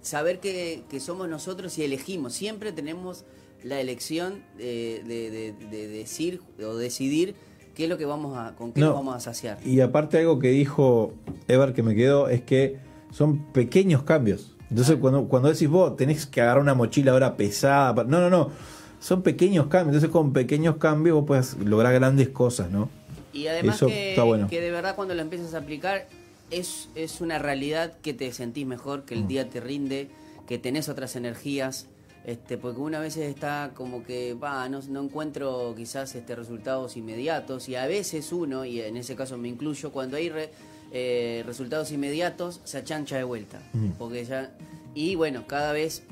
saber 0.00 0.40
que, 0.40 0.82
que 0.88 0.98
somos 0.98 1.28
nosotros 1.28 1.76
y 1.78 1.84
elegimos, 1.84 2.32
siempre 2.32 2.72
tenemos 2.72 3.24
la 3.62 3.80
elección 3.80 4.42
de, 4.56 5.02
de- 5.06 5.30
de- 5.30 5.52
de 5.70 5.88
decir 5.88 6.40
o 6.64 6.74
decidir 6.76 7.34
qué 7.80 7.84
es 7.84 7.90
lo 7.90 7.96
que 7.96 8.04
vamos 8.04 8.36
a, 8.36 8.54
con 8.56 8.72
qué 8.72 8.80
No. 8.80 8.88
nos 8.88 8.94
vamos 8.96 9.14
a 9.16 9.20
saciar. 9.20 9.56
Y 9.64 9.80
aparte 9.80 10.18
algo 10.18 10.38
que 10.38 10.48
dijo 10.50 11.14
Ever 11.48 11.72
que 11.72 11.82
me 11.82 11.94
quedó 11.94 12.28
es 12.28 12.42
que 12.42 12.76
son 13.10 13.38
pequeños 13.52 14.02
cambios. 14.02 14.54
Entonces 14.68 14.98
cuando, 15.00 15.24
cuando 15.28 15.48
decís 15.50 15.66
vos 15.68 15.96
tenés 15.96 16.26
que 16.26 16.42
agarrar 16.42 16.62
una 16.62 16.74
mochila 16.74 17.12
ahora 17.12 17.38
pesada, 17.38 18.04
no, 18.04 18.20
no, 18.20 18.28
no, 18.28 18.50
son 19.00 19.22
pequeños 19.22 19.68
cambios. 19.68 19.94
Entonces 19.96 20.10
con 20.10 20.34
pequeños 20.34 20.76
cambios 20.76 21.16
vos 21.16 21.24
puedes 21.26 21.56
lograr 21.58 21.94
grandes 21.94 22.28
cosas, 22.28 22.70
¿no? 22.70 22.90
Y 23.32 23.46
además 23.46 23.76
Eso 23.76 23.86
que, 23.86 24.10
está 24.10 24.24
bueno. 24.24 24.46
que 24.48 24.60
de 24.60 24.70
verdad 24.70 24.94
cuando 24.94 25.14
lo 25.14 25.22
empiezas 25.22 25.54
a 25.54 25.58
aplicar 25.58 26.06
es, 26.50 26.90
es 26.94 27.22
una 27.22 27.38
realidad 27.38 27.94
que 28.02 28.12
te 28.12 28.30
sentís 28.32 28.66
mejor, 28.66 29.00
Mm. 29.00 29.02
que 29.06 29.14
el 29.14 29.26
día 29.26 29.48
te 29.48 29.60
rinde, 29.60 30.10
que 30.46 30.58
tenés 30.58 30.90
otras 30.90 31.16
energías, 31.16 31.86
este, 32.24 32.58
porque 32.58 32.80
una 32.80 33.00
vez 33.00 33.16
está 33.16 33.72
como 33.74 34.02
que 34.04 34.34
va, 34.34 34.68
no, 34.68 34.80
no 34.88 35.02
encuentro 35.02 35.74
quizás 35.76 36.14
este 36.14 36.36
resultados 36.36 36.96
inmediatos 36.96 37.68
y 37.68 37.76
a 37.76 37.86
veces 37.86 38.32
uno, 38.32 38.64
y 38.64 38.80
en 38.80 38.96
ese 38.96 39.16
caso 39.16 39.38
me 39.38 39.48
incluyo, 39.48 39.90
cuando 39.90 40.16
hay 40.16 40.28
re- 40.28 40.50
eh, 40.92 41.42
resultados 41.46 41.92
inmediatos 41.92 42.60
se 42.64 42.78
achancha 42.78 43.16
de 43.16 43.24
vuelta. 43.24 43.62
Mm. 43.72 43.90
Porque 43.98 44.24
ya, 44.24 44.56
y 44.94 45.14
bueno, 45.14 45.46
cada 45.46 45.72
vez 45.72 46.02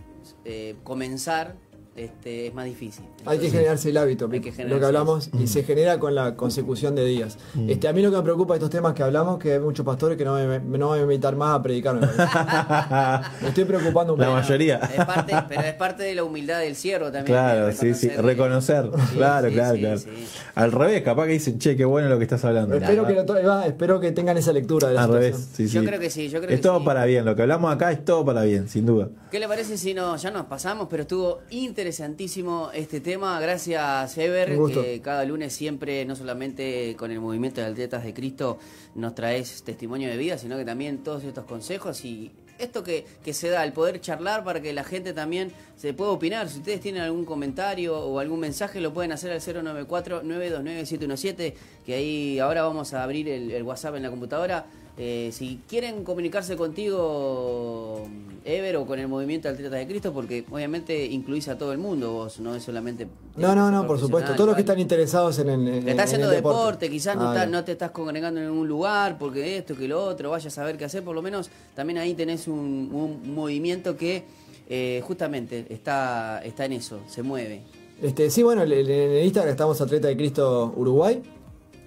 eh, 0.45 0.77
comenzar 0.85 1.57
este, 1.99 2.47
es 2.47 2.55
más 2.55 2.65
difícil. 2.65 3.05
Hay 3.27 3.39
que 3.39 3.51
generarse 3.51 3.91
el 3.91 3.97
hábito, 3.97 4.29
hay 4.33 4.41
que 4.41 4.65
lo 4.65 4.79
que 4.79 4.85
hablamos, 4.87 5.31
Mm. 5.33 5.43
y 5.43 5.47
se 5.47 5.63
genera 5.65 5.99
con 5.99 6.15
la 6.15 6.35
consecución 6.37 6.95
de 6.95 7.05
días. 7.05 7.37
Este, 7.69 7.89
a 7.89 7.93
mí 7.93 8.03
lo 8.03 8.11
que 8.11 8.17
me 8.17 8.23
preocupa 8.23 8.55
de 8.55 8.59
estos 8.59 8.71
temas 8.71 8.95
que 8.95 9.03
hablamos, 9.03 9.39
que 9.39 9.55
hay 9.55 9.61
muchos 9.61 9.85
pastores 9.85 10.17
que 10.17 10.25
no 10.25 10.35
me, 10.35 10.59
no 10.61 10.79
me 10.79 10.79
van 10.85 10.99
a 10.99 11.03
invitar 11.03 11.37
más 11.37 11.59
a 11.59 11.63
predicar. 11.63 11.97
me 11.97 12.07
estoy 13.49 13.65
preocupando 13.65 14.15
un 14.15 14.21
La 14.21 14.27
poco. 14.27 14.39
mayoría. 14.39 14.77
Es 14.79 15.05
parte, 15.05 15.35
pero 15.49 15.61
es 15.63 15.75
parte 15.75 16.03
de 16.05 16.15
la 16.15 16.25
humildad 16.25 16.61
del 16.61 16.77
siervo 16.77 17.07
también. 17.07 17.27
Claro, 17.27 17.73
sí, 17.73 17.95
sí, 17.95 18.09
reconocer. 18.09 18.91
Sí, 19.11 19.15
claro, 19.17 19.49
sí, 19.49 19.55
claro, 19.55 19.75
sí, 19.75 19.81
claro. 19.81 19.99
sí. 19.99 20.09
Al 20.55 20.73
revés, 20.73 21.03
capaz 21.03 21.27
que 21.27 21.33
dicen, 21.33 21.59
che, 21.59 21.77
qué 21.77 21.85
bueno 21.85 22.09
lo 22.09 22.19
que 22.19 22.25
estás 22.25 22.45
hablando. 22.45 22.75
Espero 22.77 23.07
que, 23.07 23.15
lo 23.15 23.25
va, 23.49 23.67
espero 23.67 24.01
que 24.01 24.13
tengan 24.13 24.37
esa 24.39 24.53
lectura 24.53 24.89
de 24.89 24.95
la 24.95 25.05
Al 25.05 25.09
situación. 25.09 25.33
revés, 25.33 25.49
sí, 25.55 25.67
Yo 25.69 25.81
sí. 25.81 25.87
creo 25.87 26.01
que 26.01 26.11
sí, 26.11 26.29
yo 26.29 26.39
creo 26.41 26.51
es 26.51 26.57
que 26.57 26.63
todo 26.63 26.79
sí. 26.81 26.85
para 26.85 27.05
bien. 27.05 27.25
Lo 27.25 27.35
que 27.37 27.43
hablamos 27.43 27.73
acá 27.75 27.93
es 27.93 28.05
todo 28.05 28.25
para 28.25 28.43
bien, 28.43 28.69
sin 28.69 28.87
duda. 28.87 29.09
¿Qué 29.31 29.39
le 29.41 29.49
parece 29.49 29.77
si 29.77 29.95
no, 29.95 30.17
ya 30.17 30.31
nos 30.31 30.47
pasamos, 30.47 30.89
pero 30.91 31.03
estuvo 31.03 31.41
interesantísimo 31.89 32.71
este 32.75 33.01
tema? 33.01 33.41
Gracias, 33.41 34.19
Ever, 34.19 34.59
que 34.75 35.01
cada 35.01 35.25
lunes 35.25 35.55
siempre, 35.55 36.05
no 36.05 36.17
solamente 36.17 36.95
con 36.99 37.11
el 37.11 37.19
movimiento 37.19 37.63
de 37.63 37.69
Atletas 37.69 38.05
de 38.05 38.13
Cristo, 38.13 38.59
nos 38.95 39.15
traes 39.15 39.63
testimonio 39.63 40.11
de 40.11 40.19
vida, 40.19 40.37
sino 40.37 40.59
que 40.59 40.67
también 40.67 40.99
todos 40.99 41.25
estos 41.25 41.47
consejos 41.47 42.05
y 42.05 42.31
esto 42.59 42.85
que, 42.85 43.07
que 43.25 43.33
se 43.33 43.49
da, 43.49 43.65
el 43.65 43.73
poder 43.73 44.03
charlar 44.03 44.45
para 44.45 44.61
que 44.61 44.75
la 44.75 44.85
gente 44.85 45.15
también 45.15 45.51
se 45.77 45.95
pueda 45.95 46.11
opinar. 46.11 46.51
Si 46.51 46.59
ustedes 46.59 46.83
tienen 46.83 47.01
algún 47.01 47.25
comentario 47.25 47.99
o 47.99 48.19
algún 48.19 48.41
mensaje, 48.41 48.83
lo 48.83 48.93
pueden 48.93 49.13
hacer 49.13 49.33
al 49.33 49.41
094-929-717, 49.41 51.55
que 51.87 51.95
ahí 51.95 52.39
ahora 52.39 52.65
vamos 52.65 52.93
a 52.93 53.03
abrir 53.03 53.31
el, 53.31 53.51
el 53.51 53.63
WhatsApp 53.63 53.97
en 53.97 54.03
la 54.03 54.11
computadora. 54.11 54.67
Eh, 55.01 55.31
si 55.33 55.61
quieren 55.69 56.03
comunicarse 56.03 56.57
contigo, 56.57 58.03
Ever, 58.45 58.77
o 58.79 58.87
con 58.87 58.99
el 58.99 59.07
movimiento 59.07 59.47
de 59.47 59.55
Atletas 59.55 59.79
de 59.79 59.87
Cristo, 59.87 60.13
porque 60.13 60.45
obviamente 60.51 61.05
incluís 61.07 61.47
a 61.49 61.57
todo 61.57 61.71
el 61.73 61.79
mundo, 61.79 62.13
vos 62.13 62.41
no 62.41 62.55
es 62.55 62.65
solamente... 62.65 63.07
No, 63.37 63.55
no, 63.55 63.71
no, 63.71 63.87
por 63.87 64.01
supuesto. 64.01 64.33
Todos 64.35 64.47
los 64.49 64.55
que 64.57 64.63
están 64.63 64.81
interesados 64.81 65.39
en, 65.39 65.51
en, 65.51 65.69
en- 65.69 65.75
estás 65.89 65.93
en 65.93 66.01
haciendo 66.01 66.31
el 66.31 66.37
deporte, 66.37 66.91
quizás 66.91 67.15
no, 67.17 67.29
Ah, 67.31 67.35
bien. 67.35 67.51
no 67.53 67.65
te 67.65 67.73
estás 67.73 67.91
congregando 67.93 68.41
en 68.41 68.49
ningún 68.51 68.67
lugar, 68.67 69.19
porque 69.19 69.59
esto, 69.59 69.77
que 69.77 69.87
lo 69.87 70.03
otro, 70.03 70.31
vayas 70.31 70.47
a 70.53 70.57
saber 70.57 70.77
qué 70.77 70.87
hacer, 70.87 71.05
por 71.05 71.15
lo 71.15 71.23
menos 71.23 71.49
también 71.77 71.99
ahí 71.99 72.15
tenés 72.15 72.49
un, 72.49 72.91
un 72.93 73.35
movimiento 73.35 73.97
que 73.97 74.25
eh, 74.69 75.01
justamente 75.07 75.67
está, 75.69 76.41
está 76.45 76.65
en 76.65 76.73
eso, 76.73 76.99
se 77.07 77.23
mueve. 77.23 77.63
Este, 78.03 78.31
sí, 78.31 78.43
bueno, 78.43 78.63
en 78.63 78.73
en 78.73 78.89
el 78.91 79.25
Instagram 79.25 79.51
estamos 79.53 79.81
Atleta 79.81 80.09
de 80.09 80.17
Cristo 80.17 80.73
Uruguay. 80.77 81.21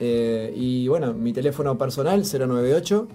Eh, 0.04 0.52
y 0.56 0.88
bueno, 0.88 1.14
mi 1.14 1.32
teléfono 1.32 1.78
personal 1.78 2.24
098 2.24 3.08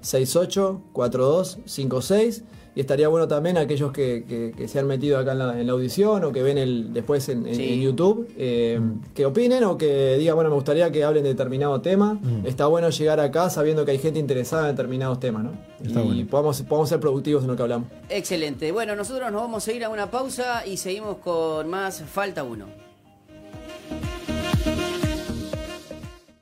68 0.00 0.80
42 0.92 1.58
56. 1.64 2.44
Y 2.76 2.80
estaría 2.80 3.06
bueno 3.06 3.28
también 3.28 3.56
aquellos 3.56 3.92
que, 3.92 4.24
que- 4.28 4.52
que 4.56 4.66
se 4.66 4.80
han 4.80 4.88
metido 4.88 5.16
acá 5.18 5.30
en 5.30 5.38
la, 5.38 5.60
en 5.60 5.64
la 5.68 5.72
audición 5.74 6.24
o 6.24 6.32
que 6.32 6.42
ven 6.42 6.58
el 6.58 6.92
después 6.92 7.28
en, 7.28 7.46
en- 7.46 7.54
Sí. 7.54 7.72
en 7.74 7.80
YouTube, 7.80 8.28
eh, 8.36 8.80
que 9.14 9.24
opinen 9.26 9.62
o 9.62 9.78
que 9.78 10.16
digan, 10.18 10.34
bueno, 10.34 10.50
me 10.50 10.56
gustaría 10.56 10.90
que 10.90 11.04
hablen 11.04 11.22
de 11.22 11.28
determinado 11.30 11.80
tema. 11.82 12.20
Está 12.44 12.66
bueno 12.66 12.90
llegar 12.90 13.20
acá 13.20 13.48
sabiendo 13.48 13.84
que 13.84 13.92
hay 13.92 13.98
gente 13.98 14.18
interesada 14.18 14.68
en 14.68 14.74
determinados 14.74 15.20
temas, 15.20 15.44
¿no? 15.44 15.52
Está 15.84 16.02
y 16.02 16.04
bueno. 16.04 16.26
podamos, 16.28 16.62
podamos 16.62 16.88
ser 16.88 16.98
productivos 16.98 17.44
en 17.44 17.50
lo 17.50 17.56
que 17.56 17.62
hablamos. 17.62 17.88
Excelente. 18.10 18.72
Bueno, 18.72 18.96
nosotros 18.96 19.30
nos 19.30 19.40
vamos 19.42 19.68
a 19.68 19.72
ir 19.72 19.84
a 19.84 19.88
una 19.88 20.10
pausa 20.10 20.66
y 20.66 20.76
seguimos 20.76 21.18
con 21.18 21.68
más 21.70 22.02
Falta 22.02 22.42
Uno. 22.42 22.66